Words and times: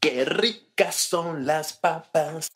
Qué 0.00 0.24
ricas 0.24 0.94
son 0.94 1.44
las 1.44 1.74
papas. 1.74 2.50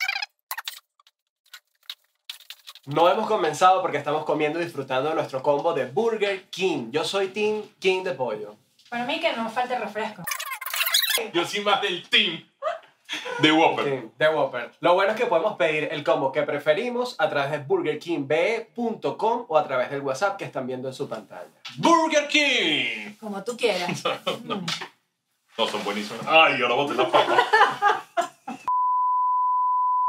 No 2.87 3.07
hemos 3.07 3.27
comenzado 3.27 3.83
porque 3.83 3.99
estamos 3.99 4.25
comiendo 4.25 4.59
y 4.59 4.63
disfrutando 4.63 5.09
de 5.09 5.15
nuestro 5.15 5.43
combo 5.43 5.71
de 5.73 5.85
Burger 5.85 6.49
King. 6.49 6.89
Yo 6.89 7.03
soy 7.03 7.27
Team 7.27 7.61
King 7.77 8.03
de 8.03 8.13
pollo. 8.13 8.55
Para 8.89 9.05
mí 9.05 9.19
que 9.19 9.31
no 9.33 9.47
falte 9.47 9.77
refresco. 9.77 10.23
Yo 11.33 11.45
soy 11.45 11.59
más 11.61 11.83
del 11.83 12.09
team 12.09 12.43
de 13.39 13.51
Whopper. 13.51 14.09
De 14.17 14.27
Whopper. 14.27 14.71
Lo 14.79 14.95
bueno 14.95 15.11
es 15.11 15.17
que 15.17 15.27
podemos 15.27 15.55
pedir 15.55 15.89
el 15.91 16.03
combo 16.03 16.31
que 16.31 16.41
preferimos 16.41 17.15
a 17.19 17.29
través 17.29 17.51
de 17.51 17.59
burgerkingbe.com 17.59 19.45
o 19.47 19.57
a 19.57 19.63
través 19.63 19.91
del 19.91 20.01
WhatsApp 20.01 20.37
que 20.37 20.45
están 20.45 20.65
viendo 20.65 20.87
en 20.87 20.95
su 20.95 21.07
pantalla. 21.07 21.51
Burger 21.77 22.27
King. 22.27 23.13
Como 23.19 23.43
tú 23.43 23.55
quieras. 23.55 24.03
No, 24.43 24.55
no 24.57 24.65
son 25.57 25.83
buenísimos. 25.83 26.25
Ay, 26.27 26.61
ahora 26.61 26.75
boté 26.75 26.93
la 26.95 27.09
papa. 27.09 28.03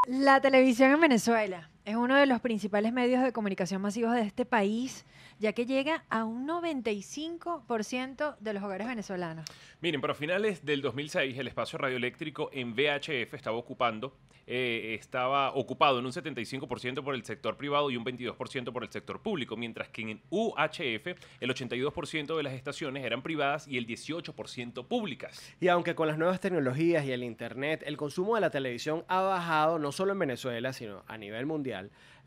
La 0.09 0.41
televisión 0.41 0.93
en 0.93 1.01
Venezuela 1.01 1.69
es 1.87 1.95
uno 1.95 2.17
de 2.17 2.27
los 2.27 2.41
principales 2.41 2.93
medios 2.93 3.23
de 3.23 3.33
comunicación 3.33 3.81
masivos 3.81 4.13
de 4.13 4.23
este 4.23 4.45
país, 4.45 5.07
ya 5.39 5.53
que 5.53 5.67
llega 5.67 6.05
a 6.11 6.25
un 6.25 6.49
95% 6.49 8.37
de 8.41 8.53
los 8.53 8.63
hogares 8.65 8.89
venezolanos. 8.89 9.47
Miren, 9.81 10.01
para 10.01 10.15
finales 10.15 10.65
del 10.65 10.83
2006 10.83 11.39
el 11.39 11.47
espacio 11.47 11.79
radioeléctrico 11.79 12.51
en 12.53 12.75
VHF 12.75 13.35
estaba 13.35 13.57
ocupando, 13.57 14.17
eh, 14.49 14.97
estaba 14.99 15.53
ocupado 15.55 16.01
en 16.01 16.07
un 16.07 16.13
75% 16.13 17.05
por 17.05 17.15
el 17.15 17.25
sector 17.25 17.57
privado 17.57 17.89
y 17.91 17.97
un 17.97 18.05
22% 18.05 18.73
por 18.73 18.83
el 18.83 18.91
sector 18.91 19.21
público, 19.21 19.57
mientras 19.57 19.89
que 19.89 20.03
en 20.03 20.21
UHF 20.31 21.07
el 21.41 21.51
82% 21.51 22.37
de 22.37 22.43
las 22.43 22.55
estaciones 22.55 23.05
eran 23.05 23.23
privadas 23.23 23.69
y 23.69 23.77
el 23.77 23.87
18% 23.87 24.87
públicas. 24.87 25.55
Y 25.61 25.69
aunque 25.69 25.95
con 25.95 26.09
las 26.09 26.19
nuevas 26.19 26.41
tecnologías 26.41 27.05
y 27.05 27.13
el 27.13 27.23
Internet 27.23 27.85
el 27.87 27.97
consumo 27.97 28.35
de 28.35 28.41
la 28.41 28.51
televisión 28.51 29.05
ha 29.07 29.21
bajado 29.21 29.79
no 29.79 29.93
solo 29.93 30.13
en 30.13 30.19
Venezuela, 30.19 30.73
sino 30.73 31.05
a 31.07 31.17
nivel 31.17 31.47
mundial, 31.47 31.76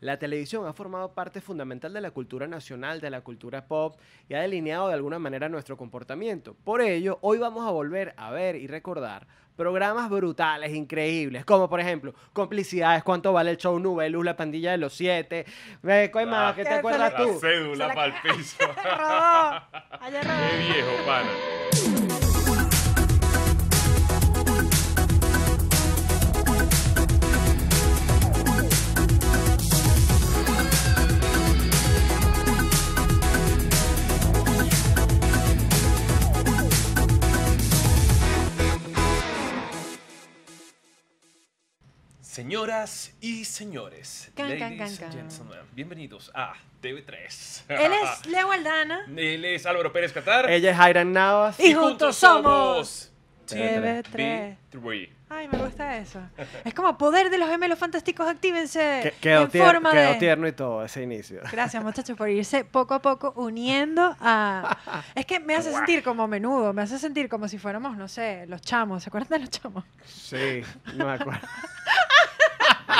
la 0.00 0.18
televisión 0.18 0.66
ha 0.66 0.72
formado 0.72 1.12
parte 1.12 1.40
fundamental 1.40 1.92
de 1.92 2.00
la 2.00 2.10
cultura 2.10 2.46
nacional, 2.46 3.00
de 3.00 3.10
la 3.10 3.20
cultura 3.20 3.66
pop 3.66 3.98
y 4.28 4.34
ha 4.34 4.40
delineado 4.40 4.88
de 4.88 4.94
alguna 4.94 5.18
manera 5.18 5.48
nuestro 5.48 5.76
comportamiento. 5.76 6.54
Por 6.64 6.80
ello, 6.80 7.18
hoy 7.20 7.38
vamos 7.38 7.66
a 7.66 7.70
volver 7.70 8.14
a 8.16 8.30
ver 8.30 8.56
y 8.56 8.66
recordar 8.66 9.26
programas 9.56 10.08
brutales, 10.08 10.72
increíbles, 10.74 11.44
como 11.44 11.68
por 11.68 11.80
ejemplo 11.80 12.14
Complicidades, 12.32 13.02
Cuánto 13.04 13.30
vale 13.34 13.50
el 13.50 13.56
show 13.58 13.78
Nube 13.78 14.08
Luz, 14.08 14.24
La 14.24 14.34
pandilla 14.36 14.70
de 14.70 14.78
los 14.78 14.94
siete. 14.94 15.44
Ve, 15.82 16.10
¿Qué 16.10 16.62
te 16.62 16.68
¿Qué 16.70 16.74
acuerdas 16.76 17.12
La 17.12 17.18
tú? 17.18 17.38
cédula 17.38 17.88
la- 17.88 17.94
para 17.94 18.06
el 18.06 18.22
piso. 18.22 18.56
Qué 20.10 20.56
viejo, 20.72 21.06
pana. 21.06 22.09
Señoras 42.44 43.12
y 43.20 43.44
señores, 43.44 44.30
Can, 44.34 44.48
can, 44.48 44.58
ladies 44.78 44.98
can, 44.98 45.10
and 45.12 45.14
gentlemen, 45.28 45.58
bienvenidos 45.74 46.32
a 46.34 46.54
TV3. 46.82 47.64
Él 47.68 47.92
es 48.02 48.26
Leo 48.30 48.50
Aldana. 48.50 49.04
Él 49.14 49.44
es 49.44 49.66
Álvaro 49.66 49.92
Pérez 49.92 50.10
Catar. 50.10 50.50
Ella 50.50 50.70
es 50.70 50.76
Jairan 50.78 51.12
Navas. 51.12 51.60
Y 51.60 51.74
juntos 51.74 52.16
somos 52.16 53.12
TV3. 53.46 54.56
TV3. 54.72 55.10
Ay, 55.28 55.48
me 55.48 55.58
gusta 55.58 55.98
eso. 55.98 56.18
Es 56.64 56.72
como 56.72 56.96
poder 56.96 57.28
de 57.28 57.36
los 57.36 57.48
gemelos 57.50 57.78
fantásticos, 57.78 58.26
actívense 58.26 59.00
Que- 59.02 59.12
quedó, 59.20 59.42
en 59.42 59.50
tier- 59.50 59.64
forma 59.66 59.92
quedó 59.92 60.12
de... 60.12 60.14
tierno 60.18 60.48
y 60.48 60.52
todo 60.52 60.82
ese 60.84 61.02
inicio. 61.02 61.42
Gracias, 61.52 61.84
muchachos, 61.84 62.16
por 62.16 62.30
irse 62.30 62.64
poco 62.64 62.94
a 62.94 63.02
poco 63.02 63.34
uniendo 63.36 64.16
a... 64.18 65.04
Es 65.14 65.26
que 65.26 65.38
me 65.40 65.54
hace 65.56 65.72
sentir 65.72 66.02
como 66.02 66.26
menudo, 66.26 66.72
me 66.72 66.80
hace 66.82 66.98
sentir 66.98 67.28
como 67.28 67.48
si 67.48 67.58
fuéramos, 67.58 67.98
no 67.98 68.08
sé, 68.08 68.46
los 68.48 68.62
chamos. 68.62 69.02
¿Se 69.04 69.10
acuerdan 69.10 69.28
de 69.28 69.38
los 69.40 69.50
chamos? 69.50 69.84
Sí, 70.06 70.62
no 70.94 71.04
me 71.04 71.12
acuerdo. 71.12 71.46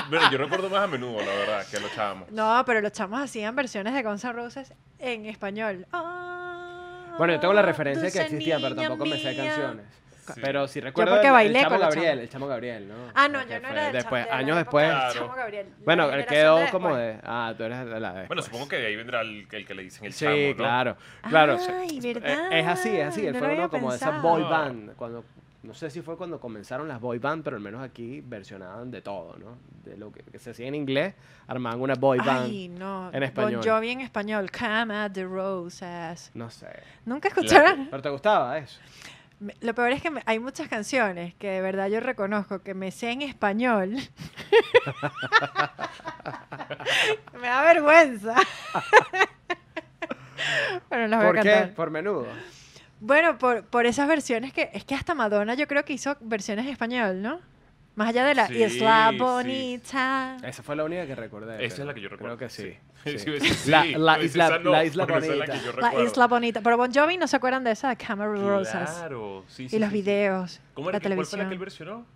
Bueno, 0.09 0.31
yo 0.31 0.39
recuerdo 0.39 0.69
más 0.71 0.81
a 0.85 0.87
menudo, 0.87 1.19
la 1.21 1.33
verdad, 1.35 1.67
que 1.71 1.81
lo 1.81 1.87
echábamos. 1.89 2.31
No, 2.31 2.63
pero 2.67 2.81
los 2.81 2.93
chamos 2.93 3.21
hacían 3.21 3.55
versiones 3.57 3.95
de 3.95 4.03
Guns 4.03 4.25
N' 4.25 4.33
Roses 4.33 4.73
en 4.99 5.27
español. 5.27 5.87
Ah, 5.93 7.15
Bueno, 7.19 7.35
yo 7.35 7.41
tengo 7.41 7.55
la 7.55 7.63
referencia 7.63 8.11
que 8.11 8.21
existía, 8.21 8.59
pero 8.61 8.75
tampoco 8.75 9.05
me 9.07 9.19
sé 9.19 9.31
mía. 9.33 9.45
canciones. 9.45 9.85
Sí. 10.35 10.41
Pero 10.45 10.69
sí 10.69 10.81
recuerdo 10.81 11.15
porque 11.15 11.27
el- 11.27 11.33
bailé 11.33 11.59
el 11.59 11.65
Chamo 11.65 11.71
con 11.77 11.81
los 11.81 11.89
Gabriel, 11.95 12.11
chamos. 12.13 12.23
el 12.23 12.29
Chamo 12.31 12.47
Gabriel, 12.47 12.89
¿no? 12.89 12.95
Ah, 13.17 13.27
no, 13.27 13.41
yo 13.41 13.47
no 13.47 13.61
fue 13.63 13.71
era 13.73 13.83
del 13.85 13.93
después, 13.95 14.25
chamo, 14.25 14.37
de 14.37 14.39
años 14.45 14.57
después. 14.59 14.87
Claro. 14.91 15.13
Chamo 15.15 15.35
Gabriel, 15.35 15.67
Bueno, 15.85 16.05
él 16.05 16.11
generación 16.11 16.39
quedó 16.41 16.57
de 16.59 16.71
como 16.71 16.95
de. 16.97 17.19
Ah, 17.25 17.55
tú 17.57 17.65
eres 17.65 17.85
de 17.87 18.01
la 18.01 18.13
de. 18.13 18.27
Bueno, 18.29 18.43
supongo 18.43 18.69
que 18.69 18.77
de 18.77 18.87
ahí 18.87 18.97
vendrá 18.97 19.21
el, 19.23 19.49
el 19.51 19.67
que 19.67 19.75
le 19.75 19.83
dicen 19.83 20.05
el 20.05 20.13
Sí, 20.13 20.25
chamo, 20.25 20.37
¿no? 20.37 20.57
claro. 20.57 20.97
Claro. 21.29 21.59
Ay, 21.81 22.01
sí. 22.01 22.13
¿verdad? 22.15 22.53
Eh, 22.53 22.61
Es 22.61 22.67
así, 22.69 22.97
es 22.97 23.09
así. 23.09 23.27
Él 23.27 23.33
No 23.33 23.39
fue 23.41 23.55
uno 23.55 23.69
como 23.71 23.91
de 23.91 23.97
esa 23.97 24.11
boy 24.21 24.43
band. 24.45 24.95
Cuando, 24.95 25.25
no 25.63 25.75
sé 25.75 25.91
si 25.91 26.01
fue 26.01 26.17
cuando 26.17 26.41
comenzaron 26.41 26.89
las 26.89 27.01
boy 27.01 27.19
band, 27.19 27.45
pero 27.45 27.57
al 27.57 27.63
menos 27.63 27.83
aquí 27.83 28.23
versionaban 28.23 28.91
de 28.91 29.03
todo, 29.03 29.37
¿no? 29.37 29.59
De 29.85 29.97
lo 29.97 30.11
que, 30.11 30.23
que 30.23 30.39
se 30.39 30.51
hacía 30.51 30.67
en 30.69 30.75
inglés, 30.75 31.15
armaban 31.47 31.81
una 31.81 31.95
boy 31.95 32.19
band. 32.19 32.47
Ay, 32.47 32.69
no. 32.69 33.11
en 33.13 33.23
español. 33.23 33.61
Bon 33.63 33.75
Jovi 33.75 33.91
en 33.91 34.01
español. 34.01 34.51
Come 34.51 34.95
at 34.95 35.13
the 35.13 35.25
roses. 35.25 36.31
No 36.35 36.51
sé. 36.51 36.69
¿Nunca 37.05 37.29
escucharon? 37.29 37.89
¿Pero 37.91 38.03
te 38.03 38.09
gustaba 38.09 38.57
eso? 38.59 38.81
Lo 39.61 39.75
peor 39.75 39.93
es 39.93 40.03
que 40.03 40.11
me- 40.11 40.23
hay 40.27 40.39
muchas 40.39 40.69
canciones 40.69 41.35
que 41.35 41.49
de 41.49 41.61
verdad 41.63 41.89
yo 41.89 42.01
reconozco 42.01 42.61
que 42.63 42.75
me 42.75 42.91
sé 42.91 43.11
en 43.11 43.23
español. 43.23 43.95
me 47.41 47.49
da 47.49 47.63
vergüenza. 47.63 48.35
Pero 50.89 51.07
las 51.07 51.21
voy 51.21 51.29
a 51.29 51.33
¿Por 51.33 51.43
qué? 51.43 51.73
Por 51.75 51.91
menudo. 51.91 52.27
Bueno, 53.01 53.39
por, 53.39 53.65
por 53.65 53.87
esas 53.87 54.07
versiones 54.09 54.53
que... 54.53 54.71
Es 54.75 54.85
que 54.85 54.95
hasta 54.95 55.15
Madonna 55.15 55.55
yo 55.55 55.67
creo 55.67 55.85
que 55.85 55.93
hizo 55.95 56.17
versiones 56.21 56.67
en 56.67 56.73
español, 56.73 57.23
¿no? 57.23 57.41
Más 57.97 58.09
allá 58.11 58.25
de 58.25 58.35
la 58.35 58.47
Sí, 58.47 58.63
Isla 58.63 59.09
sí. 59.11 59.19
Bonita. 59.19 60.37
Esa 60.45 60.63
fue 60.63 60.77
la 60.77 60.85
única 60.85 61.07
que 61.07 61.15
recordé. 61.15 61.65
Esa 61.65 61.83
es 61.83 61.87
la 61.87 61.93
que 61.95 62.01
yo 62.01 62.09
recuerdo. 62.09 62.37
Creo 62.37 62.49
que 62.49 62.55
sí. 62.55 62.75
Sí, 63.05 63.19
sí. 63.19 63.41
sí, 63.41 63.41
sí, 63.49 63.55
sí, 63.55 63.71
La- 63.71 63.85
la 63.85 64.19
isla- 64.23 64.59
no, 64.59 64.71
la 64.71 64.83
es 64.85 64.95
la 64.97 65.07
bonita. 65.07 65.45
que 65.47 65.81
La. 65.81 66.05
Isla 66.05 66.27
Bonita. 66.27 66.61
Pero 66.63 66.77
Bon 66.77 66.93
Jovi 66.93 67.17
no 67.19 67.27
se 67.27 67.37
acuerdan 67.37 67.65
de 67.65 67.73
esa 67.73 67.89
de 67.89 67.97
Cameron 67.97 68.41
Roses. 68.47 68.73
Claro, 68.73 69.45
sí, 69.49 69.69
sí. 69.69 69.77
Y 69.77 69.79
los 69.79 69.91
videos. 69.91 70.61
¿Cómo 70.75 70.91
la 70.91 70.99
era 70.99 71.01
que, 71.09 71.15
¿Cuál 71.15 71.27
fue 71.27 71.39
la 71.39 71.45
televisión. 71.45 71.49
que 71.49 71.55
él 71.55 71.59
versionó? 71.59 72.07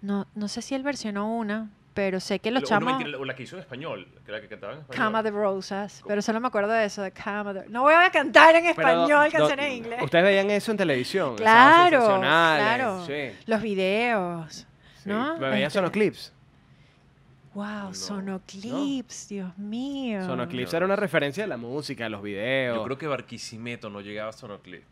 No, 0.00 0.26
no 0.34 0.48
sé 0.48 0.62
si 0.62 0.74
él 0.74 0.82
versionó 0.82 1.36
una, 1.36 1.70
pero 1.94 2.20
sé 2.20 2.38
que 2.38 2.50
los 2.50 2.62
chamos... 2.64 2.96
mentira, 2.96 3.18
o 3.18 3.24
la 3.24 3.34
que 3.34 3.42
hizo 3.42 3.56
en 3.56 3.60
español, 3.60 4.08
que 4.24 4.32
la 4.32 4.40
que 4.40 4.48
cantaba 4.48 4.72
en 4.74 4.80
español. 4.80 5.04
Cama 5.04 5.22
de 5.22 5.30
Rosas, 5.30 6.02
pero 6.06 6.22
solo 6.22 6.40
me 6.40 6.48
acuerdo 6.48 6.72
de 6.72 6.84
eso, 6.84 7.02
de 7.02 7.10
Cama 7.12 7.52
de... 7.52 7.68
No 7.68 7.82
voy 7.82 7.94
a 7.94 8.10
cantar 8.10 8.54
en 8.56 8.62
Pero, 8.74 8.88
español 8.88 9.30
canciones 9.32 9.66
en 9.66 9.72
inglés. 9.72 10.02
Ustedes 10.02 10.24
veían 10.24 10.50
eso 10.50 10.70
en 10.70 10.76
televisión. 10.78 11.36
Claro, 11.36 12.18
claro. 12.20 13.06
Sí. 13.06 13.36
Los 13.46 13.60
videos, 13.62 14.66
sí. 15.02 15.08
¿no? 15.08 15.38
Veían 15.38 15.62
Este- 15.62 15.78
sonoclips. 15.78 16.32
Wow, 17.54 17.64
No, 17.88 17.94
sonoclips, 17.94 19.28
Dios 19.28 19.58
mío. 19.58 20.24
Sonoclips 20.24 20.72
No. 20.72 20.76
era 20.78 20.86
una 20.86 20.96
referencia 20.96 21.42
de 21.44 21.48
la 21.48 21.58
música, 21.58 22.04
de 22.04 22.10
los 22.10 22.22
videos. 22.22 22.78
Yo 22.78 22.84
creo 22.84 22.96
que 22.96 23.06
Barquisimeto 23.06 23.90
no 23.90 24.00
llegaba 24.00 24.30
a 24.30 24.32
Sonoclip. 24.32 24.84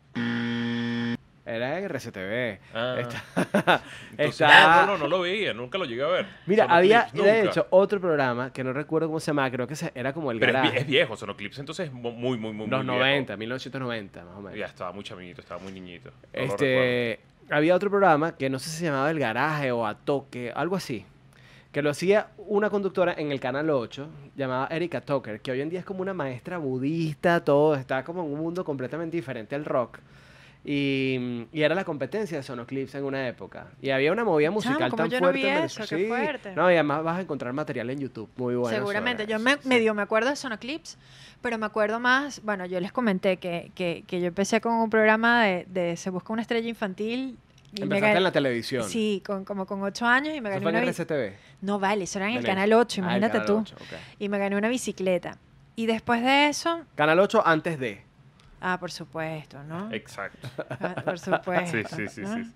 Era 1.45 1.79
en 1.79 1.85
RCTV. 1.85 2.59
Ah. 2.73 2.95
Está- 2.99 3.81
Entonces, 4.11 4.41
está- 4.41 4.85
no, 4.85 4.97
no, 4.97 5.07
lo 5.07 5.21
veía, 5.21 5.53
nunca 5.53 5.77
lo 5.77 5.85
llegué 5.85 6.03
a 6.03 6.07
ver. 6.07 6.25
Mira, 6.45 6.65
había 6.65 7.07
de 7.13 7.45
hecho 7.45 7.65
otro 7.71 7.99
programa 7.99 8.53
que 8.53 8.63
no 8.63 8.73
recuerdo 8.73 9.07
cómo 9.07 9.19
se 9.19 9.27
llamaba, 9.31 9.49
creo 9.49 9.65
que 9.67 9.75
era 9.95 10.13
como 10.13 10.31
el 10.31 10.39
Pero 10.39 10.53
garage. 10.53 10.79
es 10.79 10.87
viejo, 10.87 11.17
Sonoclips, 11.17 11.57
entonces 11.59 11.87
es 11.87 11.93
mu- 11.93 12.11
muy, 12.11 12.37
muy, 12.37 12.53
muy, 12.53 12.67
los 12.67 12.85
muy 12.85 12.95
90, 12.95 13.35
1990 13.37 14.19
más 14.23 14.27
o 14.27 14.33
viejo. 14.35 14.41
menos. 14.43 14.59
Ya 14.59 14.65
estaba 14.67 14.91
muy 14.91 15.03
chamito, 15.03 15.41
estaba 15.41 15.59
muy 15.61 15.71
niñito. 15.71 16.11
No. 16.11 16.39
Este, 16.43 17.19
había 17.49 17.75
otro 17.75 17.89
programa 17.89 18.35
que 18.37 18.49
no 18.49 18.59
sé 18.59 18.69
si 18.69 18.77
se 18.77 18.85
llamaba 18.85 19.09
El 19.09 19.17
Garaje 19.19 19.71
o 19.71 19.85
A 19.87 19.95
Toque, 19.95 20.51
algo 20.55 20.75
así, 20.75 21.05
que 21.71 21.81
lo 21.81 21.89
hacía 21.89 22.27
una 22.37 22.69
conductora 22.69 23.15
en 23.17 23.31
el 23.31 23.39
canal 23.39 23.69
8 23.71 24.07
llamada 24.35 24.67
Erika 24.67 25.01
Tucker, 25.01 25.39
que 25.41 25.51
hoy 25.51 25.61
en 25.61 25.69
día 25.69 25.79
es 25.79 25.85
como 25.85 26.01
una 26.03 26.13
maestra 26.13 26.59
budista, 26.59 27.43
todo 27.43 27.73
está 27.75 28.03
como 28.03 28.21
en 28.23 28.31
un 28.31 28.39
mundo 28.39 28.63
completamente 28.63 29.17
diferente 29.17 29.55
al 29.55 29.65
rock. 29.65 29.97
Y, 30.63 31.47
y 31.51 31.63
era 31.63 31.73
la 31.73 31.83
competencia 31.83 32.37
de 32.37 32.43
Sonoclips 32.43 32.93
en 32.95 33.03
una 33.03 33.27
época. 33.27 33.67
Y 33.81 33.89
había 33.89 34.11
una 34.11 34.23
movida 34.23 34.51
musical 34.51 34.89
¿cómo 34.91 35.03
tan 35.03 35.09
yo 35.09 35.19
no 35.19 35.25
fuerte. 35.27 35.39
vi 35.41 35.47
en 35.47 35.57
eso? 35.63 35.81
Qué 35.89 35.97
Sí. 35.97 36.05
fuerte. 36.07 36.53
No, 36.55 36.69
y 36.69 36.75
además 36.75 37.03
vas 37.03 37.17
a 37.17 37.21
encontrar 37.21 37.51
material 37.53 37.89
en 37.89 37.99
YouTube 37.99 38.29
muy 38.37 38.55
bueno. 38.55 38.77
Seguramente. 38.77 39.25
Yo 39.25 39.39
me, 39.39 39.53
sí. 39.53 39.67
medio 39.67 39.93
me 39.95 40.03
acuerdo 40.03 40.29
de 40.29 40.35
Sonoclips, 40.35 40.97
pero 41.41 41.57
me 41.57 41.65
acuerdo 41.65 41.99
más, 41.99 42.41
bueno, 42.43 42.65
yo 42.67 42.79
les 42.79 42.91
comenté 42.91 43.37
que, 43.37 43.71
que, 43.73 44.03
que 44.05 44.21
yo 44.21 44.27
empecé 44.27 44.61
con 44.61 44.73
un 44.73 44.89
programa 44.91 45.43
de, 45.43 45.65
de 45.67 45.97
Se 45.97 46.09
Busca 46.11 46.31
una 46.31 46.43
Estrella 46.43 46.69
Infantil. 46.69 47.37
y 47.73 47.81
Empezaste 47.81 48.07
gané- 48.13 48.17
en 48.17 48.23
la 48.23 48.31
televisión. 48.31 48.83
Sí, 48.87 49.23
con, 49.25 49.43
como 49.45 49.65
con 49.65 49.81
ocho 49.81 50.05
años 50.05 50.35
y 50.35 50.41
me 50.41 50.49
¿Eso 50.49 50.59
gané 50.59 50.61
fue 50.61 50.69
una 50.71 50.79
en 50.79 50.85
bi- 50.85 50.91
RCTV? 50.91 51.33
No 51.61 51.79
vale, 51.79 52.03
eso 52.03 52.19
era 52.19 52.29
en 52.29 52.37
el. 52.37 52.43
Canal 52.45 52.71
8, 52.73 53.01
Ah, 53.01 53.03
imagínate 53.05 53.31
Canal 53.39 53.47
tú. 53.47 53.57
8, 53.57 53.75
ok. 53.79 53.97
Y 54.19 54.29
me 54.29 54.37
gané 54.37 54.55
una 54.57 54.69
bicicleta. 54.69 55.37
Y 55.75 55.85
después 55.87 56.21
de 56.21 56.49
eso, 56.49 56.81
Canal 56.95 57.19
8 57.19 57.41
antes 57.45 57.79
de. 57.79 58.03
Ah, 58.63 58.77
por 58.79 58.91
supuesto, 58.91 59.63
¿no? 59.63 59.91
Exacto. 59.91 60.47
Ah, 60.69 60.93
Por 61.03 61.17
supuesto. 61.17 61.77
Sí, 61.77 61.83
sí, 61.95 62.07
sí, 62.07 62.21
¿no? 62.21 62.35
sí. 62.35 62.51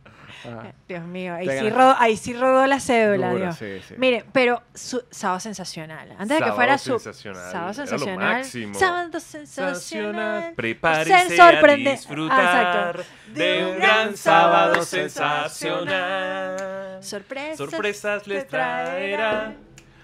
Ah, 0.46 0.72
Dios 0.88 1.04
mío, 1.04 1.34
ahí 1.34 1.48
sí, 1.50 1.70
rodó, 1.70 1.96
ahí 1.98 2.18
sí 2.18 2.34
rodó 2.34 2.68
la 2.68 2.80
cédula, 2.80 3.34
Dios. 3.34 3.56
sí, 3.56 3.82
sí. 3.88 3.96
Mire, 3.98 4.24
pero 4.32 4.62
su, 4.76 5.04
sábado 5.10 5.40
sensacional. 5.40 6.12
Antes 6.20 6.38
de 6.40 6.46
que 6.46 6.52
fuera 6.52 6.78
su 6.78 7.00
sensacional, 7.00 7.52
sábado 7.52 7.72
era 7.72 7.82
lo 7.84 7.88
sensacional. 7.88 8.34
máximo. 8.36 8.76
Sábado 8.80 9.20
sensacional. 9.20 10.54
Prepárese 10.56 11.42
a 11.42 11.76
disfrutar 11.76 12.40
Ah, 12.40 12.90
exacto. 12.92 13.04
de 13.34 13.66
un 13.66 13.80
gran 13.80 14.16
sábado 14.16 14.84
sensacional. 14.84 17.04
Sorpresas, 17.04 17.58
Sorpresas 17.58 18.28
les 18.28 18.48
traerá. 18.48 19.54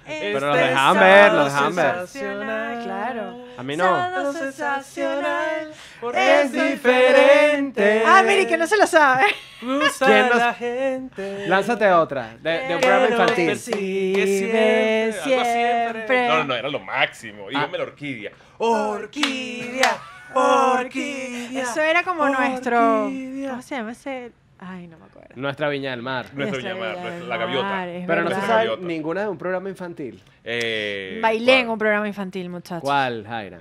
Este 0.05 0.33
Pero 0.33 0.47
lo 0.47 0.55
dejaban 0.55 0.99
ver, 0.99 1.33
lo 1.33 1.43
dejaban 1.45 1.75
ver. 1.75 1.95
sensacional, 2.07 2.83
Claro. 2.83 3.45
A 3.57 3.63
mí 3.63 3.77
no. 3.77 4.33
Sensacional. 4.33 5.71
Es 6.13 6.51
diferente. 6.51 8.03
Ah, 8.05 8.23
mire, 8.25 8.47
que 8.47 8.57
no 8.57 8.65
se 8.65 8.77
lo 8.77 8.87
sabe. 8.87 9.25
¿Quién 9.59 10.29
nos- 10.29 10.37
la 10.37 10.53
gente. 10.55 11.47
Lánzate 11.47 11.91
otra, 11.91 12.35
de, 12.41 12.49
de 12.67 12.75
un 12.75 12.81
programa 12.81 13.07
infantil. 13.09 13.45
persigue 13.47 14.25
siempre, 14.25 15.13
siempre. 15.23 16.27
No, 16.27 16.37
no, 16.37 16.43
no, 16.45 16.55
era 16.55 16.69
lo 16.69 16.79
máximo. 16.79 17.49
Dígame 17.49 17.77
la 17.77 17.83
orquídea. 17.83 18.31
Orquídea, 18.57 19.97
orquídea. 20.33 21.61
Eso 21.63 21.81
era 21.81 22.03
como 22.03 22.27
nuestro. 22.27 23.03
Orquídea. 23.05 23.49
¿Cómo 23.51 23.61
se 23.61 23.75
llama 23.75 23.91
ese? 23.91 24.31
Ay, 24.63 24.87
no 24.87 24.97
me 24.99 25.05
acuerdo. 25.05 25.29
Nuestra 25.35 25.69
Viña 25.69 25.89
del 25.91 26.03
Mar. 26.03 26.27
Nuestra 26.35 26.73
nuestra- 26.75 27.11
del 27.11 27.27
la 27.27 27.37
gaviota. 27.37 27.67
Mar, 27.67 27.89
es 27.89 28.05
Pero 28.05 28.21
no 28.21 28.29
se 28.29 28.35
verdad. 28.35 28.47
sabe 28.47 28.63
Gaviota. 28.67 28.85
ninguna 28.87 29.21
de 29.23 29.27
un 29.29 29.37
programa 29.37 29.69
infantil. 29.69 30.23
Eh, 30.43 31.19
Bailé 31.21 31.59
en 31.61 31.69
un 31.69 31.79
programa 31.79 32.07
infantil, 32.07 32.47
muchachos. 32.49 32.83
¿Cuál, 32.83 33.25
Jaira? 33.27 33.59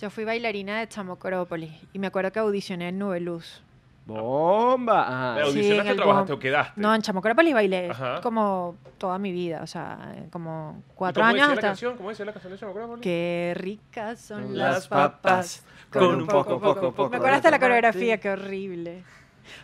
Yo 0.00 0.08
fui 0.08 0.24
bailarina 0.24 0.80
de 0.80 0.88
Chamocrópolis 0.88 1.70
y 1.92 1.98
me 1.98 2.06
acuerdo 2.06 2.32
que 2.32 2.38
audicioné 2.38 2.88
en 2.88 2.98
Nubeluz. 2.98 3.62
Bomba. 4.06 5.02
Ajá. 5.06 5.32
¿Pero 5.36 5.46
Sí, 5.50 5.58
audicionaste, 5.58 5.90
el 5.90 5.96
trabajaste 5.96 6.32
o 6.32 6.38
quedaste? 6.38 6.80
No, 6.80 6.94
en 6.94 7.02
Chamocrópolis 7.02 7.52
bailé 7.54 7.90
Ajá. 7.90 8.20
como 8.22 8.76
toda 8.96 9.18
mi 9.18 9.30
vida, 9.32 9.60
o 9.62 9.66
sea, 9.66 9.98
como 10.32 10.82
¿Y 10.88 10.92
cuatro 10.94 11.20
cómo 11.20 11.28
años 11.28 11.40
decía 11.40 11.48
la 11.48 11.52
hasta. 11.52 11.66
canción? 11.68 11.96
¿Cómo 11.98 12.08
decía 12.08 12.24
la 12.24 12.32
canción 12.32 12.52
de 12.54 12.58
Chamacrópolis? 12.58 13.02
Qué 13.02 13.52
ricas 13.56 14.18
son 14.20 14.56
las 14.56 14.72
las 14.74 14.88
papas. 14.88 15.64
Con 15.92 16.22
un 16.22 16.26
poco, 16.26 16.58
poco, 16.58 16.92
poco 16.92 17.10
Me 17.10 17.16
acuerdo 17.18 17.36
hasta 17.36 17.50
la 17.50 17.58
coreografía, 17.58 18.18
qué 18.18 18.30
horrible. 18.30 19.02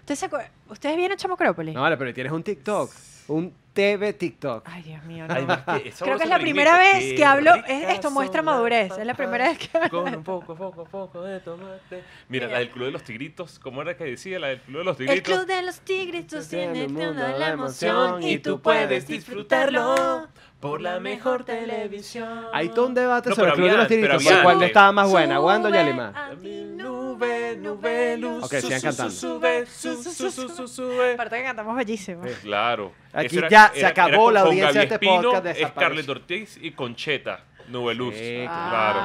¿Ustedes, 0.01 0.19
se 0.19 0.31
acuer- 0.31 0.49
¿Ustedes 0.69 0.97
vieron 0.97 1.17
Chamocrópolis? 1.17 1.75
No, 1.75 1.83
vale, 1.83 1.97
pero 1.97 2.13
tienes 2.15 2.33
un 2.33 2.43
TikTok. 2.43 2.91
Un 3.29 3.53
TV 3.77 4.13
TikTok. 4.15 4.65
Ay, 4.67 4.83
Dios 4.83 5.05
mío, 5.05 5.27
no. 5.29 5.35
Además 5.35 5.61
que 5.83 5.89
esa 5.91 6.05
Creo 6.05 6.17
que 6.17 6.25
es 6.25 6.31
la 6.31 6.39
primera 6.39 6.79
vez 6.79 7.13
que 7.15 7.25
hablo. 7.25 7.55
es- 7.67 7.89
esto 7.91 8.11
muestra 8.11 8.41
madurez. 8.43 8.91
Es 8.99 9.07
la 9.07 9.15
primera 9.15 9.49
vez 9.49 9.59
que. 9.59 9.69
Con 9.91 10.15
un 10.17 10.25
poco, 10.25 10.57
poco, 10.57 10.85
poco 10.85 11.23
de 11.23 11.41
tomate. 11.41 12.03
Mira, 12.29 12.49
la 12.49 12.59
del 12.59 12.71
Club 12.71 12.87
de 12.87 12.91
los 12.93 13.03
Tigritos. 13.05 13.59
¿Cómo 13.59 13.83
era 13.83 13.97
que 13.97 14.05
decía 14.05 14.39
la 14.39 14.49
del 14.49 14.61
Club 14.63 14.79
de 14.79 14.85
los 14.85 14.99
El 15.01 15.07
Tigritos? 15.07 15.35
club 15.35 15.47
de 15.47 15.63
los 15.63 15.81
tigritos 15.81 16.49
Tiene 16.49 16.85
el 16.85 16.95
toda 16.95 17.29
de 17.33 17.39
la 17.39 17.49
emoción 17.51 18.23
y 18.23 18.39
tú 18.39 18.61
puedes 18.61 19.07
disfrutarlo 19.07 20.27
por 20.61 20.81
la 20.81 20.99
mejor 21.01 21.45
televisión. 21.45 22.47
Hay 22.53 22.71
todo 22.71 22.87
un 22.87 22.95
debate 22.95 23.29
No, 23.29 23.35
sobre 23.37 23.51
el 23.51 23.57
Club 23.57 23.71
de 23.71 23.77
los 23.77 23.89
Tigritos. 23.89 24.25
¿Cuál 24.43 24.63
estaba 24.63 24.91
más 24.93 25.11
buena, 25.11 25.39
Wanda 25.41 25.69
o 25.69 25.71
Sube 25.71 25.79
Yalimar? 25.79 26.17
a 26.17 26.31
ti, 26.31 26.63
Nube, 26.77 27.57
nube, 27.59 28.17
luz. 28.19 28.45
Ok, 28.45 28.55
sigan 28.57 28.81
cantando. 28.81 29.11
su, 29.13 29.19
Sube, 29.21 29.67
su, 29.67 30.03
su, 30.03 30.31
su, 30.31 30.49
su, 30.49 30.69
sube. 30.69 31.15
Aparte 31.15 31.37
que 31.39 31.43
cantamos 31.45 31.77
bellísimo. 31.77 32.23
Claro. 32.43 32.93
Aquí 33.13 33.39
Eso 33.39 33.47
se 33.75 33.87
acabó 33.87 34.31
la 34.31 34.41
con 34.41 34.49
audiencia 34.51 34.81
de 34.81 34.95
este 34.95 34.99
podcast. 34.99 35.47
Scarlett 35.69 36.09
Ortiz 36.09 36.59
y 36.61 36.73
Concheta. 36.73 37.45
Nube 37.69 37.95
Luz. 37.95 38.15
Sí, 38.15 38.45
claro. 38.47 39.01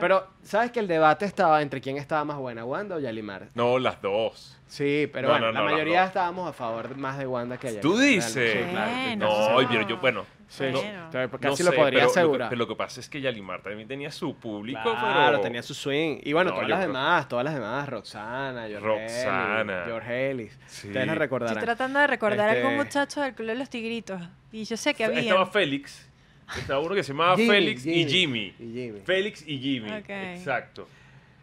Pero, 0.00 0.26
¿sabes 0.42 0.70
que 0.70 0.80
el 0.80 0.88
debate 0.88 1.24
estaba 1.24 1.62
entre 1.62 1.80
quién 1.80 1.96
estaba 1.96 2.24
más 2.24 2.36
buena, 2.36 2.64
Wanda 2.64 2.96
o 2.96 2.98
Yalimar? 3.00 3.48
No, 3.54 3.78
las 3.78 4.00
dos. 4.02 4.58
Sí, 4.66 5.08
pero 5.12 5.28
No, 5.28 5.34
bueno, 5.34 5.46
no, 5.46 5.52
la 5.52 5.58
no, 5.60 5.64
las 5.66 5.72
mayoría 5.74 6.00
dos. 6.00 6.08
estábamos 6.08 6.48
a 6.48 6.52
favor 6.52 6.96
más 6.96 7.16
de 7.18 7.26
Wanda 7.26 7.56
que 7.58 7.70
de 7.72 7.78
¿Tú 7.80 7.94
Yalimar, 7.96 8.24
dices? 8.26 8.52
Sí, 8.52 8.70
claro. 8.70 8.90
Bueno. 8.92 9.26
No, 9.26 9.60
No. 9.62 9.68
pero 9.68 9.88
yo, 9.88 9.96
bueno. 9.98 10.24
Sí, 10.48 10.64
Bueno. 10.64 10.78
sí, 11.10 11.18
No 11.18 11.30
casi 11.40 11.62
no 11.62 11.70
lo 11.70 11.72
sé, 11.72 11.76
podría 11.78 11.98
pero, 12.00 12.10
asegurar. 12.10 12.40
Lo 12.40 12.44
que, 12.44 12.48
pero 12.50 12.58
lo 12.58 12.68
que 12.68 12.76
pasa 12.76 13.00
es 13.00 13.08
que 13.08 13.20
Yalimar 13.20 13.62
también 13.62 13.88
tenía 13.88 14.10
su 14.12 14.36
público, 14.36 14.80
Claro, 14.82 15.30
pero... 15.30 15.40
tenía 15.40 15.62
su 15.62 15.74
swing. 15.74 16.18
Y 16.22 16.32
bueno, 16.32 16.50
No, 16.50 16.56
todas 16.56 16.68
yo 16.68 16.74
las 16.74 16.78
creo- 16.80 16.88
demás, 16.92 17.28
todas 17.28 17.44
las 17.44 17.54
demás, 17.54 17.88
Roxana, 17.88 18.66
George 18.68 18.86
Roxana. 18.86 19.60
Ellis, 19.74 19.84
George 19.86 20.30
Ellis. 20.30 20.58
Sí. 20.66 20.86
Ustedes 20.88 20.94
la 21.06 21.12
Estoy 21.12 21.18
recordarán. 21.18 21.64
tratando 21.64 21.98
de 22.00 22.06
recordar 22.06 22.48
Este- 22.50 22.60
algún 22.62 22.76
muchacho 22.76 23.20
del 23.22 23.34
club 23.34 23.48
de 23.48 23.54
los 23.56 23.70
tigritos. 23.70 24.20
Y 24.52 24.64
yo 24.64 24.76
sé 24.76 24.94
que 24.94 25.04
había. 25.04 25.20
Estaba 25.20 25.46
Félix. 25.46 26.08
Estaba 26.56 26.80
uno 26.80 26.94
que 26.94 27.02
se 27.02 27.12
llamaba 27.12 27.36
Jimmy, 27.36 27.48
Félix 27.48 27.86
y 27.86 28.04
Jimmy. 28.08 28.54
Y 28.58 28.72
Jimmy. 28.72 29.00
Félix 29.00 29.44
y 29.46 29.58
Jimmy. 29.58 29.90
Exacto. 29.90 30.88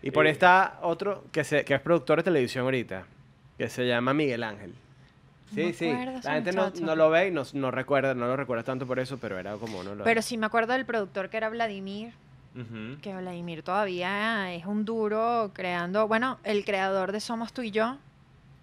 Y 0.03 0.11
por 0.11 0.25
Eh, 0.25 0.29
ahí 0.29 0.33
está 0.33 0.79
otro 0.81 1.25
que, 1.31 1.43
se, 1.43 1.63
que 1.63 1.75
es 1.75 1.81
productor 1.81 2.19
de 2.19 2.23
televisión 2.23 2.65
ahorita, 2.65 3.05
que 3.57 3.69
se 3.69 3.85
llama 3.87 4.13
Miguel 4.13 4.43
Ángel. 4.43 4.73
Sí, 5.53 5.73
sí. 5.73 5.91
acuerdo 5.91 6.19
La 6.23 6.33
gente 6.35 6.53
no, 6.53 6.71
no 6.81 6.95
lo 6.95 7.09
ve 7.09 7.27
y 7.27 7.31
no, 7.31 7.43
no 7.53 7.71
recuerda, 7.71 8.13
no 8.15 8.25
lo 8.25 8.37
recuerda 8.37 8.63
tanto 8.63 8.87
por 8.87 8.99
eso, 8.99 9.17
pero 9.17 9.37
era 9.37 9.55
como 9.55 9.79
uno 9.79 9.95
lo 9.95 10.03
Pero 10.03 10.21
sí 10.21 10.37
me 10.37 10.45
acuerdo 10.45 10.73
del 10.73 10.85
productor 10.85 11.29
que 11.29 11.37
era 11.37 11.49
Vladimir. 11.49 12.13
Ujú. 12.55 12.99
Que 13.01 13.13
Vladimir 13.13 13.63
todavía 13.63 14.53
es 14.53 14.65
un 14.65 14.85
duro 14.85 15.51
creando. 15.53 16.07
Bueno, 16.07 16.37
el 16.43 16.65
creador 16.65 17.11
de 17.11 17.19
Somos 17.19 17.53
tú 17.53 17.61
y 17.61 17.71
yo 17.71 17.97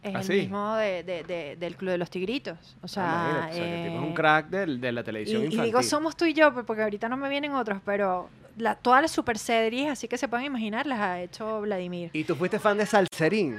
es 0.02 0.14
¿Ah, 0.14 0.18
el 0.18 0.24
sí? 0.24 0.32
mismo 0.34 0.76
de, 0.76 1.02
de- 1.02 1.22
de- 1.24 1.56
del 1.56 1.76
Club 1.76 1.90
de 1.90 1.98
los 1.98 2.08
Tigritos. 2.10 2.56
O 2.82 2.88
sea, 2.88 3.04
Ah, 3.44 3.48
o 3.50 3.52
sea, 3.54 3.62
que 3.64 3.74
el 3.74 3.84
tipo 3.88 3.96
es 3.98 4.04
un 4.04 4.10
eh, 4.10 4.14
crack 4.14 4.46
del- 4.48 4.80
de 4.80 4.92
la 4.92 5.00
Y, 5.00 5.04
televisión 5.04 5.42
y 5.42 5.44
infantil. 5.46 5.64
digo 5.66 5.82
somos 5.82 6.16
tú 6.16 6.24
y 6.24 6.34
yo, 6.34 6.52
pues, 6.54 6.64
porque 6.66 6.82
ahorita 6.82 7.08
no 7.08 7.16
me 7.16 7.28
vienen 7.28 7.52
otros, 7.54 7.80
pero 7.84 8.28
la, 8.56 8.74
todas 8.76 9.02
las 9.02 9.10
super 9.10 9.38
series, 9.38 9.90
así 9.90 10.08
que 10.08 10.16
se 10.18 10.28
pueden 10.28 10.46
imaginar, 10.46 10.86
las 10.86 11.00
ha 11.00 11.20
hecho 11.20 11.60
Vladimir. 11.62 12.10
¿Y 12.12 12.24
tú 12.24 12.34
fuiste 12.36 12.58
fan 12.58 12.78
de 12.78 12.86
Salserín? 12.86 13.58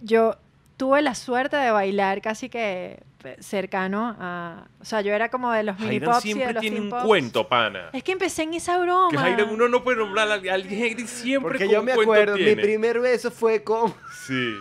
Yo 0.00 0.36
tuve 0.76 1.00
la 1.02 1.14
suerte 1.14 1.56
de 1.56 1.70
bailar 1.70 2.20
casi 2.20 2.48
que 2.48 3.00
cercano 3.40 4.14
a... 4.20 4.66
O 4.80 4.84
sea, 4.84 5.00
yo 5.00 5.14
era 5.14 5.30
como 5.30 5.50
de 5.50 5.62
los 5.62 5.78
mini 5.78 5.98
pops 6.00 6.26
y 6.26 6.28
de 6.28 6.34
siempre 6.34 6.52
los 6.52 6.60
tiene 6.60 6.80
un 6.80 6.90
pops. 6.90 7.04
cuento, 7.04 7.48
pana. 7.48 7.88
Es 7.94 8.02
que 8.02 8.12
empecé 8.12 8.42
en 8.42 8.52
esa 8.52 8.76
broma. 8.78 9.08
Que 9.10 9.16
Jairan 9.16 9.48
uno 9.48 9.66
no 9.68 9.82
puede 9.82 9.96
nombrar 9.98 10.28
a 10.30 10.34
alguien 10.34 10.98
y 11.00 11.06
siempre 11.06 11.48
Porque 11.52 11.64
con 11.64 11.72
yo 11.74 11.82
me 11.82 11.92
acuerdo, 11.92 12.36
mi 12.36 12.54
primer 12.54 13.00
beso 13.00 13.30
fue 13.30 13.62
con... 13.64 13.94
Sí. 14.26 14.52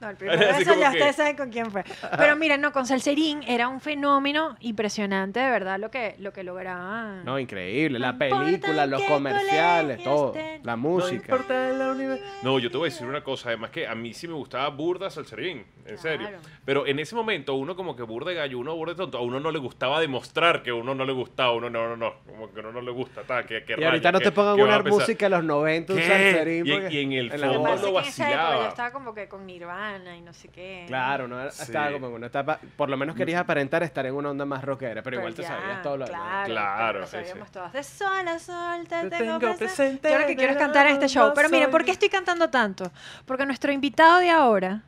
No, 0.00 0.10
el 0.10 0.16
primer 0.16 0.42
Así 0.42 0.64
beso 0.64 0.74
ya 0.78 0.90
que- 0.90 0.96
ustedes 0.98 1.16
saben 1.16 1.36
con 1.36 1.50
quién 1.50 1.70
fue. 1.70 1.84
Pero 2.16 2.34
mira, 2.34 2.56
no, 2.56 2.72
con 2.72 2.84
Salserín 2.84 3.44
era 3.46 3.68
un 3.68 3.80
fenómeno 3.80 4.56
impresionante, 4.58 5.38
de 5.38 5.48
verdad, 5.50 5.78
lo 5.78 5.88
que, 5.90 6.16
lo 6.18 6.32
que 6.32 6.42
lograban. 6.42 7.24
No, 7.24 7.38
increíble. 7.38 8.00
La 8.00 8.10
No 8.12 8.18
película, 8.18 8.86
los 8.86 9.02
comerciales, 9.04 10.02
todo. 10.02 10.34
estén. 10.34 10.62
La 10.64 10.72
No 10.72 10.78
música. 10.78 11.14
importa 11.14 11.68
la 11.70 11.92
univer- 11.92 12.20
No, 12.42 12.58
yo 12.58 12.70
te 12.72 12.76
voy 12.76 12.88
a 12.88 12.92
decir 12.92 13.06
una 13.06 13.22
cosa, 13.22 13.50
además 13.50 13.70
que 13.70 13.86
a 13.86 13.94
mí 13.94 14.12
sí 14.14 14.26
me 14.26 14.34
gustaba 14.34 14.68
burda 14.70 15.10
Salserín, 15.10 15.64
en 15.88 15.98
serio. 15.98 16.28
Pero 16.64 16.86
en 16.86 16.98
ese 16.98 17.14
momento 17.14 17.54
uno 17.54 17.74
como 17.76 17.96
que 17.96 18.02
burda 18.02 18.30
de 18.30 18.36
gallo, 18.36 18.58
uno 18.58 18.74
burda 18.74 18.92
de 18.92 18.98
tonto, 18.98 19.18
a 19.18 19.22
uno 19.22 19.40
no 19.40 19.50
le 19.50 19.58
gustaba 19.58 20.00
demostrar 20.00 20.62
que 20.62 20.72
uno 20.72 20.94
no 20.94 21.04
le 21.04 21.12
gustaba, 21.12 21.52
uno 21.52 21.70
no, 21.70 21.88
no, 21.88 21.96
no, 21.96 22.14
como 22.26 22.52
que 22.52 22.60
uno 22.60 22.72
no 22.72 22.80
le 22.80 22.90
gusta, 22.90 23.22
ta, 23.22 23.44
que, 23.44 23.64
que 23.64 23.74
y 23.78 23.84
ahorita 23.84 24.12
no 24.12 24.20
te 24.20 24.32
pongan 24.32 24.60
una 24.60 24.78
música 24.82 25.26
de 25.26 25.30
los 25.30 25.44
90, 25.44 25.92
un 25.94 25.98
salserín. 26.00 26.66
Y 26.66 26.70
y 26.70 26.98
en 27.02 27.12
el 27.12 27.28
la 27.28 27.34
que 27.48 27.54
fondo 27.54 27.58
lo 27.58 27.92
que 27.92 27.98
en 28.00 28.04
esa 28.06 28.28
época 28.28 28.36
vacilaba. 28.42 28.62
yo 28.64 28.68
estaba 28.68 28.90
como 28.92 29.14
que 29.14 29.28
con 29.28 29.46
Nirvana 29.46 30.16
y 30.16 30.20
no 30.20 30.32
sé 30.32 30.48
qué. 30.48 30.84
Claro, 30.86 31.26
no 31.28 31.50
Sí. 31.50 31.62
estaba 31.62 31.92
como 31.92 32.08
en 32.08 32.12
una 32.14 32.26
etapa, 32.26 32.58
por 32.76 32.88
lo 32.90 32.96
menos 32.96 33.16
querías 33.16 33.40
aparentar 33.40 33.82
estar 33.82 34.04
en 34.06 34.14
una 34.14 34.30
onda 34.30 34.44
más 34.44 34.62
rockera, 34.64 35.02
pero 35.02 35.16
igual 35.18 35.34
te 35.34 35.42
ya, 35.42 35.48
sabías 35.48 35.82
todo 35.82 35.96
lo 35.96 36.04
demás. 36.06 36.46
claro, 36.46 36.68
Claro, 36.68 36.86
pero 36.88 37.00
nos 37.00 37.10
sí, 37.10 37.16
sí. 37.16 37.24
sabíamos 37.26 37.50
todas 37.52 37.72
de 37.72 37.82
sol 37.82 38.28
a 38.28 38.38
sol, 38.38 38.86
te 38.88 38.96
Te 39.08 39.16
tengo, 39.16 39.38
tengo 39.38 39.56
presente. 39.56 40.10
Yo 40.10 40.18
lo 40.18 40.26
que 40.26 40.36
quiero 40.36 40.52
es 40.52 40.58
cantar 40.58 40.86
en 40.86 40.94
este 40.94 41.08
show. 41.08 41.32
Pero 41.34 41.48
miren, 41.48 41.70
¿por 41.70 41.84
qué 41.84 41.92
estoy 41.92 42.08
cantando 42.08 42.50
tanto? 42.50 42.90
Porque 43.26 43.46
nuestro 43.46 43.72
invitado 43.72 44.18
de 44.18 44.30
ahora, 44.30 44.82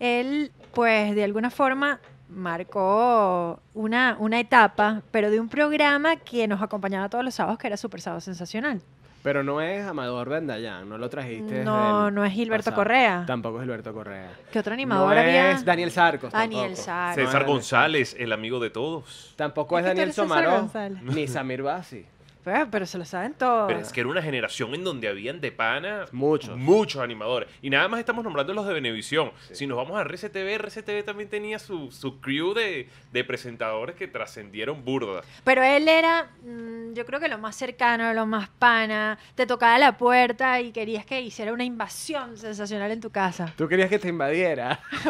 él, 0.00 0.52
pues, 0.74 1.14
de 1.14 1.24
alguna 1.24 1.50
forma 1.50 2.00
marcó 2.28 3.60
una, 3.74 4.16
una 4.18 4.40
etapa, 4.40 5.02
pero 5.10 5.30
de 5.30 5.40
un 5.40 5.48
programa 5.48 6.16
que 6.16 6.46
nos 6.46 6.60
acompañaba 6.62 7.08
todos 7.08 7.24
los 7.24 7.34
sábados, 7.34 7.58
que 7.58 7.66
era 7.66 7.76
Super 7.76 8.00
Sábado 8.00 8.20
Sensacional. 8.20 8.80
Pero 9.22 9.42
no 9.42 9.60
es 9.60 9.84
Amador 9.84 10.28
Bendayán, 10.28 10.88
no 10.88 10.96
lo 10.96 11.08
trajiste. 11.10 11.64
No, 11.64 12.10
no 12.10 12.24
es 12.24 12.32
Gilberto 12.32 12.66
pasado. 12.66 12.76
Correa. 12.76 13.24
Tampoco 13.26 13.56
es 13.58 13.62
Gilberto 13.64 13.92
Correa. 13.92 14.30
¿Qué 14.52 14.60
otro 14.60 14.70
No 14.70 14.74
animador 14.74 15.18
había? 15.18 15.50
es 15.50 15.64
Daniel 15.64 15.90
Sarcos. 15.90 16.32
Daniel. 16.32 16.76
Sarcos. 16.76 17.18
No 17.18 17.26
César 17.26 17.44
González, 17.44 18.14
el 18.18 18.32
amigo 18.32 18.60
de 18.60 18.70
todos. 18.70 19.32
Tampoco 19.36 19.76
es 19.78 19.84
Es 19.84 19.90
que 19.90 19.94
tú 19.94 19.98
Daniel 19.98 20.14
Somaró, 20.14 20.50
González. 20.60 21.02
ni 21.02 21.26
Samir 21.26 21.62
Basi. 21.62 22.06
Pues, 22.48 22.68
pero 22.70 22.86
se 22.86 22.98
lo 22.98 23.04
saben 23.04 23.34
todos. 23.34 23.66
Pero 23.68 23.80
es 23.80 23.92
que 23.92 24.00
era 24.00 24.08
una 24.08 24.22
generación 24.22 24.74
en 24.74 24.84
donde 24.84 25.08
habían 25.08 25.40
de 25.40 25.52
pana 25.52 26.06
Muchos. 26.12 26.56
muchos 26.56 27.02
animadores. 27.02 27.48
Y 27.60 27.68
nada 27.70 27.88
más 27.88 28.00
estamos 28.00 28.24
nombrando 28.24 28.54
los 28.54 28.66
de 28.66 28.72
Venevisión. 28.74 29.32
Si 29.52 29.66
nos 29.66 29.76
vamos 29.76 29.98
a 29.98 30.02
RCTV, 30.04 30.54
RCTV 30.54 31.04
también 31.04 31.28
tenía 31.28 31.58
su, 31.58 31.90
su 31.92 32.20
crew 32.20 32.54
de, 32.54 32.88
de 33.12 33.24
presentadores 33.24 33.96
que 33.96 34.08
trascendieron 34.08 34.84
burda. 34.84 35.22
Pero 35.44 35.62
él 35.62 35.88
era, 35.88 36.30
mm, 36.42 36.94
yo 36.94 37.04
creo 37.04 37.20
que 37.20 37.28
lo 37.28 37.38
más 37.38 37.54
cercano, 37.56 38.12
lo 38.14 38.24
más 38.26 38.48
pana. 38.58 39.18
Te 39.34 39.46
tocaba 39.46 39.78
la 39.78 39.98
puerta 39.98 40.60
y 40.60 40.72
querías 40.72 41.04
que 41.04 41.20
hiciera 41.20 41.52
una 41.52 41.64
invasión 41.64 42.36
sensacional 42.38 42.90
en 42.90 43.00
tu 43.00 43.10
casa. 43.10 43.52
Tú 43.56 43.68
querías 43.68 43.90
que 43.90 43.98
te 43.98 44.08
invadiera. 44.08 44.80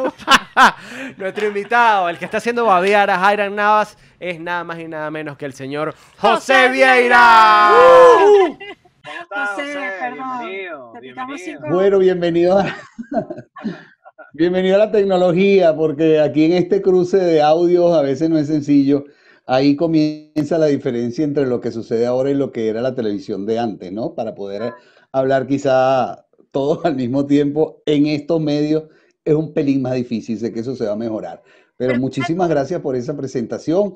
Nuestro 1.16 1.46
invitado, 1.46 2.08
el 2.08 2.18
que 2.18 2.24
está 2.24 2.38
haciendo 2.38 2.64
babear 2.64 3.10
a 3.10 3.18
Jairan 3.18 3.54
Navas, 3.54 3.96
es 4.20 4.40
nada 4.40 4.64
más 4.64 4.78
y 4.80 4.88
nada 4.88 5.10
menos 5.10 5.36
que 5.36 5.46
el 5.46 5.52
señor 5.52 5.94
José 6.18 6.54
José 6.64 6.68
Vieira. 6.70 7.70
Estás, 9.22 9.50
José, 9.50 9.74
José? 9.74 9.88
perdón. 10.00 10.92
Bienvenido, 11.00 11.60
Bueno, 11.70 11.98
bienvenido 11.98 12.58
a, 12.58 12.76
bienvenido 14.34 14.74
a 14.76 14.78
la 14.78 14.90
tecnología, 14.90 15.74
porque 15.74 16.20
aquí 16.20 16.44
en 16.44 16.52
este 16.52 16.82
cruce 16.82 17.16
de 17.18 17.40
audios 17.40 17.96
a 17.96 18.02
veces 18.02 18.28
no 18.28 18.38
es 18.38 18.48
sencillo. 18.48 19.04
Ahí 19.46 19.76
comienza 19.76 20.58
la 20.58 20.66
diferencia 20.66 21.24
entre 21.24 21.46
lo 21.46 21.60
que 21.60 21.70
sucede 21.70 22.04
ahora 22.06 22.30
y 22.30 22.34
lo 22.34 22.52
que 22.52 22.68
era 22.68 22.82
la 22.82 22.94
televisión 22.94 23.46
de 23.46 23.58
antes, 23.58 23.92
¿no? 23.92 24.14
Para 24.14 24.34
poder 24.34 24.74
hablar 25.10 25.46
quizá 25.46 26.26
todos 26.50 26.84
al 26.84 26.96
mismo 26.96 27.24
tiempo 27.24 27.82
en 27.86 28.06
estos 28.06 28.40
medios 28.40 28.84
es 29.24 29.34
un 29.34 29.52
pelín 29.52 29.82
más 29.82 29.94
difícil, 29.94 30.38
sé 30.38 30.52
que 30.52 30.60
eso 30.60 30.74
se 30.74 30.86
va 30.86 30.92
a 30.92 30.96
mejorar. 30.96 31.42
Pero 31.78 31.90
Pero- 31.92 32.00
muchísimas 32.00 32.48
gracias 32.48 32.80
por 32.82 32.96
esa 32.96 33.16
presentación. 33.16 33.94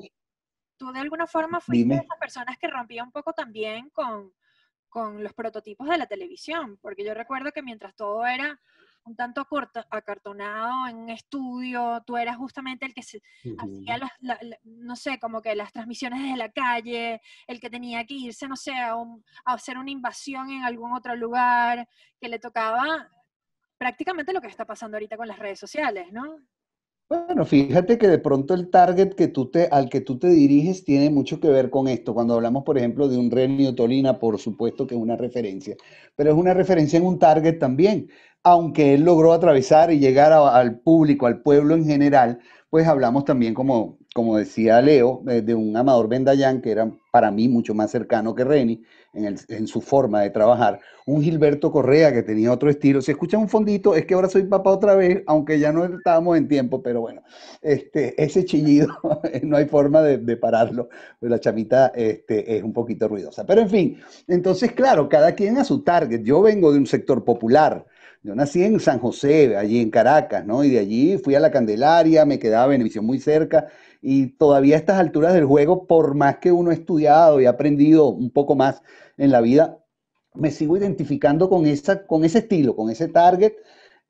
tú 0.77 0.91
de 0.91 0.99
alguna 0.99 1.27
forma 1.27 1.59
fuiste 1.61 1.83
de 1.87 1.93
Dime. 1.95 2.03
esas 2.05 2.17
personas 2.19 2.57
que 2.57 2.67
rompía 2.67 3.03
un 3.03 3.11
poco 3.11 3.31
también 3.33 3.89
con, 3.91 4.33
con 4.89 5.21
los 5.23 5.33
prototipos 5.33 5.87
de 5.87 5.97
la 5.97 6.07
televisión, 6.07 6.77
porque 6.81 7.05
yo 7.05 7.13
recuerdo 7.13 7.51
que 7.51 7.61
mientras 7.61 7.95
todo 7.95 8.25
era 8.25 8.59
un 9.05 9.15
tanto 9.15 9.45
acartonado 9.89 10.87
en 10.87 10.95
un 10.97 11.09
estudio, 11.09 12.01
tú 12.05 12.15
eras 12.17 12.37
justamente 12.37 12.85
el 12.85 12.93
que 12.93 13.03
se, 13.03 13.21
hacía 13.57 13.97
las- 13.97 14.11
la- 14.19 14.39
la- 14.41 14.57
no 14.63 14.95
sé, 14.95 15.19
como 15.19 15.41
que 15.41 15.55
las 15.55 15.71
transmisiones 15.73 16.21
desde 16.21 16.37
la 16.37 16.49
calle, 16.51 17.21
el 17.47 17.59
que 17.59 17.69
tenía 17.69 18.05
que 18.05 18.13
irse, 18.15 18.47
no 18.47 18.55
sé, 18.55 18.73
a, 18.75 18.95
un- 18.95 19.23
a 19.45 19.53
hacer 19.53 19.77
una 19.77 19.91
invasión 19.91 20.49
en 20.51 20.63
algún 20.63 20.93
otro 20.93 21.15
lugar, 21.15 21.87
que 22.19 22.29
le 22.29 22.39
tocaba 22.39 23.09
prácticamente 23.77 24.31
lo 24.33 24.41
que 24.41 24.47
está 24.47 24.65
pasando 24.65 24.95
ahorita 24.97 25.17
con 25.17 25.27
las 25.27 25.39
redes 25.39 25.59
sociales, 25.59 26.11
¿no? 26.13 26.37
Bueno, 27.09 27.45
fíjate 27.45 27.97
que 27.99 28.07
de 28.07 28.17
pronto 28.17 28.53
el 28.55 28.69
target 28.71 29.13
que 29.13 29.27
tú 29.27 29.49
te, 29.51 29.67
al 29.67 29.89
que 29.89 30.01
tú 30.01 30.17
te 30.17 30.27
diriges 30.29 30.83
tiene 30.83 31.09
mucho 31.11 31.39
que 31.39 31.47
ver 31.49 31.69
con 31.69 31.87
esto. 31.87 32.13
Cuando 32.13 32.33
hablamos, 32.33 32.63
por 32.63 32.77
ejemplo, 32.77 33.07
de 33.07 33.17
un 33.17 33.29
Renio 33.29 33.75
Tolina, 33.75 34.19
por 34.19 34.39
supuesto 34.39 34.87
que 34.87 34.95
es 34.95 35.01
una 35.01 35.15
referencia, 35.15 35.75
pero 36.15 36.31
es 36.31 36.35
una 36.37 36.53
referencia 36.55 36.97
en 36.97 37.05
un 37.05 37.19
target 37.19 37.59
también. 37.59 38.09
Aunque 38.43 38.95
él 38.95 39.03
logró 39.03 39.31
atravesar 39.33 39.91
y 39.91 39.99
llegar 39.99 40.33
al 40.33 40.79
público, 40.79 41.27
al 41.27 41.41
pueblo 41.41 41.75
en 41.75 41.85
general, 41.85 42.39
pues 42.69 42.87
hablamos 42.87 43.25
también, 43.25 43.53
como, 43.53 43.99
como 44.13 44.37
decía 44.37 44.81
Leo, 44.81 45.21
de, 45.23 45.41
de 45.41 45.55
un 45.55 45.75
Amador 45.75 46.07
Bendayán, 46.07 46.61
que 46.61 46.71
era 46.71 46.91
para 47.11 47.31
mí 47.31 47.47
mucho 47.49 47.73
más 47.73 47.91
cercano 47.91 48.33
que 48.35 48.43
Reni 48.43 48.83
en, 49.13 49.67
su 49.67 49.81
forma 49.81 50.21
de 50.21 50.29
trabajar. 50.29 50.79
Un 51.05 51.21
Gilberto 51.21 51.71
Correa 51.71 52.11
que 52.11 52.23
tenía 52.23 52.51
otro 52.51 52.69
estilo. 52.69 53.01
Si 53.01 53.11
escuchan 53.11 53.41
un 53.41 53.49
fondito, 53.49 53.95
es 53.95 54.05
que 54.05 54.13
ahora 54.13 54.29
soy 54.29 54.43
papá 54.43 54.71
otra 54.71 54.95
vez, 54.95 55.21
aunque 55.27 55.59
ya 55.59 55.71
no 55.71 55.85
estábamos 55.85 56.37
en 56.37 56.47
tiempo, 56.47 56.81
pero 56.81 57.01
bueno, 57.01 57.21
este, 57.61 58.21
ese 58.21 58.45
chillido 58.45 58.87
no 59.43 59.57
hay 59.57 59.65
forma 59.65 60.01
de, 60.01 60.17
de 60.17 60.37
pararlo. 60.37 60.89
La 61.21 61.39
chamita 61.39 61.91
este, 61.95 62.57
es 62.57 62.63
un 62.63 62.73
poquito 62.73 63.07
ruidosa. 63.07 63.45
Pero 63.45 63.61
en 63.61 63.69
fin, 63.69 63.97
entonces, 64.27 64.71
claro, 64.71 65.09
cada 65.09 65.33
quien 65.33 65.57
a 65.57 65.63
su 65.63 65.83
target. 65.83 66.23
Yo 66.23 66.41
vengo 66.41 66.71
de 66.71 66.79
un 66.79 66.87
sector 66.87 67.23
popular. 67.23 67.85
Yo 68.23 68.33
nací 68.35 68.63
en 68.63 68.79
San 68.79 68.99
José, 68.99 69.57
allí 69.57 69.81
en 69.81 69.91
Caracas, 69.91 70.45
¿no? 70.45 70.63
Y 70.63 70.69
de 70.69 70.79
allí 70.79 71.17
fui 71.17 71.35
a 71.35 71.41
la 71.41 71.51
Candelaria, 71.51 72.25
me 72.25 72.39
quedaba 72.39 72.67
Benevisión 72.67 73.05
muy 73.05 73.19
cerca. 73.19 73.67
Y 74.05 74.27
todavía 74.37 74.75
a 74.75 74.79
estas 74.79 74.99
alturas 74.99 75.33
del 75.33 75.45
juego, 75.45 75.87
por 75.87 76.13
más 76.13 76.39
que 76.39 76.51
uno 76.51 76.71
ha 76.71 76.73
estudiado 76.73 77.39
y 77.39 77.45
ha 77.45 77.51
aprendido 77.51 78.09
un 78.09 78.31
poco 78.31 78.53
más 78.53 78.83
en 79.17 79.31
la 79.31 79.39
vida, 79.39 79.79
me 80.33 80.51
sigo 80.51 80.75
identificando 80.77 81.49
con, 81.49 81.65
esa, 81.65 82.05
con 82.05 82.25
ese 82.25 82.39
estilo, 82.39 82.75
con 82.75 82.89
ese 82.89 83.07
target. 83.07 83.53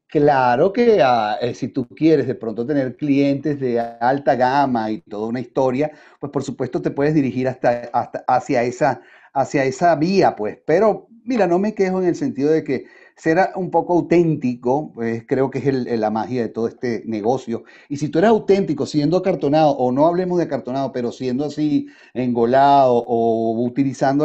Claro 0.08 0.74
que 0.74 1.02
ah, 1.04 1.38
eh, 1.42 1.54
si 1.54 1.68
tú 1.68 1.88
quieres 1.88 2.28
de 2.28 2.36
pronto 2.36 2.66
tener 2.66 2.96
clientes 2.98 3.60
de 3.60 3.80
alta 3.80 4.36
gama 4.36 4.90
y 4.92 5.02
toda 5.02 5.28
una 5.28 5.40
historia, 5.40 5.92
pues 6.20 6.32
por 6.32 6.44
supuesto 6.44 6.82
te 6.82 6.92
puedes 6.92 7.14
dirigir 7.14 7.48
hasta, 7.48 7.90
hasta 7.94 8.24
hacia 8.28 8.64
esa, 8.64 9.02
hacia 9.34 9.64
esa 9.64 9.96
vía, 9.96 10.36
pues. 10.36 10.58
Pero 10.66 11.08
mira, 11.25 11.48
no 11.48 11.60
me 11.60 11.74
quejo 11.74 12.01
en 12.01 12.08
el 12.08 12.15
sentido 12.15 12.51
de 12.51 12.63
que 12.63 12.86
ser 13.15 13.38
un 13.56 13.70
poco 13.72 13.94
auténtico, 13.94 14.92
pues 14.94 15.24
creo 15.27 15.50
que 15.51 15.60
es 15.60 15.65
el- 15.68 16.00
la 16.00 16.10
magia 16.10 16.42
de 16.42 16.50
todo 16.50 16.68
este 16.68 17.03
negocio. 17.06 17.63
Y 17.89 17.98
si 17.98 18.10
tú 18.10 18.20
eres 18.20 18.30
auténtico 18.32 18.86
siendo 18.86 19.18
acartonado, 19.18 19.72
o 19.72 19.92
no 19.92 20.06
hablemos 20.08 20.38
de 20.39 20.46
acartonado, 20.46 20.92
pero 20.92 21.12
siendo 21.12 21.46
así 21.46 21.88
engolado 22.13 22.96
o 23.08 23.63
utilizando 23.63 24.24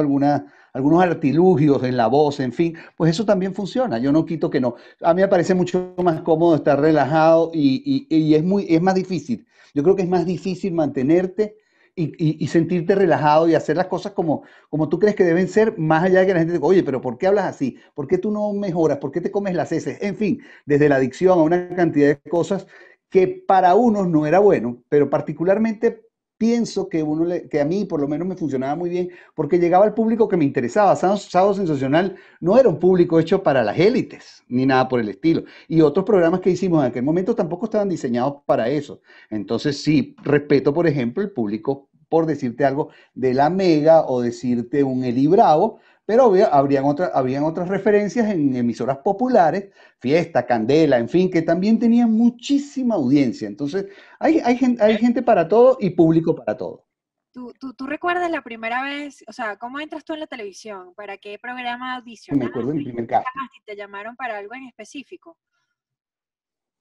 algunos 0.72 1.02
artilugios 1.02 1.82
en 1.84 1.96
la 1.96 2.06
voz, 2.06 2.40
en 2.40 2.52
fin, 2.52 2.76
pues 2.96 3.10
eso 3.10 3.24
también 3.24 3.54
funciona. 3.54 3.98
Yo 3.98 4.12
no 4.12 4.24
quito 4.24 4.50
que 4.50 4.60
no. 4.60 4.74
A 5.02 5.14
mí 5.14 5.22
me 5.22 5.28
parece 5.28 5.54
mucho 5.54 5.94
más 6.02 6.20
cómodo 6.22 6.54
estar 6.56 6.80
relajado 6.80 7.50
y, 7.54 8.06
y- 8.10 8.16
y 8.16 8.34
es, 8.34 8.44
muy, 8.44 8.66
es 8.68 8.80
más 8.82 8.94
difícil. 8.94 9.46
Yo 9.74 9.82
creo 9.82 9.96
que 9.96 10.02
es 10.02 10.08
más 10.08 10.24
difícil 10.26 10.72
mantenerte 10.74 11.56
y, 12.04 12.44
y- 12.44 12.48
sentirte 12.48 12.94
relajado 12.94 13.48
y 13.48 13.54
hacer 13.54 13.76
las 13.76 13.86
cosas 13.86 14.12
como, 14.12 14.42
como 14.70 14.88
tú 14.88 14.98
crees 14.98 15.16
que 15.16 15.24
deben 15.24 15.48
ser, 15.48 15.76
más 15.78 16.04
allá 16.04 16.20
de 16.20 16.26
que 16.26 16.32
la 16.34 16.38
gente 16.40 16.52
diga, 16.54 16.66
oye, 16.66 16.82
pero 16.82 17.00
¿por 17.00 17.18
qué 17.18 17.26
hablas 17.26 17.46
así? 17.46 17.76
¿Por 17.94 18.06
qué 18.06 18.18
tú 18.18 18.30
no 18.30 18.52
mejoras? 18.52 18.98
¿Por 18.98 19.10
qué 19.12 19.20
te 19.20 19.30
comes 19.30 19.54
las 19.54 19.72
heces? 19.72 19.98
En 20.02 20.16
fin, 20.16 20.40
desde 20.66 20.88
la 20.88 20.96
adicción 20.96 21.38
a 21.38 21.42
una 21.42 21.68
cantidad 21.74 22.08
de 22.08 22.30
cosas 22.30 22.66
que 23.10 23.26
para 23.46 23.74
unos 23.74 24.08
no 24.08 24.26
era 24.26 24.38
bueno, 24.38 24.82
pero 24.88 25.08
particularmente 25.10 26.02
pienso 26.36 26.88
que, 26.88 27.02
uno 27.02 27.24
le- 27.24 27.48
que 27.48 27.60
a 27.60 27.64
mí 27.64 27.84
por 27.84 28.00
lo 28.00 28.06
menos 28.06 28.28
me 28.28 28.36
funcionaba 28.36 28.76
muy 28.76 28.90
bien 28.90 29.08
porque 29.34 29.58
llegaba 29.58 29.84
al 29.84 29.94
público 29.94 30.28
que 30.28 30.36
me 30.36 30.44
interesaba. 30.44 30.94
Sábado, 30.94 31.18
Sábado 31.18 31.54
Sensacional 31.54 32.16
no 32.40 32.56
era 32.58 32.68
un 32.68 32.78
público 32.78 33.18
hecho 33.18 33.42
para 33.42 33.62
las 33.64 33.76
élites, 33.78 34.44
ni 34.48 34.64
nada 34.66 34.88
por 34.88 35.00
el 35.00 35.08
estilo. 35.08 35.42
Y 35.66 35.80
otros 35.80 36.04
programas 36.04 36.40
que 36.40 36.50
hicimos 36.50 36.80
en 36.84 36.90
aquel 36.90 37.02
momento 37.02 37.34
tampoco 37.34 37.64
estaban 37.66 37.88
diseñados 37.88 38.36
para 38.46 38.68
eso. 38.68 39.00
Entonces 39.30 39.82
sí, 39.82 40.14
respeto, 40.22 40.72
por 40.72 40.86
ejemplo, 40.86 41.22
el 41.22 41.30
público, 41.32 41.87
por 42.08 42.26
decirte 42.26 42.64
algo, 42.64 42.90
de 43.14 43.34
la 43.34 43.50
Mega 43.50 44.02
o 44.06 44.20
decirte 44.20 44.82
un 44.84 45.04
Eli 45.04 45.26
Bravo, 45.26 45.80
pero 46.06 46.24
había- 46.24 46.46
habrían, 46.46 46.84
otras 46.86 47.10
habrían 47.14 47.44
otras 47.44 47.68
referencias 47.68 48.30
en 48.30 48.56
emisoras 48.56 48.98
populares, 48.98 49.70
Fiesta, 50.00 50.46
Candela, 50.46 50.96
en 50.98 51.08
fin, 51.08 51.30
que 51.30 51.42
también 51.42 51.78
tenían 51.78 52.10
muchísima 52.12 52.94
audiencia. 52.94 53.46
Entonces, 53.46 53.86
hay, 54.18 54.40
hay, 54.44 54.56
gen- 54.56 54.78
hay 54.80 54.96
gente 54.96 55.22
para 55.22 55.46
todo 55.48 55.76
y 55.80 55.90
público 55.90 56.34
para 56.34 56.56
todo. 56.56 56.86
¿Tú, 57.30 57.52
tú, 57.60 57.74
tú 57.74 57.86
recuerdas 57.86 58.30
la 58.30 58.40
primera 58.42 58.82
vez, 58.82 59.22
o 59.28 59.32
sea, 59.32 59.56
cómo 59.58 59.78
entras 59.80 60.02
tú 60.02 60.14
en 60.14 60.20
la 60.20 60.26
televisión? 60.26 60.94
¿Para 60.94 61.18
qué 61.18 61.38
programa 61.38 61.90
Me 61.92 61.96
audicionaste? 62.00 62.48
acuerdo 62.48 62.70
en 62.72 62.84
primer 62.84 63.06
caso. 63.06 63.26
si 63.54 63.62
te 63.64 63.76
llamaron 63.76 64.16
para 64.16 64.38
algo 64.38 64.54
en 64.54 64.64
específico. 64.64 65.36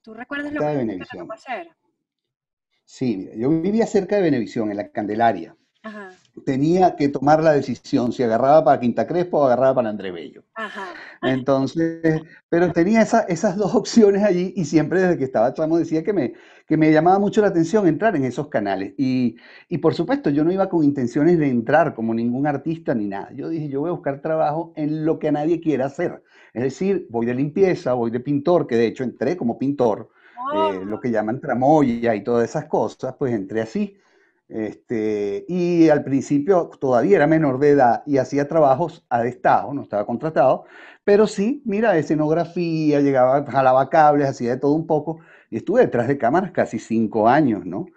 ¿Tú 0.02 0.14
recuerdas 0.14 0.54
lo 0.54 0.62
que 0.62 0.86
te 0.86 1.18
tocó 1.18 1.34
hacer? 1.34 1.68
Sí, 2.88 3.30
yo 3.36 3.50
vivía 3.62 3.86
cerca 3.86 4.16
de 4.16 4.22
Venevisión, 4.24 4.72
en 4.72 4.78
la 4.78 4.90
Candelaria. 4.92 5.56
Ajá, 5.84 6.10
Tenía 6.46 6.96
que 6.96 7.10
tomar 7.10 7.44
la 7.44 7.54
decisión 7.54 8.12
si 8.14 8.24
agarraba 8.24 8.64
para 8.64 8.80
Quinta 8.80 9.08
Crespo 9.08 9.40
o 9.40 9.46
agarraba 9.46 9.76
para 9.76 9.90
André 9.90 10.12
Bello. 10.12 10.44
ajá. 10.56 10.88
Entonces, 11.22 12.24
pero 12.50 12.72
tenía 12.74 13.02
esa- 13.04 13.22
esas 13.24 13.58
dos 13.58 13.76
opciones 13.76 14.24
allí 14.24 14.54
y 14.56 14.66
siempre 14.66 15.02
desde 15.02 15.18
que 15.18 15.26
estaba 15.26 15.54
chamo 15.54 15.78
decía 15.80 16.04
que 16.04 16.14
me, 16.14 16.34
que 16.68 16.78
me 16.78 16.92
llamaba 16.94 17.20
mucho 17.20 17.42
la 17.42 17.48
atención 17.50 17.88
entrar 17.88 18.16
en 18.16 18.26
esos 18.26 18.50
canales. 18.50 18.94
Y, 18.98 19.38
y 19.70 19.80
por 19.80 19.96
supuesto, 19.96 20.30
yo 20.32 20.44
no 20.46 20.52
iba 20.54 20.70
con 20.70 20.84
intenciones 20.84 21.40
de 21.40 21.50
entrar 21.50 21.96
como 21.96 22.14
ningún 22.14 22.48
artista 22.48 22.96
ni 22.96 23.08
nada. 23.08 23.32
Yo 23.34 23.50
dije, 23.50 23.70
yo 23.70 23.82
voy 23.82 23.90
a 23.90 23.94
buscar 23.94 24.22
trabajo 24.22 24.74
en 24.78 25.06
lo 25.06 25.20
que 25.20 25.30
a 25.30 25.34
nadie 25.34 25.62
quiera 25.62 25.88
hacer. 25.88 26.24
Es 26.54 26.64
decir, 26.64 27.08
voy 27.10 27.26
de 27.26 27.36
limpieza, 27.36 27.94
voy 27.94 28.12
de 28.12 28.20
pintor, 28.22 28.68
que 28.68 28.78
de 28.78 28.88
hecho 28.88 29.04
entré 29.04 29.38
como 29.38 29.58
pintor, 29.60 30.10
eh, 30.56 30.82
lo 30.86 31.00
que 31.00 31.12
llaman 31.12 31.40
tramoya 31.40 32.16
y 32.16 32.24
todas 32.24 32.50
esas 32.50 32.66
cosas, 32.66 33.16
pues 33.18 33.34
entré 33.34 33.62
así. 33.62 33.98
Este, 34.50 35.46
y 35.50 35.90
al 35.90 36.04
principio 36.06 36.70
todavía 36.80 37.18
era 37.18 37.28
menor 37.28 37.60
de 37.60 37.72
edad 37.72 38.04
y 38.06 38.18
hacía 38.18 38.48
trabajos 38.48 39.06
a 39.10 39.22
destajo, 39.22 39.74
no 39.74 39.82
estaba 39.82 40.06
contratado, 40.06 40.64
pero 41.04 41.28
sí, 41.28 41.62
mira, 41.66 41.98
escenografía, 41.98 43.02
llegaba, 43.02 43.46
jalaba 43.46 43.90
cables, 43.90 44.30
hacía 44.30 44.52
de 44.52 44.58
todo 44.58 44.72
un 44.72 44.88
poco, 44.88 45.20
y 45.50 45.58
estuve 45.58 45.82
detrás 45.82 46.08
de 46.08 46.18
cámaras 46.18 46.52
casi 46.52 46.80
cinco 46.80 47.28
años, 47.28 47.66
¿no? 47.66 47.80
Wow. 47.80 47.90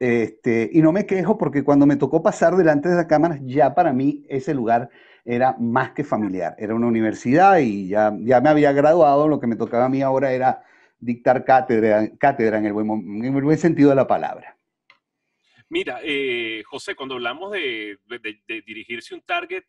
Este, 0.00 0.70
y 0.72 0.80
no 0.80 0.92
me 0.92 1.04
quejo 1.04 1.36
porque 1.36 1.62
cuando 1.62 1.84
me 1.84 1.96
tocó 1.96 2.22
pasar 2.22 2.56
delante 2.56 2.88
de 2.88 2.96
las 2.96 3.06
cámaras, 3.06 3.40
ya 3.44 3.74
para 3.74 3.92
mí 3.92 4.24
ese 4.30 4.54
lugar 4.54 4.88
era 5.26 5.56
más 5.58 5.90
que 5.90 6.04
familiar, 6.04 6.54
era 6.58 6.74
una 6.74 6.86
universidad 6.86 7.58
y 7.58 7.88
ya, 7.88 8.16
ya 8.20 8.40
me 8.40 8.48
había 8.48 8.72
graduado, 8.72 9.28
lo 9.28 9.40
que 9.40 9.46
me 9.46 9.56
tocaba 9.56 9.84
a 9.86 9.88
mí 9.90 10.00
ahora 10.00 10.32
era 10.32 10.62
dictar 10.98 11.44
cátedra, 11.44 12.08
cátedra 12.18 12.58
en 12.58 12.66
el 12.66 12.72
buen, 12.72 12.86
mo- 12.86 12.94
en 13.26 13.36
el 13.36 13.42
buen 13.44 13.58
sentido 13.58 13.90
de 13.90 13.96
la 13.96 14.06
palabra. 14.06 14.56
Mira, 15.68 16.00
eh, 16.02 16.62
José, 16.66 16.94
cuando 16.94 17.14
hablamos 17.14 17.52
de, 17.52 17.98
de- 18.06 18.40
de- 18.46 18.62
dirigirse 18.62 19.14
un 19.14 19.20
target, 19.22 19.64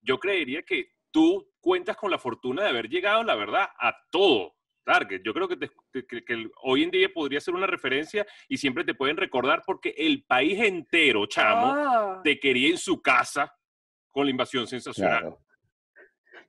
yo 0.00 0.18
creería 0.18 0.62
que 0.62 0.92
tú 1.10 1.50
cuentas 1.60 1.96
con 1.96 2.10
la 2.10 2.18
fortuna 2.18 2.62
de 2.62 2.70
haber 2.70 2.88
llegado, 2.88 3.22
la 3.22 3.34
verdad, 3.34 3.66
a 3.78 3.94
todo 4.10 4.54
target. 4.84 5.20
Yo 5.24 5.32
creo 5.34 5.46
que, 5.46 5.56
te- 5.56 5.70
que- 5.92 6.06
que- 6.06 6.24
que 6.24 6.32
el- 6.32 6.50
hoy 6.62 6.82
en 6.82 6.90
día 6.90 7.08
podría 7.12 7.40
ser 7.40 7.54
una 7.54 7.66
referencia 7.66 8.26
y 8.48 8.56
siempre 8.56 8.82
te 8.84 8.94
pueden 8.94 9.16
recordar 9.16 9.62
porque 9.64 9.94
el 9.96 10.24
país 10.24 10.58
entero, 10.60 11.26
chamo, 11.26 11.74
Oh, 11.76 12.20
te 12.24 12.40
quería 12.40 12.68
en 12.70 12.78
su 12.78 13.00
casa 13.00 13.54
con 14.10 14.24
la 14.24 14.30
invasión 14.30 14.66
sensacional. 14.66 15.20
Claro. 15.20 15.38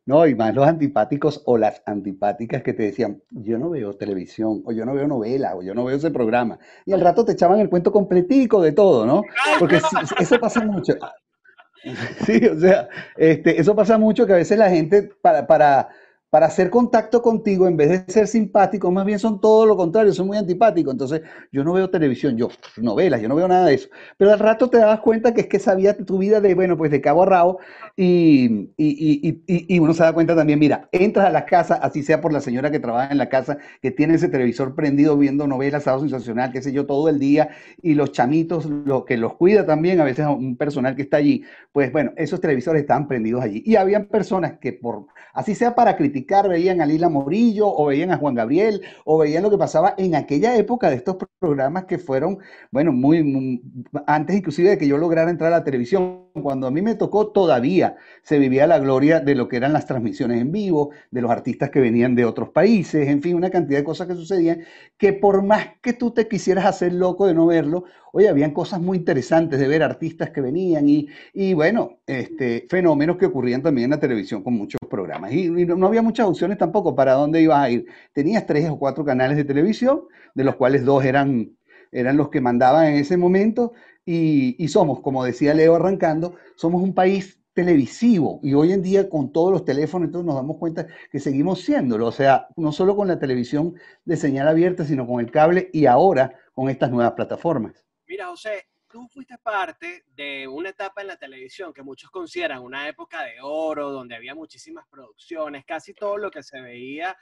No, 0.06 0.28
y 0.28 0.36
más 0.36 0.54
los 0.54 0.68
antipáticos 0.68 1.42
o 1.46 1.58
las 1.58 1.82
antipáticas 1.86 2.62
que 2.62 2.74
te 2.74 2.84
decían, 2.84 3.22
yo 3.30 3.58
no 3.58 3.70
veo 3.70 3.94
televisión, 3.94 4.62
o 4.66 4.74
yo 4.74 4.86
no 4.86 4.94
veo 4.94 5.08
novela, 5.08 5.56
o 5.56 5.64
yo 5.64 5.74
no 5.74 5.86
veo 5.86 5.96
ese 5.96 6.12
programa. 6.12 6.60
Y 6.86 6.92
al 6.92 7.00
rato 7.00 7.24
te 7.24 7.32
echaban 7.32 7.60
el 7.60 7.70
cuento 7.70 7.92
completico 7.92 8.62
de 8.62 8.74
todo, 8.74 9.06
¿no? 9.06 9.22
Porque 9.60 9.80
eso 10.20 10.40
pasa 10.40 10.66
mucho. 10.66 10.94
Sí, 12.26 12.40
o 12.46 12.58
sea, 12.58 12.88
este, 13.18 13.60
eso 13.60 13.76
pasa 13.76 13.98
mucho 13.98 14.26
que 14.26 14.32
a 14.32 14.38
veces 14.38 14.58
la 14.58 14.70
gente 14.70 15.10
para, 15.22 15.46
para, 15.46 15.90
para 16.34 16.48
hacer 16.48 16.72
contacto 16.72 17.22
contigo, 17.22 17.68
en 17.68 17.78
vez 17.78 17.90
de 18.08 18.12
ser 18.12 18.28
simpático, 18.28 18.90
más 18.90 19.06
bien 19.06 19.20
son 19.20 19.40
todo 19.40 19.68
lo 19.68 19.78
contrario, 19.78 20.12
son 20.14 20.26
muy 20.26 20.36
antipáticos. 20.36 20.92
Entonces, 20.92 21.22
yo 21.52 21.64
no 21.64 21.74
veo 21.74 21.92
televisión, 21.92 22.36
yo 22.36 22.50
novelas, 22.78 23.22
yo 23.22 23.30
no 23.30 23.36
veo 23.36 23.48
nada 23.48 23.68
de 23.68 23.76
eso. 23.76 23.90
Pero 24.18 24.32
al 24.32 24.40
rato 24.40 24.68
te 24.68 24.80
dabas 24.80 25.02
cuenta 25.02 25.36
que 25.36 25.42
es 25.42 25.48
que 25.48 25.60
sabía 25.60 25.96
tu 25.96 26.18
vida 26.18 26.42
de, 26.42 26.56
bueno, 26.56 26.76
pues 26.76 26.90
de 26.90 27.02
cabo 27.02 27.22
a 27.22 27.28
rabo 27.28 27.60
y, 27.96 28.72
y, 28.78 29.44
y, 29.46 29.76
y, 29.76 29.78
uno 29.78 29.94
se 29.94 30.02
da 30.02 30.12
cuenta 30.12 30.36
también, 30.36 30.58
mira, 30.58 30.90
entras 30.92 31.28
a 31.28 31.30
la 31.30 31.46
casa, 31.46 31.76
así 31.76 32.02
sea 32.02 32.20
por 32.20 32.34
la 32.34 32.42
señora 32.42 32.72
que 32.72 32.80
trabaja 32.80 33.12
en 33.12 33.20
la 33.20 33.30
casa, 33.30 33.60
que 33.80 33.92
tiene 33.92 34.16
ese 34.16 34.28
televisor 34.28 34.74
prendido 34.74 35.16
viendo 35.16 35.46
novelas, 35.46 35.84
sábado 35.84 36.02
sensacional, 36.02 36.52
qué 36.52 36.64
sé 36.64 36.72
yo, 36.72 36.88
todo 36.88 37.10
el 37.10 37.20
día, 37.20 37.50
y 37.84 37.94
los 37.94 38.12
chamitos, 38.12 38.66
lo 38.66 39.06
que 39.06 39.18
los 39.18 39.36
cuida 39.36 39.68
también, 39.68 40.02
a 40.02 40.04
veces 40.04 40.26
un 40.26 40.58
personal 40.58 40.96
que 40.96 41.04
está 41.04 41.18
allí, 41.18 41.44
pues 41.72 41.92
bueno, 41.92 42.12
esos 42.18 42.42
televisores 42.42 42.82
estaban 42.82 43.08
prendidos 43.08 43.44
allí. 43.44 43.62
Y 43.64 43.76
habían 43.76 44.06
personas 44.06 44.58
que 44.58 44.74
por, 44.74 45.06
así 45.36 45.54
sea 45.54 45.76
para 45.76 45.96
criticar, 45.96 46.23
veían 46.50 46.82
a 46.82 46.86
Lila 46.86 47.10
Morillo 47.10 47.68
o 47.68 47.86
veían 47.88 48.12
a 48.12 48.18
Juan 48.18 48.36
Gabriel 48.36 48.82
o 49.06 49.18
veían 49.18 49.44
lo 49.44 49.50
que 49.50 49.58
pasaba 49.58 49.94
en 49.98 50.16
aquella 50.16 50.56
época 50.56 50.90
de 50.90 50.98
estos 50.98 51.18
programas 51.40 51.86
que 51.86 51.98
fueron, 51.98 52.40
bueno, 52.72 52.92
muy, 52.92 53.62
antes 54.08 54.36
inclusive 54.36 54.70
de 54.72 54.78
que 54.78 54.88
yo 54.88 54.98
lograra 54.98 55.32
entrar 55.32 55.54
a 55.54 55.58
la 55.58 55.64
televisión. 55.64 56.23
Cuando 56.42 56.68
a 56.68 56.72
mí 56.72 56.82
me 56.82 56.96
tocó 56.96 57.28
todavía 57.28 57.96
se 58.24 58.40
vivía 58.40 58.66
la 58.66 58.80
gloria 58.80 59.20
de 59.20 59.36
lo 59.36 59.48
que 59.48 59.58
eran 59.58 59.74
las 59.74 59.86
transmisiones 59.86 60.42
en 60.42 60.52
vivo, 60.52 60.92
de 61.12 61.22
los 61.22 61.30
artistas 61.30 61.70
que 61.70 61.80
venían 61.80 62.16
de 62.16 62.26
otros 62.26 62.50
países, 62.50 63.08
en 63.08 63.22
fin, 63.22 63.36
una 63.36 63.52
cantidad 63.52 63.80
de 63.80 63.84
cosas 63.84 64.08
que 64.08 64.16
sucedían 64.16 64.64
que 64.98 65.14
por 65.14 65.44
más 65.44 65.68
que 65.82 65.94
tú 65.94 66.12
te 66.12 66.28
quisieras 66.28 66.66
hacer 66.66 66.94
loco 66.94 67.28
de 67.28 67.34
no 67.34 67.46
verlo, 67.46 67.84
oye, 68.14 68.30
habían 68.30 68.52
cosas 68.52 68.82
muy 68.82 68.98
interesantes 68.98 69.60
de 69.60 69.68
ver 69.68 69.84
artistas 69.84 70.30
que 70.32 70.42
venían 70.42 70.88
y, 70.88 71.08
y 71.34 71.54
bueno, 71.54 72.00
este, 72.08 72.66
fenómenos 72.70 73.18
que 73.18 73.26
ocurrían 73.26 73.62
también 73.62 73.86
en 73.86 73.92
la 73.92 74.00
televisión 74.00 74.44
con 74.44 74.54
muchos 74.54 74.80
programas. 74.90 75.34
Y, 75.34 75.46
y 75.46 75.66
no 75.66 75.88
había 75.88 76.02
muchas 76.02 76.28
opciones 76.28 76.58
tampoco 76.58 76.96
para 76.96 77.14
dónde 77.14 77.42
ibas 77.42 77.60
a 77.60 77.70
ir. 77.70 77.86
Tenías 78.14 78.46
tres 78.46 78.70
o 78.70 78.78
cuatro 78.80 79.04
canales 79.04 79.38
de 79.38 79.44
televisión, 79.44 80.04
de 80.36 80.44
los 80.44 80.56
cuales 80.56 80.86
dos 80.86 81.04
eran, 81.06 81.52
eran 81.94 82.18
los 82.18 82.30
que 82.30 82.42
mandaban 82.42 82.88
en 82.88 82.96
ese 82.96 83.18
momento, 83.18 83.74
y, 84.06 84.68
somos, 84.68 85.00
como 85.00 85.24
decía 85.24 85.54
Leo 85.54 85.76
arrancando, 85.76 86.36
somos 86.56 86.82
un 86.82 86.94
país 86.94 87.40
televisivo 87.54 88.40
y 88.42 88.54
hoy 88.54 88.74
en 88.74 88.82
día 88.82 89.08
con 89.08 89.32
todos 89.32 89.52
los 89.52 89.64
teléfonos 89.64 90.08
entonces 90.08 90.26
nos 90.26 90.36
damos 90.36 90.58
cuenta 90.58 90.88
que 91.12 91.20
seguimos 91.20 91.62
siéndolo, 91.62 92.08
o 92.08 92.12
sea, 92.12 92.48
no 92.58 92.72
solo 92.72 92.96
con 92.96 93.08
la 93.08 93.20
televisión 93.20 93.76
de 94.04 94.18
señal 94.18 94.48
abierta, 94.48 94.84
sino 94.84 95.06
con 95.06 95.24
el 95.24 95.32
cable 95.32 95.70
y 95.72 95.86
ahora 95.86 96.38
con 96.54 96.70
estas 96.70 96.90
nuevas 96.90 97.14
plataformas. 97.14 97.86
Mira, 98.08 98.28
José, 98.28 98.66
tú 98.90 99.08
fuiste 99.08 99.38
parte 99.38 100.04
de 100.16 100.48
una 100.48 100.70
etapa 100.70 101.02
en 101.02 101.08
la 101.08 101.18
televisión 101.18 101.72
que 101.74 101.84
muchos 101.84 102.10
consideran 102.10 102.64
una 102.64 102.88
época 102.88 103.24
de 103.24 103.36
oro, 103.42 103.92
donde 103.92 104.16
había 104.16 104.34
muchísimas 104.34 104.88
producciones, 104.88 105.64
casi 105.64 105.94
todo 105.94 106.18
lo 106.18 106.32
que 106.32 106.44
se 106.44 106.60
veía 106.60 107.16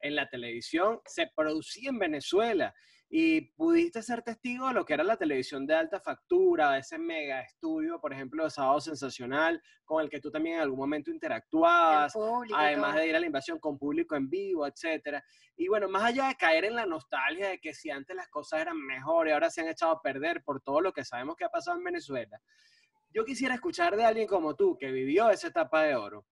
en 0.00 0.14
la 0.14 0.28
televisión 0.28 1.00
se 1.04 1.30
producía 1.34 1.88
en 1.88 1.98
Venezuela 1.98 2.74
y 3.10 3.40
pudiste 3.40 4.02
ser 4.02 4.22
testigo 4.22 4.68
de 4.68 4.74
lo 4.74 4.84
que 4.84 4.92
era 4.92 5.02
la 5.02 5.16
televisión 5.16 5.66
de 5.66 5.74
alta 5.74 5.98
factura, 5.98 6.76
ese 6.76 6.98
mega 6.98 7.40
estudio, 7.40 7.98
por 8.00 8.12
ejemplo, 8.12 8.44
de 8.44 8.50
Sábado 8.50 8.80
Sensacional, 8.80 9.62
con 9.84 10.02
el 10.02 10.10
que 10.10 10.20
tú 10.20 10.30
también 10.30 10.56
en 10.56 10.62
algún 10.62 10.78
momento 10.78 11.10
interactuabas, 11.10 12.14
además 12.54 12.96
de 12.96 13.08
ir 13.08 13.16
a 13.16 13.20
la 13.20 13.26
invasión 13.26 13.58
con 13.58 13.78
público 13.78 14.14
en 14.14 14.28
vivo, 14.28 14.66
etcétera. 14.66 15.24
Y 15.56 15.68
bueno, 15.68 15.88
más 15.88 16.02
allá 16.02 16.28
de 16.28 16.36
caer 16.36 16.66
en 16.66 16.74
la 16.74 16.84
nostalgia 16.84 17.48
de 17.48 17.58
que 17.58 17.72
si 17.72 17.90
antes 17.90 18.14
las 18.14 18.28
cosas 18.28 18.60
eran 18.60 18.76
mejor 18.76 19.28
y 19.28 19.30
ahora 19.30 19.48
se 19.48 19.62
han 19.62 19.68
echado 19.68 19.92
a 19.92 20.02
perder 20.02 20.42
por 20.44 20.60
todo 20.60 20.82
lo 20.82 20.92
que 20.92 21.04
sabemos 21.04 21.34
que 21.36 21.46
ha 21.46 21.50
pasado 21.50 21.78
en 21.78 21.84
Venezuela, 21.84 22.38
yo 23.10 23.24
quisiera 23.24 23.54
escuchar 23.54 23.96
de 23.96 24.04
alguien 24.04 24.26
como 24.28 24.54
tú, 24.54 24.76
que 24.76 24.92
vivió 24.92 25.30
esa 25.30 25.48
etapa 25.48 25.82
de 25.82 25.96
oro, 25.96 26.26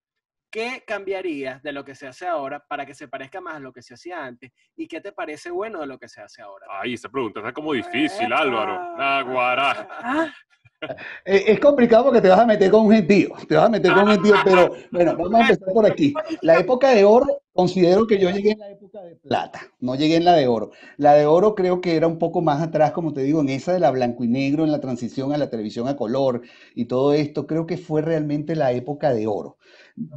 ¿Qué 0.56 0.84
cambiarías 0.86 1.62
de 1.62 1.70
lo 1.70 1.84
que 1.84 1.94
se 1.94 2.06
hace 2.06 2.26
ahora 2.26 2.64
para 2.66 2.86
que 2.86 2.94
se 2.94 3.08
parezca 3.08 3.42
más 3.42 3.56
a 3.56 3.60
lo 3.60 3.74
que 3.74 3.82
se 3.82 3.92
hacía 3.92 4.24
antes? 4.24 4.52
¿Y 4.74 4.88
qué 4.88 5.02
te 5.02 5.12
parece 5.12 5.50
bueno 5.50 5.80
de 5.80 5.86
lo 5.86 5.98
que 5.98 6.08
se 6.08 6.22
hace 6.22 6.40
ahora? 6.40 6.64
Ay, 6.70 6.94
esa 6.94 7.10
pregunta 7.10 7.40
está 7.40 7.52
como 7.52 7.74
difícil, 7.74 8.32
Álvaro. 8.32 8.72
Aguará. 8.98 9.86
Ah. 9.90 10.32
Es 11.26 11.60
complicado 11.60 12.04
porque 12.04 12.22
te 12.22 12.28
vas 12.28 12.38
a 12.38 12.46
meter 12.46 12.70
con 12.70 12.86
un 12.86 12.92
gentío, 12.92 13.34
te 13.46 13.54
vas 13.54 13.66
a 13.66 13.68
meter 13.68 13.92
con 13.92 14.04
un 14.04 14.12
gentío, 14.12 14.34
pero 14.44 14.74
bueno, 14.90 15.16
vamos 15.16 15.34
a 15.34 15.40
empezar 15.40 15.74
por 15.74 15.84
aquí. 15.84 16.14
La 16.40 16.58
época 16.58 16.90
de 16.90 17.04
oro, 17.04 17.42
considero 17.56 18.06
que 18.06 18.18
yo 18.18 18.30
llegué 18.30 18.52
en 18.52 18.60
la 18.60 18.70
época 18.70 19.02
de 19.02 19.16
plata, 19.16 19.60
no 19.80 19.96
llegué 19.96 20.16
en 20.16 20.24
la 20.24 20.34
de 20.34 20.46
oro. 20.46 20.70
La 20.96 21.14
de 21.14 21.26
oro 21.26 21.54
creo 21.56 21.80
que 21.80 21.96
era 21.96 22.06
un 22.06 22.18
poco 22.18 22.42
más 22.42 22.62
atrás, 22.62 22.92
como 22.92 23.12
te 23.12 23.22
digo, 23.22 23.40
en 23.40 23.48
esa 23.48 23.72
de 23.72 23.80
la 23.80 23.90
blanco 23.90 24.22
y 24.24 24.28
negro, 24.28 24.64
en 24.64 24.72
la 24.72 24.80
transición 24.80 25.32
a 25.32 25.38
la 25.38 25.50
televisión 25.50 25.88
a 25.88 25.96
color 25.96 26.42
y 26.74 26.84
todo 26.84 27.12
esto, 27.14 27.46
creo 27.46 27.66
que 27.66 27.76
fue 27.78 28.02
realmente 28.02 28.54
la 28.54 28.72
época 28.72 29.12
de 29.12 29.26
oro. 29.26 29.58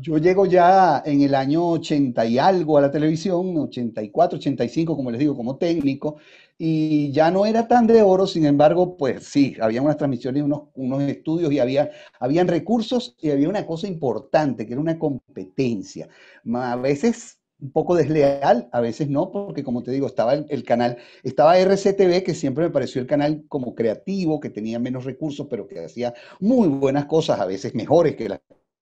Yo 0.01 0.17
llego 0.17 0.45
ya 0.45 1.01
en 1.05 1.21
el 1.21 1.33
año 1.35 1.67
80 1.69 2.25
y 2.25 2.37
algo 2.37 2.77
a 2.77 2.81
la 2.81 2.91
televisión, 2.91 3.55
84, 3.57 4.37
85, 4.37 4.95
como 4.95 5.09
les 5.09 5.19
digo, 5.19 5.35
como 5.35 5.57
técnico, 5.57 6.17
y 6.61 7.13
ya 7.13 7.31
no 7.31 7.45
era 7.45 7.69
tan 7.69 7.87
de 7.87 8.01
oro, 8.01 8.27
sin 8.27 8.45
embargo, 8.45 8.97
pues 8.97 9.23
sí, 9.25 9.55
había 9.61 9.81
unas 9.81 9.95
transmisiones, 9.95 10.43
unos, 10.43 10.63
unos 10.75 11.01
estudios 11.03 11.53
y 11.53 11.59
había, 11.59 11.89
habían 12.19 12.49
recursos 12.49 13.15
y 13.21 13.31
había 13.31 13.47
una 13.47 13.65
cosa 13.65 13.87
importante, 13.87 14.67
que 14.67 14.73
era 14.73 14.81
una 14.81 14.99
competencia. 14.99 16.09
A 16.53 16.75
veces 16.75 17.39
un 17.61 17.71
poco 17.71 17.95
desleal, 17.95 18.67
a 18.73 18.81
veces 18.81 19.09
no, 19.09 19.31
porque 19.31 19.63
como 19.63 19.83
te 19.83 19.91
digo, 19.91 20.07
estaba 20.07 20.33
el, 20.33 20.45
el, 20.49 20.63
canal, 20.63 20.97
estaba 21.23 21.57
RCTV, 21.57 22.23
que 22.23 22.33
siempre 22.33 22.65
me 22.65 22.71
pareció 22.71 23.01
el 23.01 23.07
canal 23.07 23.45
como 23.47 23.73
creativo, 23.73 24.41
que 24.41 24.49
tenía 24.49 24.79
menos 24.79 25.05
recursos, 25.05 25.47
pero 25.49 25.65
que 25.65 25.85
hacía 25.85 26.13
muy 26.41 26.67
buenas 26.67 27.05
cosas, 27.05 27.39
a 27.39 27.45
veces 27.45 27.73
mejores 27.73 28.17
que 28.17 28.29
las 28.29 28.41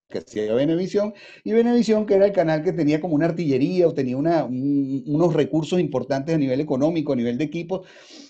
que 0.10 0.20
hacía 0.20 0.54
Venevisión, 0.54 1.14
y 1.44 1.52
Venevisión 1.52 2.06
que 2.06 2.16
era 2.16 2.26
el 2.26 2.32
canal 2.32 2.64
que 2.64 2.74
tenía 2.74 3.02
como 3.02 3.16
una 3.16 3.26
artillería 3.26 3.88
o 3.88 3.94
tenía 3.94 4.18
unos 4.18 5.34
recursos 5.34 5.80
importantes 5.80 6.36
a 6.36 6.38
nivel 6.38 6.62
económico, 6.62 7.14
a 7.14 7.16
nivel 7.16 7.38
de 7.38 7.44
equipo, 7.46 7.84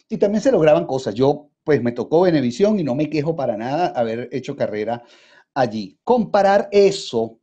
y 0.09 0.17
también 0.17 0.41
se 0.41 0.51
lograban 0.51 0.85
cosas. 0.85 1.13
Yo, 1.13 1.49
pues 1.63 1.81
me 1.83 1.91
tocó 1.91 2.21
Venevisión 2.21 2.79
y 2.79 2.83
no 2.83 2.95
me 2.95 3.09
quejo 3.09 3.35
para 3.35 3.57
nada 3.57 3.87
haber 3.87 4.29
hecho 4.31 4.55
carrera 4.55 5.03
allí. 5.53 5.97
Comparar 6.03 6.69
eso 6.71 7.39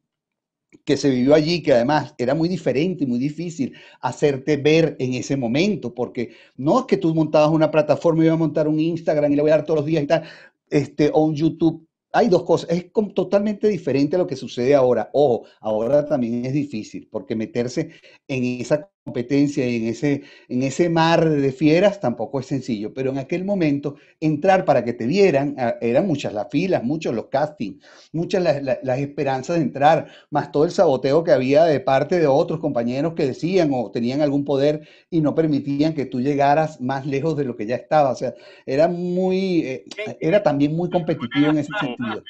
que 0.85 0.97
se 0.97 1.11
vivió 1.11 1.35
allí, 1.35 1.62
que 1.62 1.73
además 1.73 2.14
era 2.18 2.35
muy 2.35 2.49
diferente 2.49 3.05
y 3.05 3.07
muy 3.07 3.18
difícil 3.18 3.75
hacerte 4.01 4.57
ver 4.57 4.97
en 4.99 5.14
ese 5.14 5.37
momento, 5.37 5.94
porque 5.94 6.31
no 6.57 6.81
es 6.81 6.87
que 6.87 6.97
tú 6.97 7.14
montabas 7.14 7.51
una 7.51 7.70
plataforma 7.70 8.23
y 8.23 8.27
ibas 8.27 8.35
a 8.35 8.38
montar 8.38 8.66
un 8.66 8.81
Instagram 8.81 9.33
y 9.33 9.37
le 9.37 9.42
voy 9.42 9.53
a 9.53 9.57
dar 9.57 9.64
todos 9.64 9.81
los 9.81 9.87
días 9.87 10.03
y 10.03 10.07
tal, 10.07 10.25
este, 10.70 11.11
o 11.12 11.25
un 11.25 11.37
YouTube 11.37 11.87
hay 12.14 12.29
dos 12.29 12.44
cosas, 12.44 12.70
es 12.70 12.92
totalmente 13.14 13.68
diferente 13.68 14.16
a 14.16 14.20
lo 14.20 14.27
que 14.27 14.37
sucede 14.37 14.74
ahora. 14.74 15.11
Ojo, 15.12 15.46
ahora 15.61 16.07
también 16.07 16.44
es 16.46 16.53
difícil, 16.53 17.09
porque 17.11 17.35
meterse 17.35 17.90
en 18.29 18.61
esa 18.61 18.88
competencia 19.05 19.69
y 19.69 19.77
en 19.77 19.88
ese, 19.88 20.23
en 20.49 20.62
ese 20.62 20.88
mar 20.88 21.29
de 21.29 21.53
fieras 21.53 22.01
tampoco 22.01 22.40
es 22.40 22.47
sencillo, 22.47 22.95
pero 22.95 23.11
en 23.11 23.19
aquel 23.19 23.45
momento 23.45 23.97
entrar 24.19 24.64
para 24.64 24.83
que 24.83 24.95
te 24.95 25.07
vieran, 25.07 25.55
ah, 25.59 25.75
eran 25.83 26.07
muchas 26.07 26.33
las 26.33 26.49
filas, 26.51 26.83
muchos 26.83 27.14
los 27.14 27.27
castings, 27.27 27.85
muchas 28.12 28.43
las, 28.43 28.62
las, 28.62 28.99
esperanzas 28.99 29.57
de 29.57 29.62
entrar, 29.62 30.07
más 30.31 30.51
todo 30.51 30.64
el 30.64 30.71
saboteo 30.71 31.23
que 31.23 31.33
había 31.33 31.64
de 31.64 31.81
parte 31.81 32.19
de 32.19 32.27
otros 32.27 32.61
compañeros 32.61 33.12
que 33.12 33.27
decían 33.27 33.71
o 33.75 33.90
tenían 33.90 34.23
algún 34.23 34.45
poder 34.45 34.88
y 35.11 35.21
no 35.21 35.35
permitían 35.35 35.93
que 35.93 36.07
tú 36.07 36.23
llegaras 36.23 36.81
más 36.81 37.05
lejos 37.05 37.37
de 37.37 37.45
lo 37.45 37.57
que 37.57 37.67
ya 37.67 37.77
estaba. 37.77 38.11
O 38.11 38.17
sea, 38.17 38.33
era 38.64 38.88
muy, 38.88 39.61
eh, 39.67 39.85
era 40.19 40.43
también 40.43 40.75
muy 40.75 40.88
competitivo 40.88 41.51
en 41.51 41.59
ese 41.59 41.71
sentido. 41.79 42.23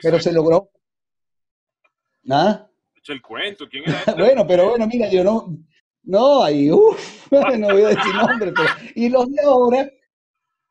Pero 0.00 0.18
se 0.18 0.32
logró. 0.32 0.70
¿Nada? 2.22 2.70
el 3.06 3.20
cuento, 3.20 3.68
¿quién 3.68 3.84
era? 3.86 4.02
bueno, 4.18 4.46
pero 4.46 4.70
bueno, 4.70 4.86
mira, 4.86 5.10
yo 5.10 5.22
no, 5.22 5.58
no, 6.04 6.42
ahí, 6.42 6.70
uff, 6.70 7.30
no 7.58 7.68
voy 7.68 7.82
a 7.82 7.88
decir 7.88 8.14
nombre, 8.14 8.52
y 8.94 9.08
los 9.08 9.30
de 9.30 9.40
ahora, 9.42 9.90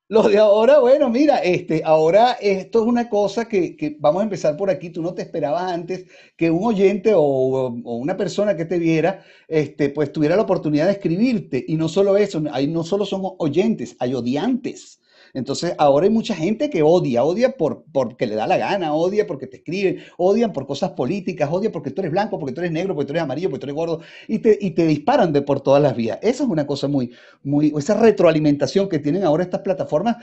los 0.09 0.31
de 0.31 0.37
ahora, 0.37 0.79
bueno, 0.79 1.09
mira, 1.09 1.37
este, 1.39 1.81
ahora 1.83 2.33
esto 2.33 2.81
es 2.81 2.87
una 2.87 3.09
cosa 3.09 3.47
que, 3.47 3.75
que 3.75 3.97
vamos 3.99 4.21
a 4.21 4.23
empezar 4.25 4.55
por 4.57 4.69
aquí. 4.69 4.91
Tú 4.91 5.01
no 5.01 5.13
te 5.13 5.23
esperabas 5.23 5.71
antes 5.71 6.05
que 6.37 6.51
un 6.51 6.63
oyente 6.65 7.13
o, 7.15 7.21
o, 7.21 7.95
una 7.97 8.15
persona 8.17 8.55
que 8.55 8.65
te 8.65 8.79
viera, 8.79 9.23
este, 9.47 9.89
pues 9.89 10.11
tuviera 10.11 10.35
la 10.35 10.43
oportunidad 10.43 10.85
de 10.85 10.93
escribirte. 10.93 11.65
Y 11.67 11.77
no 11.77 11.89
solo 11.89 12.17
eso, 12.17 12.43
ahí 12.51 12.67
no 12.67 12.83
solo 12.83 13.05
son 13.05 13.21
oyentes, 13.39 13.95
hay 13.99 14.13
odiantes. 14.13 14.99
Entonces, 15.33 15.73
ahora 15.77 16.05
hay 16.05 16.11
mucha 16.11 16.35
gente 16.35 16.69
que 16.69 16.83
odia, 16.83 17.23
odia 17.23 17.57
por, 17.57 17.85
porque 17.91 18.27
le 18.27 18.35
da 18.35 18.47
la 18.47 18.57
gana, 18.57 18.93
odia 18.93 19.25
porque 19.25 19.47
te 19.47 19.57
escriben, 19.57 19.99
odian 20.17 20.53
por 20.53 20.67
cosas 20.67 20.91
políticas, 20.91 21.49
odia 21.51 21.71
porque 21.71 21.91
tú 21.91 22.01
eres 22.01 22.11
blanco, 22.11 22.39
porque 22.39 22.53
tú 22.53 22.61
eres 22.61 22.71
negro, 22.71 22.93
porque 22.95 23.07
tú 23.07 23.13
eres 23.13 23.23
amarillo, 23.23 23.49
porque 23.49 23.61
tú 23.61 23.65
eres 23.65 23.75
gordo, 23.75 24.01
y 24.27 24.39
te, 24.39 24.57
y 24.61 24.71
te 24.71 24.85
disparan 24.85 25.33
de 25.33 25.41
por 25.41 25.61
todas 25.61 25.81
las 25.81 25.95
vías. 25.95 26.19
Esa 26.21 26.43
es 26.43 26.49
una 26.49 26.67
cosa 26.67 26.87
muy, 26.87 27.11
muy, 27.43 27.73
esa 27.77 27.95
retroalimentación 27.95 28.87
que 28.89 28.99
tienen 28.99 29.23
ahora 29.23 29.43
estas 29.43 29.61
plataformas, 29.61 30.17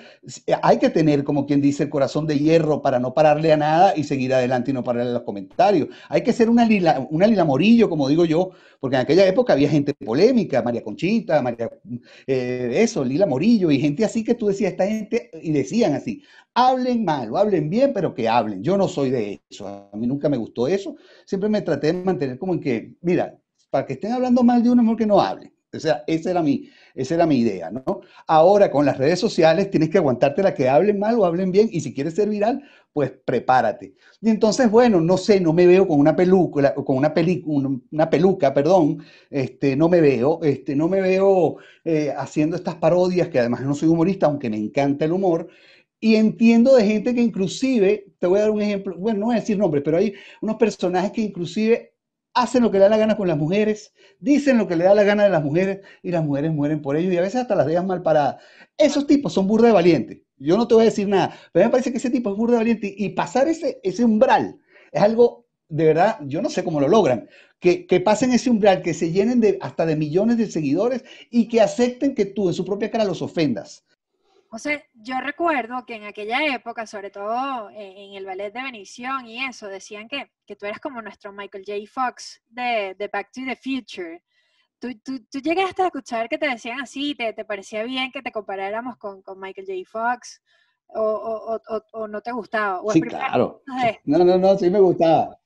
hay 0.62 0.78
que 0.78 0.90
tener, 0.90 1.24
como 1.24 1.46
quien 1.46 1.60
dice, 1.60 1.84
el 1.84 1.90
corazón 1.90 2.26
de 2.26 2.38
hierro 2.38 2.82
para 2.82 2.98
no 2.98 3.14
pararle 3.14 3.52
a 3.52 3.56
nada 3.56 3.92
y 3.96 4.04
seguir 4.04 4.34
adelante 4.34 4.70
y 4.70 4.74
no 4.74 4.84
pararle 4.84 5.10
a 5.10 5.14
los 5.14 5.22
comentarios. 5.22 5.88
Hay 6.08 6.22
que 6.22 6.32
ser 6.32 6.48
una 6.50 6.64
lila, 6.64 7.06
una 7.10 7.26
lila 7.26 7.44
morillo, 7.44 7.88
como 7.88 8.08
digo 8.08 8.24
yo, 8.24 8.50
porque 8.78 8.96
en 8.96 9.02
aquella 9.02 9.26
época 9.26 9.52
había 9.52 9.68
gente 9.68 9.94
polémica, 9.94 10.62
María 10.62 10.82
Conchita, 10.82 11.42
María, 11.42 11.70
eh, 12.26 12.70
eso, 12.76 13.04
Lila 13.04 13.26
Morillo, 13.26 13.70
y 13.70 13.78
gente 13.80 14.04
así 14.04 14.24
que 14.24 14.34
tú 14.34 14.48
decías, 14.48 14.72
esta 14.72 14.86
gente 14.86 14.99
y 15.42 15.52
decían 15.52 15.94
así, 15.94 16.22
hablen 16.54 17.04
mal 17.04 17.32
o 17.32 17.38
hablen 17.38 17.70
bien, 17.70 17.92
pero 17.92 18.14
que 18.14 18.28
hablen. 18.28 18.62
Yo 18.62 18.76
no 18.76 18.88
soy 18.88 19.10
de 19.10 19.40
eso, 19.48 19.66
a 19.66 19.96
mí 19.96 20.06
nunca 20.06 20.28
me 20.28 20.36
gustó 20.36 20.66
eso. 20.66 20.96
Siempre 21.24 21.48
me 21.48 21.62
traté 21.62 21.88
de 21.88 21.92
mantener 21.94 22.38
como 22.38 22.54
en 22.54 22.60
que, 22.60 22.96
mira, 23.00 23.38
para 23.70 23.86
que 23.86 23.94
estén 23.94 24.12
hablando 24.12 24.42
mal 24.42 24.62
de 24.62 24.70
uno, 24.70 24.82
mejor 24.82 24.96
que 24.98 25.06
no 25.06 25.20
hablen. 25.20 25.52
O 25.72 25.78
sea, 25.78 26.02
esa 26.06 26.30
era 26.32 26.42
mi, 26.42 26.68
esa 26.94 27.14
era 27.14 27.26
mi 27.26 27.38
idea, 27.38 27.70
¿no? 27.70 28.00
Ahora, 28.26 28.70
con 28.72 28.84
las 28.84 28.98
redes 28.98 29.20
sociales, 29.20 29.70
tienes 29.70 29.88
que 29.88 29.98
aguantarte 29.98 30.42
la 30.42 30.52
que 30.52 30.68
hablen 30.68 30.98
mal 30.98 31.14
o 31.18 31.24
hablen 31.24 31.52
bien, 31.52 31.68
y 31.70 31.80
si 31.80 31.94
quieres 31.94 32.14
ser 32.14 32.28
viral, 32.28 32.62
pues 32.92 33.12
prepárate. 33.24 33.94
Y 34.20 34.30
entonces, 34.30 34.68
bueno, 34.68 35.00
no 35.00 35.16
sé, 35.16 35.40
no 35.40 35.52
me 35.52 35.66
veo 35.66 35.86
con 35.86 36.00
una 36.00 36.16
peluca, 36.16 36.74
con 36.74 36.96
una, 36.96 37.14
una 37.92 38.10
peluca, 38.10 38.52
perdón, 38.52 39.04
este, 39.30 39.76
no 39.76 39.88
me 39.88 40.00
veo, 40.00 40.40
este, 40.42 40.74
no 40.74 40.88
me 40.88 41.00
veo 41.00 41.58
eh, 41.84 42.12
haciendo 42.16 42.56
estas 42.56 42.74
parodias, 42.74 43.28
que 43.28 43.38
además 43.38 43.60
no 43.62 43.74
soy 43.74 43.88
humorista, 43.88 44.26
aunque 44.26 44.50
me 44.50 44.56
encanta 44.56 45.04
el 45.04 45.12
humor, 45.12 45.48
y 46.00 46.16
entiendo 46.16 46.74
de 46.74 46.84
gente 46.84 47.14
que 47.14 47.20
inclusive, 47.22 48.06
te 48.18 48.26
voy 48.26 48.38
a 48.38 48.42
dar 48.42 48.50
un 48.50 48.62
ejemplo, 48.62 48.96
bueno, 48.98 49.20
no 49.20 49.26
voy 49.26 49.36
a 49.36 49.40
decir 49.40 49.58
nombres, 49.58 49.82
pero 49.84 49.98
hay 49.98 50.14
unos 50.40 50.56
personajes 50.56 51.12
que 51.12 51.20
inclusive 51.20 51.89
hacen 52.34 52.62
lo 52.62 52.70
que 52.70 52.78
le 52.78 52.84
da 52.84 52.90
la 52.90 52.96
gana 52.96 53.16
con 53.16 53.28
las 53.28 53.36
mujeres, 53.36 53.92
dicen 54.18 54.58
lo 54.58 54.66
que 54.68 54.76
le 54.76 54.84
da 54.84 54.94
la 54.94 55.02
gana 55.02 55.24
de 55.24 55.30
las 55.30 55.42
mujeres 55.42 55.80
y 56.02 56.10
las 56.10 56.24
mujeres 56.24 56.52
mueren 56.52 56.82
por 56.82 56.96
ello 56.96 57.12
y 57.12 57.16
a 57.16 57.22
veces 57.22 57.42
hasta 57.42 57.54
las 57.56 57.66
dejan 57.66 57.86
mal 57.86 58.02
paradas. 58.02 58.36
Esos 58.76 59.06
tipos 59.06 59.32
son 59.32 59.46
burda 59.46 59.68
de 59.68 59.72
valientes. 59.74 60.18
Yo 60.38 60.56
no 60.56 60.66
te 60.66 60.74
voy 60.74 60.82
a 60.82 60.86
decir 60.86 61.08
nada, 61.08 61.36
pero 61.52 61.66
me 61.66 61.70
parece 61.70 61.90
que 61.90 61.98
ese 61.98 62.10
tipo 62.10 62.30
es 62.30 62.36
burda 62.36 62.54
de 62.54 62.58
valiente 62.60 62.94
y 62.96 63.10
pasar 63.10 63.48
ese, 63.48 63.80
ese 63.82 64.04
umbral 64.04 64.58
es 64.92 65.02
algo, 65.02 65.46
de 65.68 65.84
verdad, 65.84 66.18
yo 66.26 66.42
no 66.42 66.50
sé 66.50 66.64
cómo 66.64 66.80
lo 66.80 66.88
logran. 66.88 67.28
Que, 67.60 67.86
que 67.86 68.00
pasen 68.00 68.32
ese 68.32 68.48
umbral, 68.48 68.80
que 68.82 68.94
se 68.94 69.12
llenen 69.12 69.40
de, 69.40 69.58
hasta 69.60 69.84
de 69.84 69.94
millones 69.96 70.38
de 70.38 70.50
seguidores 70.50 71.04
y 71.30 71.46
que 71.48 71.60
acepten 71.60 72.14
que 72.14 72.24
tú 72.24 72.48
en 72.48 72.54
su 72.54 72.64
propia 72.64 72.90
cara 72.90 73.04
los 73.04 73.20
ofendas. 73.20 73.84
Sea, 74.58 74.82
yo 74.94 75.20
recuerdo 75.20 75.84
que 75.86 75.94
en 75.94 76.04
aquella 76.04 76.44
época, 76.54 76.86
sobre 76.86 77.10
todo 77.10 77.70
en, 77.70 78.14
el 78.14 78.26
ballet 78.26 78.52
de 78.52 78.62
Bendición 78.62 79.26
y 79.26 79.44
eso, 79.44 79.68
decían 79.68 80.08
que, 80.08 80.30
que, 80.44 80.56
tú 80.56 80.66
eras 80.66 80.80
como 80.80 81.00
nuestro 81.00 81.32
Michael 81.32 81.64
J. 81.64 81.78
Fox 81.90 82.42
de, 82.48 82.96
de 82.98 83.08
Back 83.08 83.30
to 83.32 83.42
the 83.46 83.56
Future. 83.56 84.22
¿Tú, 84.80 84.88
tú, 85.04 85.24
tú, 85.30 85.38
llegaste 85.38 85.82
a 85.82 85.86
escuchar 85.86 86.28
que 86.28 86.38
te 86.38 86.48
decían 86.48 86.80
así, 86.80 87.14
te, 87.14 87.32
te 87.32 87.44
parecía 87.44 87.84
bien 87.84 88.10
que 88.10 88.22
te 88.22 88.32
comparáramos 88.32 88.96
con, 88.96 89.22
con 89.22 89.38
Michael 89.38 89.66
J. 89.66 89.88
Fox? 89.88 90.42
O, 90.88 91.00
o, 91.00 91.54
o, 91.54 91.82
o, 91.92 92.08
no 92.08 92.20
te 92.20 92.32
gustaba? 92.32 92.80
sí, 92.92 93.00
claro. 93.02 93.62
No, 94.04 94.24
no, 94.24 94.36
no, 94.36 94.58
sí 94.58 94.68
me 94.68 94.80
gustaba. 94.80 95.39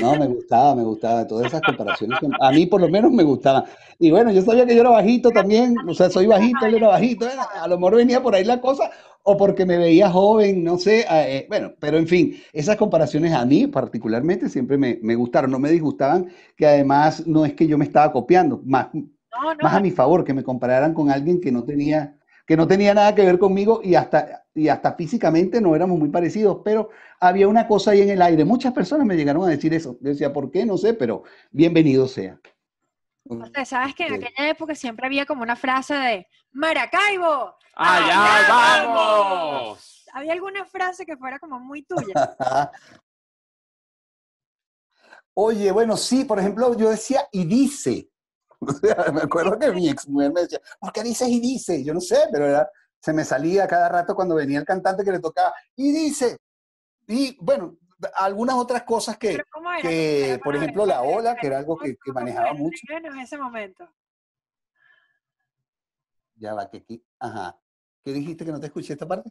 No, 0.00 0.16
me 0.16 0.26
gustaba, 0.26 0.74
me 0.74 0.82
gustaba. 0.82 1.26
Todas 1.26 1.46
esas 1.46 1.62
comparaciones, 1.62 2.18
a 2.40 2.50
mí 2.52 2.66
por 2.66 2.80
lo 2.80 2.88
menos 2.88 3.10
me 3.12 3.22
gustaban. 3.22 3.64
Y 3.98 4.10
bueno, 4.10 4.30
yo 4.30 4.42
sabía 4.42 4.66
que 4.66 4.74
yo 4.74 4.82
era 4.82 4.90
bajito 4.90 5.30
también, 5.30 5.74
o 5.88 5.94
sea, 5.94 6.10
soy 6.10 6.26
bajito, 6.26 6.66
él 6.66 6.74
era 6.74 6.88
bajito. 6.88 7.26
A 7.60 7.66
lo 7.68 7.76
mejor 7.76 7.96
venía 7.96 8.22
por 8.22 8.34
ahí 8.34 8.44
la 8.44 8.60
cosa, 8.60 8.90
o 9.22 9.36
porque 9.36 9.64
me 9.64 9.78
veía 9.78 10.10
joven, 10.10 10.62
no 10.62 10.78
sé. 10.78 11.06
Eh, 11.10 11.46
bueno, 11.48 11.72
pero 11.80 11.98
en 11.98 12.06
fin, 12.06 12.36
esas 12.52 12.76
comparaciones 12.76 13.32
a 13.32 13.44
mí 13.44 13.66
particularmente 13.66 14.48
siempre 14.48 14.76
me, 14.76 14.98
me, 15.02 15.14
gustaron, 15.14 15.50
no 15.50 15.58
me 15.58 15.70
disgustaban, 15.70 16.28
que 16.56 16.66
además 16.66 17.26
no 17.26 17.44
es 17.44 17.54
que 17.54 17.66
yo 17.66 17.78
me 17.78 17.84
estaba 17.84 18.12
copiando, 18.12 18.60
más, 18.64 18.88
más 19.62 19.74
a 19.74 19.80
mi 19.80 19.90
favor, 19.90 20.24
que 20.24 20.34
me 20.34 20.44
compararan 20.44 20.94
con 20.94 21.10
alguien 21.10 21.40
que 21.40 21.52
no 21.52 21.64
tenía 21.64 22.16
que 22.46 22.56
no 22.56 22.66
tenía 22.66 22.94
nada 22.94 23.14
que 23.14 23.24
ver 23.24 23.38
conmigo 23.38 23.80
y 23.82 23.96
hasta, 23.96 24.44
y 24.54 24.68
hasta 24.68 24.94
físicamente 24.94 25.60
no 25.60 25.74
éramos 25.74 25.98
muy 25.98 26.08
parecidos, 26.08 26.60
pero 26.64 26.90
había 27.18 27.48
una 27.48 27.66
cosa 27.66 27.90
ahí 27.90 28.02
en 28.02 28.10
el 28.10 28.22
aire. 28.22 28.44
Muchas 28.44 28.72
personas 28.72 29.04
me 29.04 29.16
llegaron 29.16 29.44
a 29.44 29.48
decir 29.48 29.74
eso. 29.74 29.98
Yo 30.00 30.10
decía, 30.10 30.32
¿por 30.32 30.50
qué? 30.50 30.64
No 30.64 30.78
sé, 30.78 30.94
pero 30.94 31.24
bienvenido 31.50 32.06
sea. 32.06 32.38
sabes 33.64 33.96
que 33.96 34.06
en 34.06 34.14
aquella 34.14 34.48
época 34.48 34.76
siempre 34.76 35.06
había 35.06 35.26
como 35.26 35.42
una 35.42 35.56
frase 35.56 35.94
de 35.94 36.28
Maracaibo. 36.52 37.56
¡Allá 37.74 38.46
vamos! 38.48 40.06
¿Había 40.12 40.32
alguna 40.32 40.64
frase 40.64 41.04
que 41.04 41.16
fuera 41.16 41.40
como 41.40 41.58
muy 41.58 41.82
tuya? 41.82 42.14
Oye, 45.34 45.70
bueno, 45.72 45.96
sí, 45.98 46.24
por 46.24 46.38
ejemplo, 46.38 46.74
yo 46.78 46.88
decía 46.88 47.28
y 47.32 47.44
dice. 47.44 48.08
me 49.12 49.20
acuerdo 49.20 49.58
que 49.58 49.72
mi 49.72 49.88
ex 49.88 50.08
mujer 50.08 50.32
me 50.32 50.42
decía, 50.42 50.60
¿por 50.80 50.92
qué 50.92 51.02
dices 51.02 51.28
y 51.28 51.40
dice? 51.40 51.84
Yo 51.84 51.94
no 51.94 52.00
sé, 52.00 52.18
pero 52.32 52.46
era, 52.46 52.68
se 53.00 53.12
me 53.12 53.24
salía 53.24 53.66
cada 53.66 53.88
rato 53.88 54.14
cuando 54.14 54.34
venía 54.34 54.58
el 54.58 54.64
cantante 54.64 55.04
que 55.04 55.12
le 55.12 55.20
tocaba 55.20 55.54
y 55.76 55.92
dice. 55.92 56.38
Y 57.06 57.36
bueno, 57.40 57.78
algunas 58.14 58.56
otras 58.56 58.82
cosas 58.82 59.16
que, 59.16 59.38
que 59.80 60.40
por 60.42 60.56
ejemplo, 60.56 60.86
la 60.86 61.02
ola, 61.02 61.36
que 61.36 61.46
era 61.46 61.58
algo 61.58 61.76
que, 61.76 61.96
que 61.96 62.12
manejaba 62.12 62.52
mucho. 62.52 62.78
En 62.88 63.18
ese 63.18 63.38
momento. 63.38 63.88
Ya 66.34 66.54
va, 66.54 66.68
que 66.68 66.78
aquí, 66.78 67.04
ajá. 67.18 67.58
¿Qué 68.04 68.12
dijiste 68.12 68.44
que 68.44 68.52
no 68.52 68.60
te 68.60 68.66
escuché 68.66 68.92
esta 68.92 69.06
parte? 69.06 69.30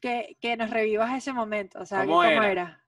Que, 0.00 0.36
que 0.40 0.56
nos 0.56 0.70
revivas 0.70 1.16
ese 1.16 1.32
momento, 1.32 1.80
o 1.80 1.86
sea, 1.86 2.00
¿cómo, 2.00 2.24
era? 2.24 2.81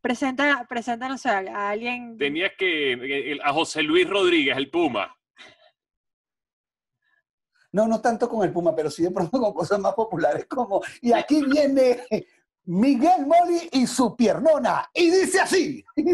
Presenta, 0.00 0.64
preséntanos 0.68 1.26
a, 1.26 1.38
a 1.38 1.70
alguien. 1.70 2.16
Tenías 2.16 2.52
que. 2.56 3.38
A 3.42 3.52
José 3.52 3.82
Luis 3.82 4.08
Rodríguez, 4.08 4.56
el 4.56 4.70
Puma. 4.70 5.12
No, 7.72 7.86
no 7.86 8.00
tanto 8.00 8.28
con 8.28 8.44
el 8.44 8.52
Puma, 8.52 8.74
pero 8.74 8.90
sí 8.90 9.02
de 9.02 9.10
pronto 9.10 9.38
con 9.38 9.52
cosas 9.52 9.78
más 9.78 9.94
populares 9.94 10.46
como. 10.46 10.80
Y 11.02 11.12
aquí 11.12 11.44
viene 11.44 12.04
Miguel 12.64 13.26
Moli 13.26 13.68
y 13.72 13.86
su 13.86 14.16
piernona. 14.16 14.88
Y 14.94 15.10
dice 15.10 15.40
así. 15.40 15.84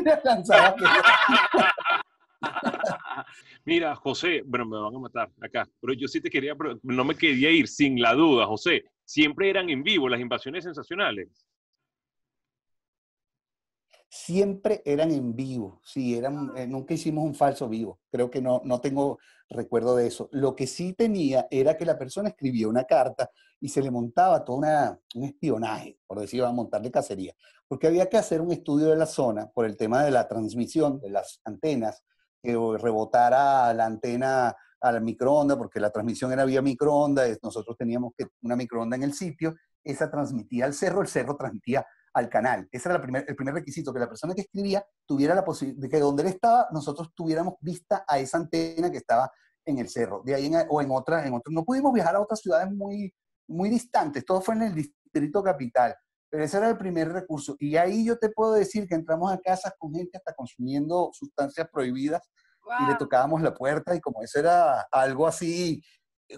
Mira, 3.65 3.95
José, 3.95 4.43
bueno, 4.45 4.67
me 4.67 4.81
van 4.81 4.97
a 4.97 4.99
matar 4.99 5.31
acá, 5.41 5.69
pero 5.81 5.93
yo 5.93 6.09
sí 6.09 6.21
te 6.21 6.29
quería, 6.29 6.57
no 6.83 7.05
me 7.05 7.15
quería 7.15 7.49
ir 7.51 7.69
sin 7.69 8.03
la 8.03 8.15
duda, 8.15 8.47
José. 8.47 8.85
Siempre 9.05 9.49
eran 9.49 9.71
en 9.71 9.85
vivo 9.85 10.09
las 10.09 10.21
invasiones 10.21 10.65
sensacionales 10.65 11.47
siempre 14.15 14.83
eran 14.85 15.11
en 15.11 15.35
vivo, 15.35 15.81
sí, 15.83 16.15
eran, 16.15 16.53
eh, 16.55 16.67
nunca 16.67 16.93
hicimos 16.93 17.25
un 17.25 17.35
falso 17.35 17.67
vivo, 17.67 17.99
creo 18.11 18.31
que 18.31 18.43
no, 18.43 18.61
no 18.63 18.79
tengo 18.79 19.19
recuerdo 19.49 19.97
de 19.97 20.07
eso. 20.07 20.29
Lo 20.33 20.55
que 20.55 20.67
sí 20.67 20.93
tenía 20.93 21.49
era 21.51 21.79
que 21.79 21.87
la 21.87 21.99
persona 21.99 22.29
escribía 22.29 22.69
una 22.69 22.85
carta 22.85 23.31
y 23.59 23.71
se 23.71 23.81
le 23.81 23.91
montaba 23.91 24.45
todo 24.45 24.57
una, 24.57 25.01
un 25.15 25.25
espionaje, 25.25 25.99
por 26.07 26.21
decir, 26.21 26.41
iba 26.41 26.49
a 26.51 26.53
montarle 26.53 26.91
cacería, 26.91 27.33
porque 27.67 27.87
había 27.87 28.11
que 28.11 28.19
hacer 28.19 28.43
un 28.43 28.53
estudio 28.53 28.89
de 28.89 28.97
la 28.97 29.07
zona 29.07 29.51
por 29.51 29.65
el 29.65 29.79
tema 29.79 30.05
de 30.05 30.11
la 30.11 30.29
transmisión 30.29 31.01
de 31.01 31.09
las 31.09 31.41
antenas, 31.45 32.05
que 32.43 32.53
rebotara 32.53 33.73
la 33.73 33.87
antena 33.87 34.55
a 34.79 34.93
la 34.93 35.01
microondas, 35.01 35.57
porque 35.57 35.81
la 35.81 35.91
transmisión 35.91 36.33
era 36.33 36.45
vía 36.45 36.61
microondas, 36.61 37.39
nosotros 37.43 37.79
teníamos 37.79 38.13
que 38.15 38.27
una 38.43 38.57
microonda 38.57 38.95
en 38.95 39.05
el 39.05 39.15
sitio, 39.15 39.55
esa 39.83 40.11
transmitía 40.11 40.67
al 40.67 40.75
cerro, 40.75 41.01
el 41.01 41.09
cerro 41.09 41.35
transmitía 41.35 41.87
al 42.15 42.29
canal. 42.29 42.69
Ese 42.71 42.89
era 42.89 42.99
el 42.99 43.37
primer 43.37 43.55
requisito, 43.55 43.93
que 43.93 44.01
la 44.01 44.09
persona 44.09 44.35
que 44.35 44.43
escribía 44.43 44.85
tuviera 45.07 45.35
la 45.35 45.45
posibilidad 45.45 45.81
de 45.81 45.89
que 45.89 45.99
donde 45.99 46.23
él 46.23 46.29
estaba, 46.29 46.69
nosotros 46.73 47.13
tuviéramos 47.15 47.55
vista 47.61 48.05
a 48.07 48.19
esa 48.19 48.39
antena 48.39 48.91
que 48.91 48.99
estaba 48.99 49.31
en 49.65 49.79
el 49.79 49.89
cerro. 49.89 50.23
De 50.25 50.35
ahí 50.35 50.51
o 50.69 50.83
en 50.83 50.91
otra, 50.91 51.27
en 51.27 51.35
otro. 51.35 51.53
No 51.53 51.65
pudimos 51.65 51.93
viajar 51.93 52.17
a 52.17 52.21
otras 52.21 52.41
ciudades 52.41 52.71
muy, 52.71 53.15
muy 53.49 53.71
distantes, 53.71 54.25
todo 54.25 54.41
fue 54.41 54.55
en 54.55 54.63
el 54.63 54.75
distrito 54.75 55.43
capital. 55.43 55.95
Pero 56.31 56.45
ese 56.45 56.57
era 56.57 56.71
el 56.71 56.79
primer 56.79 57.13
recurso. 57.13 57.57
Y 57.59 57.77
ahí 57.77 58.07
yo 58.07 58.19
te 58.19 58.31
puedo 58.31 58.55
decir 58.55 58.89
que 58.89 58.95
entramos 58.95 59.31
a 59.31 59.39
casas 59.39 59.75
con 59.79 59.93
gente 59.93 60.17
hasta 60.17 60.35
consumiendo 60.35 61.11
sustancias 61.13 61.69
prohibidas 61.71 62.23
y 62.81 62.91
le 62.91 62.97
tocábamos 62.97 63.43
la 63.43 63.53
puerta 63.53 63.95
y 63.95 64.01
como 64.01 64.23
eso 64.23 64.39
era 64.39 64.83
algo 64.91 65.27
así 65.27 65.83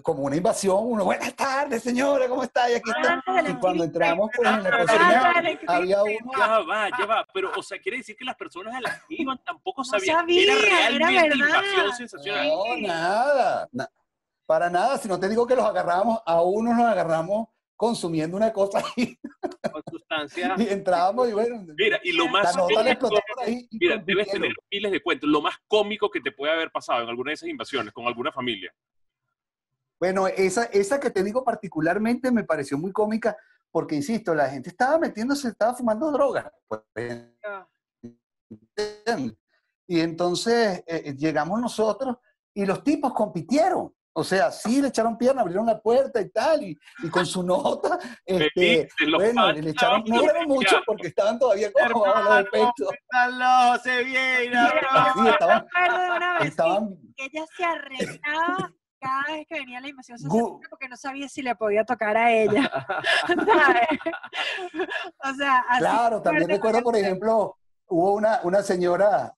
como 0.03 0.23
una 0.23 0.35
invasión, 0.35 0.77
uno, 0.81 1.05
buenas 1.05 1.33
tardes, 1.35 1.83
señora, 1.83 2.27
¿cómo 2.27 2.43
está? 2.43 2.69
Y 2.69 2.75
aquí 2.75 2.89
está. 2.89 3.49
Y 3.49 3.55
cuando 3.55 3.83
entramos, 3.83 4.29
pues 4.35 4.49
en 4.49 4.63
la 4.63 4.79
cocina 4.79 5.33
había 5.67 6.03
uno. 6.03 6.31
Ya 6.37 6.59
va, 6.59 6.89
ya 6.89 7.05
va, 7.05 7.27
pero, 7.33 7.51
o 7.55 7.63
sea, 7.63 7.79
quiere 7.79 7.99
decir 7.99 8.15
que 8.15 8.25
las 8.25 8.35
personas 8.35 8.73
de 8.75 8.81
las 8.81 9.03
que 9.03 9.15
iban 9.17 9.37
tampoco 9.43 9.83
sabían 9.83 10.27
que 10.27 10.43
era 10.43 10.89
realmente 10.89 11.37
invasión 11.37 11.93
sensacional. 11.93 12.47
No, 12.47 12.87
nada, 12.87 13.69
para 14.45 14.69
nada, 14.69 14.97
si 14.97 15.07
no 15.07 15.19
te 15.19 15.29
digo 15.29 15.47
que 15.47 15.55
los 15.55 15.65
agarramos, 15.65 16.19
a 16.25 16.41
uno 16.41 16.73
nos 16.73 16.85
agarramos 16.85 17.47
consumiendo 17.75 18.37
una 18.37 18.53
cosa 18.53 18.79
ahí. 18.79 19.17
Con 19.71 19.83
sustancia. 19.89 20.55
y 20.57 20.67
entrábamos 20.69 21.29
y 21.29 21.33
bueno. 21.33 21.65
Mira, 21.77 21.99
y 22.03 22.11
lo 22.11 22.27
más 22.27 22.55
cómico, 22.55 23.09
mira, 23.71 23.97
debes 23.97 24.27
tener 24.29 24.51
miles 24.71 24.91
de 24.91 25.01
cuentos. 25.01 25.29
Lo 25.29 25.41
más 25.41 25.55
cómico 25.67 26.09
que 26.09 26.21
te 26.21 26.31
puede 26.31 26.53
haber 26.53 26.71
pasado 26.71 27.03
en 27.03 27.09
alguna 27.09 27.31
de 27.31 27.35
esas 27.35 27.49
invasiones 27.49 27.93
con 27.93 28.07
alguna 28.07 28.31
familia. 28.31 28.73
Bueno, 29.99 30.27
esa, 30.27 30.65
esa 30.65 30.99
que 30.99 31.09
te 31.09 31.23
digo 31.23 31.43
particularmente 31.43 32.31
me 32.31 32.43
pareció 32.43 32.77
muy 32.77 32.91
cómica 32.91 33.35
porque, 33.71 33.95
insisto, 33.95 34.33
la 34.33 34.49
gente 34.49 34.69
estaba 34.69 34.97
metiéndose, 34.97 35.49
estaba 35.49 35.73
fumando 35.73 36.11
droga. 36.11 36.51
Pues, 36.67 36.83
y 39.87 39.99
entonces 39.99 40.79
eh, 40.87 41.03
eh, 41.05 41.15
llegamos 41.17 41.59
nosotros 41.59 42.17
y 42.53 42.65
los 42.65 42.83
tipos 42.83 43.13
compitieron. 43.13 43.93
O 44.17 44.23
sea, 44.23 44.49
sí, 44.49 44.81
le 44.81 44.87
echaron 44.87 45.17
pierna, 45.17 45.41
abrieron 45.41 45.65
la 45.65 45.81
puerta 45.81 46.21
y 46.21 46.29
tal, 46.29 46.63
y, 46.63 46.79
y 47.03 47.09
con 47.09 47.25
su 47.25 47.43
nota, 47.43 47.99
este, 48.25 48.87
bueno, 49.13 49.51
le 49.51 49.71
echaron, 49.71 50.05
no 50.05 50.23
mucho 50.47 50.77
porque 50.85 51.07
estaban 51.07 51.37
todavía 51.37 51.69
como 51.73 52.05
los 52.05 52.35
del 52.35 52.45
pecho. 52.45 52.87
se 53.83 54.03
viene, 54.05 54.57
sí, 55.15 55.27
estaban, 55.27 55.67
estaban, 56.43 56.97
que 57.17 57.25
ella 57.25 57.45
se 57.57 57.65
arreglaba 57.65 58.73
cada 58.99 59.23
vez 59.27 59.45
que 59.47 59.59
venía 59.59 59.81
la 59.81 59.89
invasión 59.89 60.17
socialista 60.17 60.67
porque 60.69 60.87
no 60.87 60.97
sabía 60.97 61.27
si 61.27 61.41
le 61.41 61.55
podía 61.55 61.83
tocar 61.83 62.17
a 62.17 62.31
ella. 62.31 62.71
¿Sabes? 63.27 63.87
o 65.23 65.33
sea, 65.33 65.59
así 65.69 65.79
Claro, 65.79 66.21
también 66.21 66.49
recuerdo, 66.49 66.81
por 66.81 66.95
ejemplo, 66.95 67.57
hubo 67.87 68.13
una, 68.15 68.39
una 68.43 68.61
señora, 68.61 69.35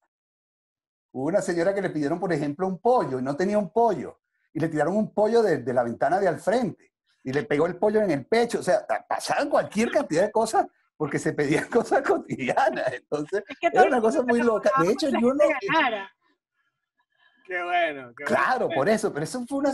hubo 1.12 1.26
una 1.26 1.42
señora 1.42 1.74
que 1.74 1.82
le 1.82 1.90
pidieron, 1.90 2.20
por 2.20 2.32
ejemplo, 2.32 2.68
un 2.68 2.80
pollo 2.80 3.20
y 3.20 3.24
no 3.24 3.36
tenía 3.36 3.58
un 3.58 3.72
pollo. 3.72 4.20
Y 4.54 4.60
le 4.60 4.70
tiraron 4.70 4.96
un 4.96 5.14
pollo 5.14 5.44
de, 5.44 5.60
de 5.60 5.74
la 5.74 5.84
ventana 5.84 6.20
de 6.20 6.28
al 6.28 6.40
frente 6.40 6.94
y 7.24 7.34
le 7.34 7.44
pegó 7.44 7.68
el 7.68 7.78
pollo 7.78 8.02
en 8.02 8.10
el 8.10 8.26
pecho. 8.26 8.60
O 8.60 8.64
sea, 8.64 8.86
pasaban 9.08 9.50
cualquier 9.50 9.92
cantidad 9.92 10.24
de 10.24 10.32
cosas 10.32 10.66
porque 10.96 11.20
se 11.20 11.34
pedían 11.34 11.68
cosas 11.70 12.02
cotidianas. 12.02 12.92
Entonces, 12.94 13.44
Es 13.48 13.60
que 13.60 13.68
era 13.68 13.84
una 13.84 14.02
cosa 14.02 14.24
muy 14.24 14.42
loca. 14.42 14.72
De 14.82 14.92
hecho, 14.92 15.10
yo 15.10 15.34
no... 15.34 15.44
gente 17.48 17.54
ganara. 17.56 17.86
Qué 17.88 17.94
bueno. 17.94 18.14
qué 18.18 18.24
Claro, 18.26 18.66
bueno. 18.68 18.76
por 18.80 18.90
eso, 18.90 19.14
pero 19.14 19.24
eso 19.24 19.46
fue 19.48 19.58
una, 19.60 19.74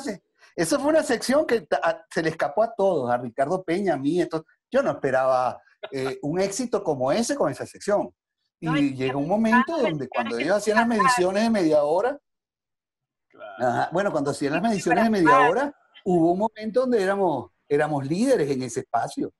eso 0.55 0.79
fue 0.79 0.89
una 0.89 1.03
sección 1.03 1.45
que 1.45 1.67
a- 1.81 2.05
se 2.09 2.21
le 2.21 2.29
escapó 2.29 2.63
a 2.63 2.73
todos, 2.73 3.09
a 3.11 3.17
Ricardo 3.17 3.63
Peña, 3.63 3.93
a 3.95 3.97
mí. 3.97 4.21
Entonces, 4.21 4.47
yo 4.71 4.81
no 4.83 4.91
esperaba 4.91 5.61
eh, 5.91 6.17
un 6.21 6.39
éxito 6.39 6.83
como 6.83 7.11
ese 7.11 7.35
con 7.35 7.51
esa 7.51 7.65
sección. 7.65 8.09
Y 8.59 8.65
No, 8.67 8.75
llegó 8.77 9.19
un 9.19 9.27
momento 9.27 9.77
donde 9.77 10.07
cuando 10.07 10.37
ellos 10.37 10.55
hacían 10.57 10.77
las 10.77 10.87
mediciones 10.87 11.43
de 11.43 11.49
media 11.49 11.83
hora, 11.83 12.17
Claro. 13.29 13.67
ajá, 13.67 13.89
bueno, 13.91 14.11
cuando 14.11 14.31
hacían 14.31 14.53
las 14.53 14.61
mediciones 14.61 15.03
de 15.03 15.09
media 15.09 15.49
hora, 15.49 15.75
hubo 16.05 16.31
un 16.33 16.39
momento 16.39 16.81
donde 16.81 17.01
éramos, 17.03 17.51
éramos 17.67 18.05
líderes 18.07 18.49
en 18.49 18.61
ese 18.63 18.81
espacio. 18.81 19.33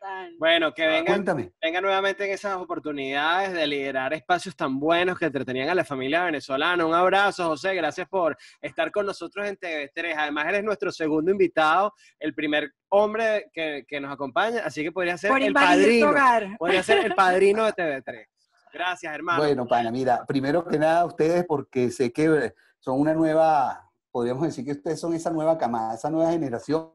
Total. 0.00 0.34
Bueno, 0.38 0.72
que 0.72 0.86
vengan, 0.86 1.04
Cuéntame. 1.16 1.52
vengan 1.60 1.82
nuevamente 1.82 2.24
en 2.24 2.30
esas 2.30 2.56
oportunidades 2.56 3.52
de 3.52 3.66
liderar 3.66 4.14
espacios 4.14 4.56
tan 4.56 4.80
buenos 4.80 5.18
que 5.18 5.26
entretenían 5.26 5.68
a 5.68 5.74
la 5.74 5.84
familia 5.84 6.24
venezolana. 6.24 6.86
Un 6.86 6.94
abrazo, 6.94 7.48
José. 7.48 7.74
Gracias 7.74 8.08
por 8.08 8.36
estar 8.62 8.90
con 8.92 9.04
nosotros 9.04 9.46
en 9.46 9.56
TV3. 9.58 10.14
Además, 10.16 10.46
eres 10.48 10.64
nuestro 10.64 10.90
segundo 10.90 11.30
invitado, 11.30 11.92
el 12.18 12.34
primer 12.34 12.72
hombre 12.88 13.50
que, 13.52 13.84
que 13.86 14.00
nos 14.00 14.10
acompaña, 14.12 14.62
así 14.64 14.82
que 14.82 14.90
podría 14.90 15.18
ser 15.18 15.30
Por 15.30 15.42
el 15.42 15.52
padrino. 15.52 16.08
hogar. 16.08 16.56
Podría 16.58 16.82
ser 16.82 17.04
el 17.04 17.14
padrino 17.14 17.64
de 17.66 17.72
TV3. 17.74 18.26
Gracias, 18.72 19.14
hermano. 19.14 19.42
Bueno, 19.42 19.66
pana, 19.66 19.90
mira, 19.90 20.24
primero 20.26 20.64
que 20.66 20.78
nada 20.78 21.04
ustedes, 21.04 21.44
porque 21.46 21.90
sé 21.90 22.10
que 22.12 22.54
son 22.78 22.98
una 23.00 23.12
nueva, 23.12 23.90
podríamos 24.10 24.44
decir 24.44 24.64
que 24.64 24.72
ustedes 24.72 24.98
son 24.98 25.12
esa 25.12 25.30
nueva 25.30 25.58
camada, 25.58 25.94
esa 25.94 26.08
nueva 26.08 26.30
generación, 26.30 26.90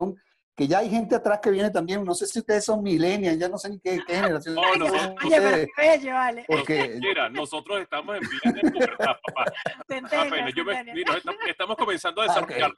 que 0.55 0.67
ya 0.67 0.79
hay 0.79 0.89
gente 0.89 1.15
atrás 1.15 1.39
que 1.43 1.51
viene 1.51 1.69
también, 1.69 2.03
no 2.05 2.13
sé 2.13 2.25
si 2.27 2.39
ustedes 2.39 2.63
son 2.63 2.81
millennials, 2.81 3.37
ya 3.37 3.49
no 3.49 3.57
sé 3.57 3.69
ni 3.69 3.79
qué, 3.79 3.99
qué 4.07 4.15
generación 4.39 4.55
No, 4.55 4.61
son 4.69 4.79
nosotros- 4.79 5.15
Oye, 5.25 5.41
pero 5.41 5.67
bello, 5.77 6.13
vale. 6.13 6.45
porque 6.47 6.97
Mira, 7.01 7.29
nosotros 7.29 7.81
estamos 7.81 8.15
en 8.15 8.21
vías 8.21 8.53
de 8.55 8.71
pubertad, 8.71 9.15
papá. 9.27 9.45
Apenas, 9.81 10.53
yo 10.55 10.63
me- 10.63 10.83
mira, 10.93 11.17
estamos, 11.17 11.41
estamos 11.47 11.75
comenzando 11.75 12.21
a 12.21 12.25
Ah, 12.25 12.39
ok. 12.39 12.47
desarrollar. 12.47 12.71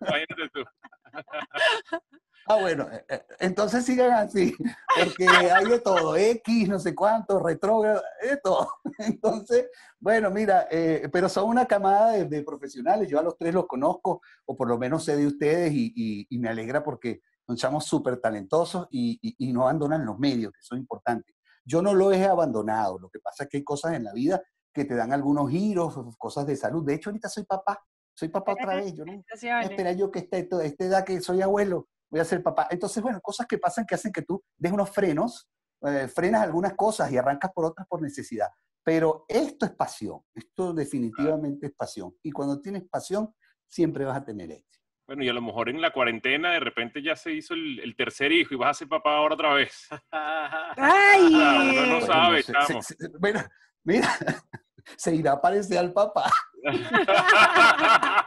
Imagínate 0.00 0.48
tú. 0.52 0.64
Ah, 2.46 2.56
bueno, 2.60 2.88
eh, 2.92 3.04
eh, 3.08 3.22
entonces 3.40 3.84
sigan 3.84 4.12
así, 4.12 4.52
porque 4.96 5.26
hay 5.28 5.66
de 5.68 5.78
todo, 5.80 6.16
X, 6.16 6.68
no 6.68 6.78
sé 6.78 6.94
cuánto, 6.94 7.38
retrógrado, 7.38 8.02
de 8.22 8.36
todo. 8.38 8.68
Entonces, 8.98 9.68
bueno, 10.00 10.30
mira, 10.30 10.66
eh, 10.70 11.08
pero 11.12 11.28
son 11.28 11.48
una 11.48 11.66
camada 11.66 12.12
de, 12.12 12.24
de 12.24 12.42
profesionales, 12.42 13.08
yo 13.08 13.18
a 13.18 13.22
los 13.22 13.36
tres 13.38 13.54
los 13.54 13.66
conozco, 13.66 14.20
o 14.44 14.56
por 14.56 14.68
lo 14.68 14.76
menos 14.78 15.04
sé 15.04 15.16
de 15.16 15.26
ustedes, 15.26 15.72
y, 15.72 15.92
y- 15.94 16.26
y 16.30 16.38
me 16.38 16.48
alegra 16.48 16.82
porque 16.82 17.20
son 17.46 17.56
chamos 17.56 17.84
súper 17.86 18.18
talentosos 18.20 18.86
y, 18.90 19.18
y- 19.38 19.52
no 19.52 19.62
abandonan 19.62 20.04
los 20.04 20.18
medios, 20.18 20.52
que 20.52 20.62
son 20.62 20.78
importantes. 20.78 21.34
Yo 21.64 21.80
no 21.80 21.94
lo 21.94 22.12
he 22.12 22.24
abandonado, 22.24 22.98
lo 22.98 23.08
que 23.08 23.20
pasa 23.20 23.44
es 23.44 23.50
que 23.50 23.58
hay 23.58 23.64
cosas 23.64 23.94
en 23.94 24.04
la 24.04 24.12
vida 24.12 24.42
que 24.72 24.84
te 24.84 24.94
dan 24.96 25.12
algunos 25.12 25.48
giros, 25.50 25.94
cosas 26.18 26.46
de 26.46 26.56
salud. 26.56 26.84
De 26.84 26.94
hecho, 26.94 27.10
ahorita 27.10 27.28
soy 27.28 27.44
papá, 27.44 27.78
soy 28.14 28.28
papá 28.28 28.52
otra 28.52 28.76
vez, 28.76 28.94
yo 28.94 29.04
no, 29.04 29.12
no 29.52 29.60
espera 29.70 29.92
yo 29.92 30.10
que 30.10 30.18
esté 30.20 30.48
a 30.50 30.62
esta 30.64 30.84
edad 30.84 31.04
que 31.04 31.20
soy 31.20 31.40
abuelo, 31.42 31.88
voy 32.12 32.20
a 32.20 32.24
ser 32.24 32.42
papá. 32.42 32.68
Entonces, 32.70 33.02
bueno, 33.02 33.20
cosas 33.20 33.46
que 33.46 33.56
pasan 33.58 33.86
que 33.86 33.94
hacen 33.96 34.12
que 34.12 34.22
tú 34.22 34.44
des 34.56 34.70
unos 34.70 34.90
frenos, 34.90 35.48
eh, 35.80 36.06
frenas 36.06 36.42
algunas 36.42 36.74
cosas 36.74 37.10
y 37.10 37.16
arrancas 37.16 37.50
por 37.52 37.64
otras 37.64 37.88
por 37.88 38.00
necesidad. 38.02 38.48
Pero 38.84 39.24
esto 39.28 39.64
es 39.64 39.72
pasión, 39.72 40.20
esto 40.34 40.72
definitivamente 40.74 41.66
es 41.68 41.72
pasión. 41.72 42.14
Y 42.22 42.30
cuando 42.30 42.60
tienes 42.60 42.82
pasión, 42.88 43.34
siempre 43.66 44.04
vas 44.04 44.18
a 44.18 44.24
tener 44.24 44.50
éxito. 44.50 44.78
Bueno, 45.06 45.24
y 45.24 45.28
a 45.28 45.32
lo 45.32 45.40
mejor 45.42 45.68
en 45.68 45.80
la 45.80 45.92
cuarentena 45.92 46.52
de 46.52 46.60
repente 46.60 47.02
ya 47.02 47.16
se 47.16 47.32
hizo 47.32 47.54
el, 47.54 47.80
el 47.80 47.96
tercer 47.96 48.30
hijo 48.30 48.54
y 48.54 48.56
vas 48.58 48.70
a 48.70 48.78
ser 48.80 48.88
papá 48.88 49.16
ahora 49.16 49.34
otra 49.34 49.54
vez. 49.54 49.88
¡Ay! 50.12 51.28
Claro, 51.30 51.62
uno 51.70 51.72
no 51.86 51.98
Bueno, 52.00 52.06
sabe, 52.06 52.42
se- 52.42 52.52
chamo. 52.52 52.82
se- 52.82 52.94
se- 52.96 53.08
bueno, 53.18 53.40
mira, 53.84 54.08
se 54.96 55.14
irá 55.14 55.32
a 55.32 55.40
parecer 55.40 55.78
al 55.78 55.92
papá. 55.92 56.30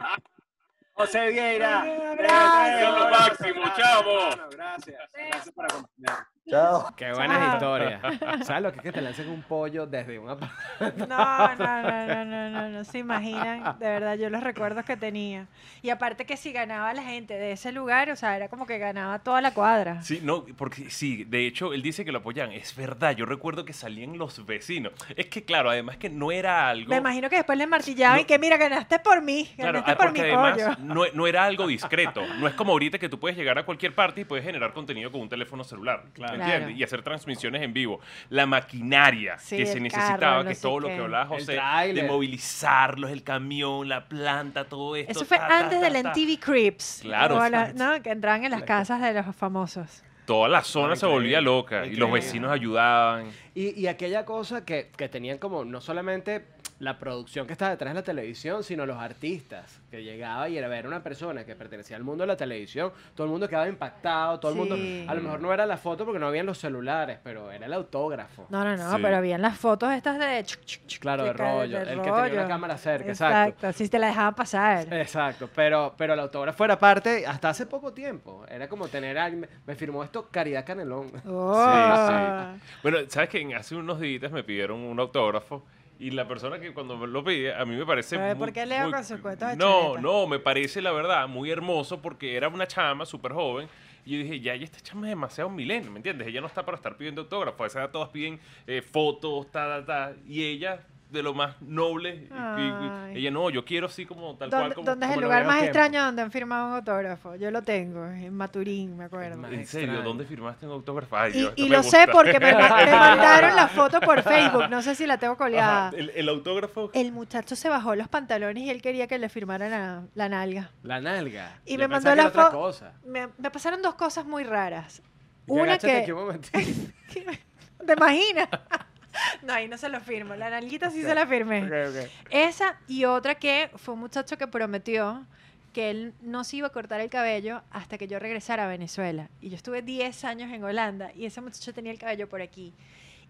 José 0.96 1.30
Vieira. 1.30 1.82
Un 1.82 1.88
TV3, 1.90 2.06
abrazo. 2.10 2.98
Lo 2.98 3.10
máximo, 3.10 3.62
hermano, 3.76 4.48
Gracias. 4.50 5.10
Gracias 5.12 5.54
por 5.54 5.64
acompañarnos. 5.66 6.35
Chao. 6.48 6.94
Qué 6.96 7.12
buenas 7.12 7.38
Chao. 7.38 7.54
historias. 7.54 8.46
¿Sabes 8.46 8.62
lo 8.62 8.70
que 8.72 8.76
es 8.78 8.82
que 8.84 8.92
te 8.92 9.00
lancen 9.00 9.28
un 9.28 9.42
pollo 9.42 9.86
desde 9.86 10.16
un 10.18 10.28
apa- 10.30 10.52
No, 10.96 11.54
no, 11.56 11.82
no, 11.82 12.06
no, 12.06 12.24
no, 12.24 12.50
no, 12.50 12.68
no 12.68 12.84
se 12.84 12.98
imaginan, 12.98 13.78
de 13.80 13.86
verdad, 13.86 14.14
yo 14.16 14.30
los 14.30 14.42
recuerdos 14.42 14.84
que 14.84 14.96
tenía. 14.96 15.48
Y 15.82 15.90
aparte 15.90 16.24
que 16.24 16.36
si 16.36 16.52
ganaba 16.52 16.92
la 16.92 17.02
gente 17.02 17.34
de 17.34 17.52
ese 17.52 17.72
lugar, 17.72 18.10
o 18.10 18.16
sea, 18.16 18.36
era 18.36 18.48
como 18.48 18.64
que 18.64 18.78
ganaba 18.78 19.18
toda 19.18 19.40
la 19.40 19.52
cuadra. 19.54 20.02
Sí, 20.02 20.20
no, 20.22 20.44
porque 20.56 20.88
sí, 20.90 21.24
de 21.24 21.46
hecho, 21.48 21.72
él 21.72 21.82
dice 21.82 22.04
que 22.04 22.12
lo 22.12 22.18
apoyan. 22.18 22.52
Es 22.52 22.76
verdad, 22.76 23.16
yo 23.16 23.26
recuerdo 23.26 23.64
que 23.64 23.72
salían 23.72 24.16
los 24.16 24.46
vecinos. 24.46 24.92
Es 25.16 25.26
que, 25.26 25.44
claro, 25.44 25.70
además 25.70 25.96
que 25.96 26.10
no 26.10 26.30
era 26.30 26.68
algo. 26.68 26.90
Me 26.90 26.96
imagino 26.98 27.28
que 27.28 27.36
después 27.36 27.58
le 27.58 27.66
martillaban 27.66 28.18
No. 28.18 28.22
y 28.22 28.24
que 28.24 28.38
mira, 28.38 28.56
ganaste 28.56 29.00
por 29.00 29.20
mí, 29.20 29.50
Claro, 29.56 29.72
ganaste 29.82 29.92
ah, 29.92 29.96
por 29.96 30.12
mi 30.12 30.20
además 30.20 30.52
pollo. 30.54 30.76
no, 30.78 31.02
no 31.12 31.26
era 31.26 31.44
algo 31.44 31.66
discreto. 31.66 32.22
No 32.38 32.46
es 32.46 32.54
como 32.54 32.70
ahorita 32.72 32.98
que 33.00 33.08
tú 33.08 33.18
puedes 33.18 33.36
llegar 33.36 33.58
a 33.58 33.64
cualquier 33.64 33.94
parte 33.96 34.20
y 34.20 34.24
puedes 34.24 34.44
generar 34.44 34.72
contenido 34.72 35.10
con 35.10 35.20
un 35.22 35.28
teléfono 35.28 35.64
celular. 35.64 36.04
Claro. 36.12 36.35
¿Me 36.38 36.44
entiendes? 36.44 36.68
Claro. 36.68 36.78
Y 36.80 36.82
hacer 36.82 37.02
transmisiones 37.02 37.62
en 37.62 37.72
vivo. 37.72 38.00
La 38.30 38.46
maquinaria 38.46 39.38
Sí, 39.38 39.56
que 39.56 39.66
se 39.66 39.80
necesitaba, 39.80 40.46
que 40.46 40.54
todo 40.54 40.80
lo 40.80 40.88
que 40.88 40.98
hablaba 40.98 41.26
José, 41.26 41.58
de 41.94 42.02
movilizarlos, 42.04 43.10
el 43.10 43.22
camión, 43.22 43.88
la 43.88 44.08
planta, 44.08 44.64
todo 44.64 44.96
esto. 44.96 45.12
Eso 45.12 45.24
fue 45.24 45.38
ta, 45.38 45.58
antes 45.60 45.80
del. 45.80 45.96
MTV 45.96 46.38
Crips. 46.38 46.98
Claro. 47.02 47.48
la- 47.48 47.72
¿no? 47.72 48.02
Que 48.02 48.10
entraban 48.10 48.44
en 48.44 48.50
las 48.50 48.62
casas 48.62 49.00
de 49.00 49.12
los 49.14 49.34
famosos. 49.34 50.02
Toda 50.26 50.48
la 50.48 50.62
zona 50.62 50.88
No, 50.88 50.96
se 50.96 51.06
volvía 51.06 51.40
loca 51.40 51.86
y 51.86 51.94
los 51.94 52.10
vecinos 52.10 52.50
ayudaban. 52.50 53.30
Y, 53.54 53.80
y 53.80 53.86
aquella 53.86 54.24
cosa 54.24 54.64
que, 54.64 54.90
que 54.96 55.08
tenían 55.08 55.38
como 55.38 55.64
no 55.64 55.80
solamente 55.80 56.44
la 56.78 56.98
producción 56.98 57.46
que 57.46 57.54
estaba 57.54 57.70
detrás 57.70 57.94
de 57.94 58.00
la 58.00 58.04
televisión, 58.04 58.62
sino 58.62 58.84
los 58.84 58.98
artistas, 58.98 59.80
que 59.90 60.04
llegaba 60.04 60.46
y 60.50 60.58
era 60.58 60.68
ver 60.68 60.86
una 60.86 61.02
persona 61.02 61.44
que 61.46 61.56
pertenecía 61.56 61.96
al 61.96 62.02
mundo 62.04 62.22
de 62.24 62.28
la 62.28 62.36
televisión, 62.36 62.92
todo 63.14 63.24
el 63.26 63.30
mundo 63.30 63.48
quedaba 63.48 63.66
impactado, 63.66 64.38
todo 64.38 64.52
el 64.52 64.58
mundo, 64.58 64.76
Sí. 64.76 65.06
a 65.08 65.14
lo 65.14 65.22
mejor 65.22 65.40
no 65.40 65.52
era 65.54 65.64
la 65.64 65.78
foto 65.78 66.04
porque 66.04 66.18
no 66.18 66.26
habían 66.28 66.44
los 66.44 66.58
celulares, 66.58 67.18
pero 67.24 67.50
era 67.50 67.64
el 67.64 67.72
autógrafo. 67.72 68.46
No, 68.50 68.62
no, 68.62 68.76
no, 68.76 68.90
Sí. 68.94 68.98
pero 69.02 69.16
habían 69.16 69.40
las 69.40 69.56
fotos 69.56 69.90
estas 69.92 70.18
de... 70.18 70.44
chuc, 70.44 70.60
chuc, 70.64 70.86
chuc, 70.86 71.00
Claro, 71.00 71.24
de 71.24 71.32
ca- 71.32 71.36
rollo, 71.56 71.78
el 71.78 71.86
que 72.02 72.10
tenía 72.10 72.32
una 72.40 72.46
cámara 72.48 72.76
cerca, 72.76 73.08
exacto. 73.08 73.72
si 73.72 73.88
te 73.88 73.98
la 73.98 74.08
dejaban 74.08 74.34
pasar. 74.34 74.92
Exacto, 74.92 75.48
pero, 75.54 75.94
pero 75.96 76.12
el 76.12 76.20
autógrafo 76.20 76.62
era 76.64 76.78
parte 76.78 77.26
hasta 77.26 77.48
hace 77.48 77.64
poco 77.64 77.92
tiempo. 77.94 78.44
Era 78.50 78.68
como 78.68 78.88
tener 78.88 79.16
a 79.18 79.24
alguien, 79.24 79.40
me, 79.40 79.48
me 79.66 79.74
firmó 79.74 80.04
esto 80.04 80.28
Caridad 80.30 80.64
Canelón. 80.66 81.10
Oh. 81.26 82.52
Bueno, 82.82 82.98
¿sabes 83.08 83.28
que 83.30 83.46
Hace 83.56 83.74
unos 83.76 83.98
días 84.00 84.30
me 84.30 84.42
pidieron 84.44 84.80
un 84.80 84.98
autógrafo 85.00 85.64
y 85.98 86.10
la 86.10 86.26
persona 86.28 86.58
que 86.60 86.74
cuando 86.74 86.96
me 86.96 87.06
lo 87.06 87.24
pide, 87.24 87.54
a 87.54 87.64
mí 87.64 87.74
me 87.76 87.86
parece... 87.86 88.18
Muy- 88.18 88.34
¿por 88.34 88.52
qué 88.52 88.66
Leo 88.66 88.84
muy- 88.84 88.92
con 88.92 89.04
sus 89.04 89.20
cuentos 89.20 89.48
de 89.50 89.56
No, 89.56 89.82
chuleta? 89.88 90.00
no, 90.02 90.26
me 90.26 90.38
parece 90.38 90.82
la 90.82 90.92
verdad 90.92 91.26
muy 91.28 91.50
hermoso 91.50 92.00
porque 92.02 92.36
era 92.36 92.48
una 92.48 92.66
chama 92.66 93.06
súper 93.06 93.32
joven 93.32 93.68
y 94.04 94.12
yo 94.12 94.18
dije, 94.22 94.40
ya, 94.40 94.54
ya 94.54 94.64
esta 94.64 94.80
chama 94.80 95.06
es 95.06 95.10
demasiado 95.10 95.50
milenio, 95.50 95.90
¿me 95.90 95.98
entiendes? 95.98 96.28
Ella 96.28 96.40
no 96.40 96.46
está 96.46 96.64
para 96.64 96.76
estar 96.76 96.96
pidiendo 96.96 97.22
autógrafos, 97.22 97.60
a 97.60 97.66
esa 97.66 97.78
edad 97.80 97.90
todas 97.90 98.10
piden 98.10 98.38
eh, 98.66 98.82
fotos, 98.82 99.50
ta, 99.50 99.66
ta, 99.66 99.84
ta, 99.86 100.16
y 100.28 100.44
ella 100.44 100.80
de 101.10 101.22
lo 101.22 101.34
más 101.34 101.60
noble, 101.62 102.14
y- 102.14 102.34
y- 102.60 102.66
y- 102.66 102.90
Ay. 102.90 103.16
ella 103.18 103.30
no, 103.30 103.48
yo 103.50 103.64
quiero 103.64 103.86
así 103.86 104.04
como 104.04 104.34
tal 104.36 104.50
cual 104.50 104.60
¿Dónde, 104.62 104.74
como... 104.74 104.86
dónde 104.86 105.06
es 105.06 105.10
como 105.10 105.20
el 105.20 105.24
lugar 105.24 105.44
más 105.46 105.54
tiempo. 105.60 105.66
extraño 105.78 106.04
donde 106.04 106.22
han 106.22 106.32
firmado 106.32 106.66
un 106.68 106.72
autógrafo? 106.74 107.36
Yo 107.36 107.50
lo 107.52 107.62
tengo, 107.62 108.04
en 108.06 108.34
Maturín, 108.34 108.96
me 108.96 109.04
acuerdo. 109.04 109.36
¿En 109.46 109.66
serio? 109.66 109.86
extraño. 109.88 110.02
¿Dónde 110.02 110.24
firmaste 110.24 110.66
un 110.66 110.72
autógrafo? 110.72 111.16
Ay, 111.16 111.48
Y, 111.56 111.68
lo 111.68 111.82
sé 111.84 112.06
porque 112.10 112.40
me, 112.40 112.52
ma- 112.52 112.76
me 112.84 112.90
mandaron 112.92 113.54
la 113.54 113.68
foto 113.68 114.00
por 114.00 114.22
Facebook, 114.22 114.68
no 114.68 114.82
sé 114.82 114.94
si 114.96 115.06
la 115.06 115.16
tengo 115.18 115.36
colgada. 115.36 115.88
Ajá, 115.88 115.96
el, 115.96 116.10
el 116.14 116.28
autógrafo... 116.28 116.90
El 116.92 117.12
muchacho 117.12 117.54
se 117.54 117.68
bajó 117.68 117.94
los 117.94 118.08
pantalones 118.08 118.64
y 118.64 118.70
él 118.70 118.82
quería 118.82 119.06
que 119.06 119.18
le 119.18 119.28
firmaran 119.28 119.70
la, 119.70 120.02
la 120.14 120.28
nalga. 120.28 120.70
La 120.82 121.00
nalga. 121.00 121.60
Y 121.64 121.72
Yo 121.74 121.78
me 121.78 121.88
mandó 121.88 122.10
que 122.10 122.16
la 122.16 122.22
era 122.22 122.28
otra 122.30 122.48
fo- 122.48 122.50
cosa. 122.50 122.92
Me, 123.04 123.28
me 123.38 123.50
pasaron 123.50 123.80
dos 123.80 123.94
cosas 123.94 124.26
muy 124.26 124.42
raras. 124.44 125.02
Y 125.46 125.52
Una 125.52 125.78
que... 125.78 126.12
momentito. 126.12 126.58
¿Te 127.86 127.92
imaginas? 127.92 128.48
No, 129.42 129.52
ahí 129.52 129.68
no 129.68 129.78
se 129.78 129.88
lo 129.88 130.00
firmo. 130.00 130.34
La 130.34 130.50
nalguita 130.50 130.90
sí 130.90 131.02
se 131.02 131.14
la 131.14 131.26
firmé. 131.26 131.64
Ok, 131.64 131.90
ok. 131.90 132.10
Esa 132.30 132.78
y 132.88 133.04
otra 133.04 133.36
que 133.36 133.70
fue 133.76 133.94
un 133.94 134.00
muchacho 134.00 134.36
que 134.36 134.46
prometió 134.46 135.26
que 135.72 135.90
él 135.90 136.14
no 136.22 136.42
se 136.42 136.56
iba 136.56 136.68
a 136.68 136.72
cortar 136.72 137.02
el 137.02 137.10
cabello 137.10 137.62
hasta 137.70 137.98
que 137.98 138.08
yo 138.08 138.18
regresara 138.18 138.64
a 138.64 138.68
Venezuela. 138.68 139.28
Y 139.42 139.50
yo 139.50 139.56
estuve 139.56 139.82
10 139.82 140.24
años 140.24 140.50
en 140.50 140.64
Holanda 140.64 141.12
y 141.14 141.26
ese 141.26 141.42
muchacho 141.42 141.74
tenía 141.74 141.92
el 141.92 141.98
cabello 141.98 142.28
por 142.28 142.40
aquí. 142.40 142.72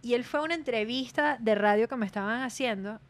Y 0.01 0.15
él 0.15 0.23
fue 0.23 0.39
a 0.39 0.45
una 0.45 0.55
entrevista 0.55 1.39
de 1.41 1.57
radio 1.57 1.89
que 1.89 1.97
me 1.97 2.07
estaban 2.07 2.43
haciendo 2.43 3.01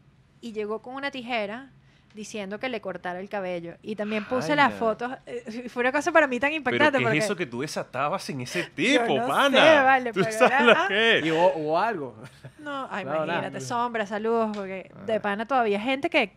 y 0.40 0.52
llegó 0.52 0.80
con 0.80 0.94
una 0.94 1.10
tijera, 1.10 1.70
diciendo 2.16 2.58
que 2.58 2.68
le 2.68 2.80
cortara 2.80 3.20
el 3.20 3.28
cabello. 3.28 3.74
Y 3.82 3.94
también 3.94 4.24
puse 4.24 4.56
las 4.56 4.72
fotos. 4.74 5.12
eh, 5.26 5.68
Fue 5.68 5.82
una 5.82 5.92
cosa 5.92 6.10
para 6.10 6.26
mí 6.26 6.40
tan 6.40 6.48
Pero 6.48 6.56
impactante. 6.56 6.98
¿qué 6.98 7.04
porque 7.04 7.18
es 7.18 7.24
eso 7.24 7.36
que 7.36 7.46
tú 7.46 7.60
desatabas 7.60 8.28
en 8.30 8.40
ese 8.40 8.62
Yo 8.64 8.70
tipo, 8.74 9.14
no 9.18 9.28
pana? 9.28 9.62
sé, 9.64 9.82
vale, 9.84 10.12
¿Tú 10.12 10.20
pero 10.22 10.32
sabes 10.32 10.50
era- 10.52 10.60
lo 10.62 10.72
ah. 10.72 10.84
que 10.88 11.18
es? 11.18 11.26
Y 11.26 11.30
hubo, 11.30 11.52
hubo 11.54 11.78
algo. 11.78 12.16
No, 12.58 12.88
ay, 12.90 13.04
No, 13.04 13.12
nada. 13.12 13.24
imagínate, 13.26 13.60
sombra, 13.60 14.06
saludos, 14.06 14.56
porque 14.56 14.90
Ah. 14.92 15.04
de 15.06 15.20
pana 15.20 15.46
todavía 15.46 15.78
hay 15.78 15.84
gente 15.84 16.10
que, 16.10 16.32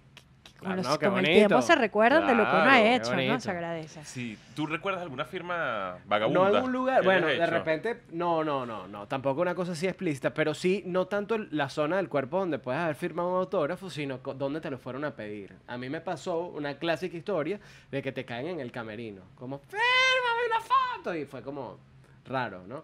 Ah, 0.65 0.75
los- 0.75 0.85
no, 0.87 0.99
qué 0.99 1.07
con 1.07 1.19
el 1.19 1.25
tiempo 1.25 1.61
se 1.61 1.75
recuerdan 1.75 2.27
de 2.27 2.35
lo 2.35 2.43
que 2.43 2.49
uno 2.49 2.63
Claro, 2.63 2.69
ha 2.71 2.81
hecho, 2.95 3.15
¿no? 3.15 3.39
Se 3.39 3.51
agradece. 3.51 4.03
Sí, 4.03 4.37
¿tú 4.55 4.65
recuerdas 4.65 5.01
alguna 5.03 5.23
firma 5.25 5.93
No 6.03 6.09
vagabunda? 6.09 6.59
en 6.59 6.63
un 6.65 6.71
lugar, 6.71 7.03
bueno, 7.03 7.27
de 7.27 7.35
hecho? 7.35 7.45
repente, 7.45 8.01
no, 8.11 8.43
no, 8.43 8.65
no, 8.65 8.87
no, 8.87 9.07
tampoco 9.07 9.41
una 9.41 9.55
cosa 9.55 9.71
así 9.71 9.87
explícita, 9.87 10.33
pero 10.33 10.53
sí, 10.53 10.83
no 10.85 11.07
tanto 11.07 11.37
la 11.37 11.69
zona 11.69 11.95
del 11.97 12.09
cuerpo 12.09 12.39
donde 12.39 12.59
puedes 12.59 12.81
haber 12.81 12.95
firmado 12.95 13.29
un 13.29 13.35
autógrafo, 13.37 13.89
sino 13.89 14.17
donde 14.17 14.59
te 14.61 14.69
lo 14.69 14.77
fueron 14.77 15.05
a 15.05 15.11
pedir. 15.15 15.55
A 15.67 15.77
mí 15.77 15.89
me 15.89 16.01
pasó 16.01 16.39
una 16.47 16.75
clásica 16.77 17.15
historia 17.15 17.59
de 17.91 18.01
que 18.01 18.11
te 18.11 18.25
caen 18.25 18.47
en 18.47 18.59
el 18.59 18.71
camerino, 18.71 19.21
como, 19.35 19.59
fírmame 19.59 20.47
una 20.51 20.59
foto, 20.61 21.15
y 21.15 21.25
fue 21.25 21.41
como 21.41 21.77
raro, 22.25 22.63
¿no? 22.67 22.83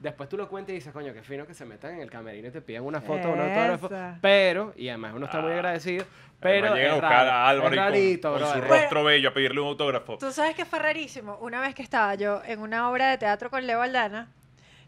Después 0.00 0.28
tú 0.28 0.36
lo 0.36 0.48
cuentas 0.48 0.72
y 0.72 0.74
dices, 0.76 0.92
coño, 0.92 1.12
qué 1.14 1.22
fino 1.22 1.46
que 1.46 1.54
se 1.54 1.64
metan 1.64 1.94
en 1.94 2.00
el 2.00 2.10
camerino 2.10 2.48
y 2.48 2.50
te 2.50 2.60
piden 2.60 2.82
una 2.82 3.00
foto, 3.00 3.30
un 3.30 3.40
autógrafo, 3.40 3.88
pero, 4.20 4.74
y 4.76 4.88
además 4.88 5.12
uno 5.14 5.24
está 5.26 5.40
muy 5.40 5.52
Ah. 5.52 5.54
agradecido, 5.54 6.04
Pero 6.40 6.74
llegan 6.74 6.90
a 6.90 6.94
buscar 6.94 7.26
a 7.28 7.48
Álvaro 7.48 7.74
y 7.74 7.76
con- 7.78 7.84
rarito, 7.86 8.32
con, 8.38 8.52
su 8.52 8.60
rostro 8.60 9.04
bello 9.04 9.28
a 9.30 9.32
pedirle 9.32 9.60
un 9.60 9.68
autógrafo. 9.68 10.18
Tú 10.18 10.30
sabes 10.30 10.54
que 10.56 10.64
fue 10.66 10.78
rarísimo. 10.78 11.38
Una 11.40 11.60
vez 11.60 11.74
que 11.74 11.82
estaba 11.82 12.14
yo 12.16 12.42
en 12.44 12.60
una 12.60 12.90
obra 12.90 13.08
de 13.10 13.16
teatro 13.18 13.48
con 13.48 13.66
Leo 13.66 13.80
Aldana 13.80 14.28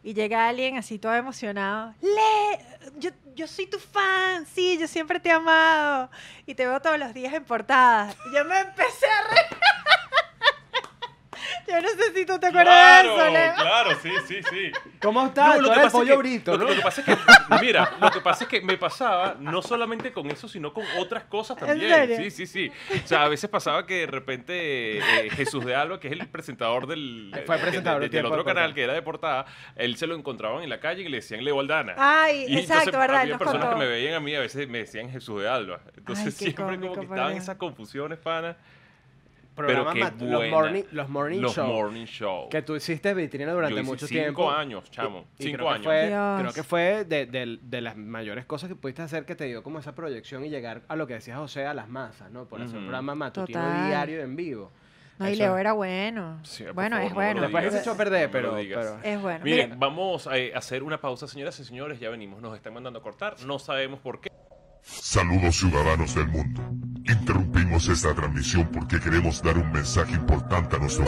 y 0.02 0.12
llega 0.12 0.48
alguien 0.48 0.76
así 0.76 0.98
todo 0.98 1.14
emocionado. 1.14 1.94
Le, 2.02 2.98
yo, 2.98 3.10
yo 3.34 3.46
soy 3.46 3.66
tu 3.68 3.78
fan, 3.78 4.44
sí, 4.44 4.76
yo 4.78 4.86
siempre 4.86 5.18
te 5.18 5.30
he 5.30 5.32
amado 5.32 6.10
y 6.44 6.54
te 6.54 6.66
veo 6.66 6.78
todos 6.82 6.98
los 6.98 7.14
días 7.14 7.32
en 7.32 7.44
portada. 7.44 8.12
Y 8.30 8.34
yo 8.36 8.44
me 8.44 8.58
empecé 8.60 9.06
a 9.06 9.34
reír. 9.34 9.58
Yo 11.68 11.80
no 11.80 11.88
sé 11.88 12.12
si 12.14 12.24
tú 12.26 12.38
te 12.38 12.46
acuerdas 12.46 13.02
de 13.02 13.08
eso, 13.08 13.30
Leo. 13.30 13.54
claro, 13.54 13.90
sí, 14.02 14.10
sí, 14.26 14.36
sí. 14.50 14.72
¿Cómo 15.00 15.26
estás? 15.26 15.56
No, 15.56 15.62
lo 15.62 15.68
que 15.68 15.74
pasa 15.74 15.86
es 15.86 15.92
pollo 15.92 16.12
que- 16.12 16.16
brito, 16.18 16.52
lo, 16.52 16.58
¿no? 16.58 16.64
lo 16.70 16.74
que 16.76 16.82
pasa 16.82 17.00
es 17.00 17.06
que, 17.06 17.16
mira, 17.60 17.92
lo 18.00 18.10
que 18.10 18.20
pasa 18.20 18.44
es 18.44 18.50
que 18.50 18.60
me 18.62 18.76
pasaba 18.76 19.36
no 19.38 19.62
solamente 19.62 20.12
con 20.12 20.30
eso, 20.30 20.48
sino 20.48 20.72
con 20.72 20.84
otras 20.98 21.24
cosas 21.24 21.56
¿En 21.62 21.66
también. 21.68 21.90
serio? 21.92 22.16
Sí, 22.16 22.30
sí, 22.30 22.46
sí. 22.46 22.72
O 23.04 23.06
sea, 23.06 23.24
a 23.24 23.28
veces 23.28 23.48
pasaba 23.50 23.86
que 23.86 23.94
de 24.00 24.06
repente 24.06 24.98
eh, 24.98 25.30
Jesús 25.30 25.64
de 25.64 25.74
Alba, 25.74 25.98
que 26.00 26.08
es 26.08 26.12
el 26.12 26.26
presentador 26.28 26.86
del, 26.86 27.30
Fue 27.46 27.56
de- 27.56 27.62
presentador 27.62 28.00
de- 28.00 28.06
un 28.06 28.10
del 28.10 28.10
tiempo 28.10 28.28
otro 28.28 28.42
de 28.44 28.54
canal 28.54 28.74
que 28.74 28.82
era 28.82 28.92
de 28.92 29.02
portada, 29.02 29.46
él 29.76 29.96
se 29.96 30.06
lo 30.06 30.14
encontraban 30.14 30.62
en 30.62 30.70
la 30.70 30.80
calle 30.80 31.02
y 31.02 31.08
le 31.08 31.16
decían 31.18 31.44
Leo 31.44 31.60
Aldana. 31.60 31.94
Ay, 31.96 32.46
Y 32.48 32.58
exacto, 32.58 32.90
entonces 32.90 33.00
¿verdad? 33.00 33.20
Había 33.22 33.38
personas 33.38 33.62
contó. 33.66 33.78
que 33.78 33.84
me 33.84 33.90
veían 33.90 34.14
a 34.14 34.20
mí, 34.20 34.34
a 34.34 34.40
veces 34.40 34.68
me 34.68 34.78
decían 34.78 35.10
Jesús 35.10 35.42
de 35.42 35.48
Alba. 35.48 35.80
Entonces 35.96 36.26
Ay, 36.26 36.32
qué 36.32 36.38
siempre 36.38 36.64
como 36.64 36.76
cómico, 36.76 36.94
que 37.00 37.06
por 37.06 37.16
estaban 37.16 37.36
esas 37.36 37.56
confusiones, 37.56 38.18
pana. 38.18 38.56
Pero 39.56 39.68
qué 39.92 40.00
los 40.20 40.50
morning, 40.50 40.82
los 40.92 41.08
morning 41.08 41.40
Los 41.40 41.54
show. 41.54 41.66
morning 41.66 42.04
show. 42.04 42.48
Que 42.50 42.62
tú 42.62 42.76
hiciste 42.76 43.14
vitrina 43.14 43.52
durante 43.52 43.74
Yo 43.74 43.80
hice 43.80 43.90
mucho 43.90 44.06
cinco 44.06 44.20
tiempo. 44.22 44.50
años, 44.50 44.90
chamo. 44.90 45.24
Y 45.38 45.44
cinco 45.44 45.56
creo 45.56 45.68
que 45.68 45.74
años. 45.74 45.84
Fue, 45.86 46.06
Dios. 46.08 46.40
creo 46.40 46.52
que 46.52 46.62
fue 46.62 47.04
de, 47.04 47.26
de- 47.26 47.58
de 47.62 47.80
las 47.80 47.96
mayores 47.96 48.44
cosas 48.44 48.68
que 48.68 48.76
pudiste 48.76 49.02
hacer 49.02 49.24
que 49.24 49.34
te 49.34 49.44
dio 49.46 49.62
como 49.62 49.78
esa 49.78 49.94
proyección 49.94 50.44
y 50.44 50.50
llegar 50.50 50.82
a 50.88 50.96
lo 50.96 51.06
que 51.06 51.14
decía 51.14 51.36
José, 51.38 51.66
a 51.66 51.74
las 51.74 51.88
masas, 51.88 52.30
¿no? 52.30 52.44
Por 52.44 52.60
hacer 52.60 52.76
un 52.76 52.84
programa 52.84 53.14
matutino 53.14 53.60
Total. 53.60 53.86
diario 53.88 54.20
en 54.22 54.36
vivo. 54.36 54.70
No, 55.18 55.26
y 55.26 55.32
Eso 55.32 55.42
Leo 55.44 55.56
era 55.56 55.72
bueno. 55.72 56.38
Sí, 56.42 56.64
bueno, 56.74 56.96
favor, 56.96 57.04
es 57.06 57.08
no 57.10 57.14
bueno. 57.14 57.40
Después 57.40 57.72
se 57.72 57.80
echó 57.80 57.92
a 57.92 57.96
perder, 57.96 58.30
pero, 58.30 58.58
Es 58.58 59.22
bueno. 59.22 59.44
Miren, 59.44 59.70
Mira, 59.70 59.76
vamos 59.78 60.26
a 60.26 60.36
eh, 60.36 60.52
hacer 60.54 60.82
una 60.82 61.00
pausa, 61.00 61.26
señoras 61.26 61.58
y 61.58 61.64
señores. 61.64 61.98
Ya 61.98 62.10
venimos, 62.10 62.42
nos 62.42 62.54
están 62.54 62.74
mandando 62.74 62.98
a 62.98 63.02
cortar. 63.02 63.34
No 63.46 63.58
sabemos 63.58 63.98
por 64.00 64.20
qué. 64.20 64.30
Saludos 64.86 65.56
ciudadanos 65.56 66.14
del 66.14 66.28
mundo. 66.28 66.62
Interrumpimos 67.04 67.88
esta 67.88 68.14
transmisión 68.14 68.68
porque 68.72 69.00
queremos 69.00 69.42
dar 69.42 69.58
un 69.58 69.72
mensaje 69.72 70.14
importante 70.14 70.76
a 70.76 70.78
nuestro 70.78 71.04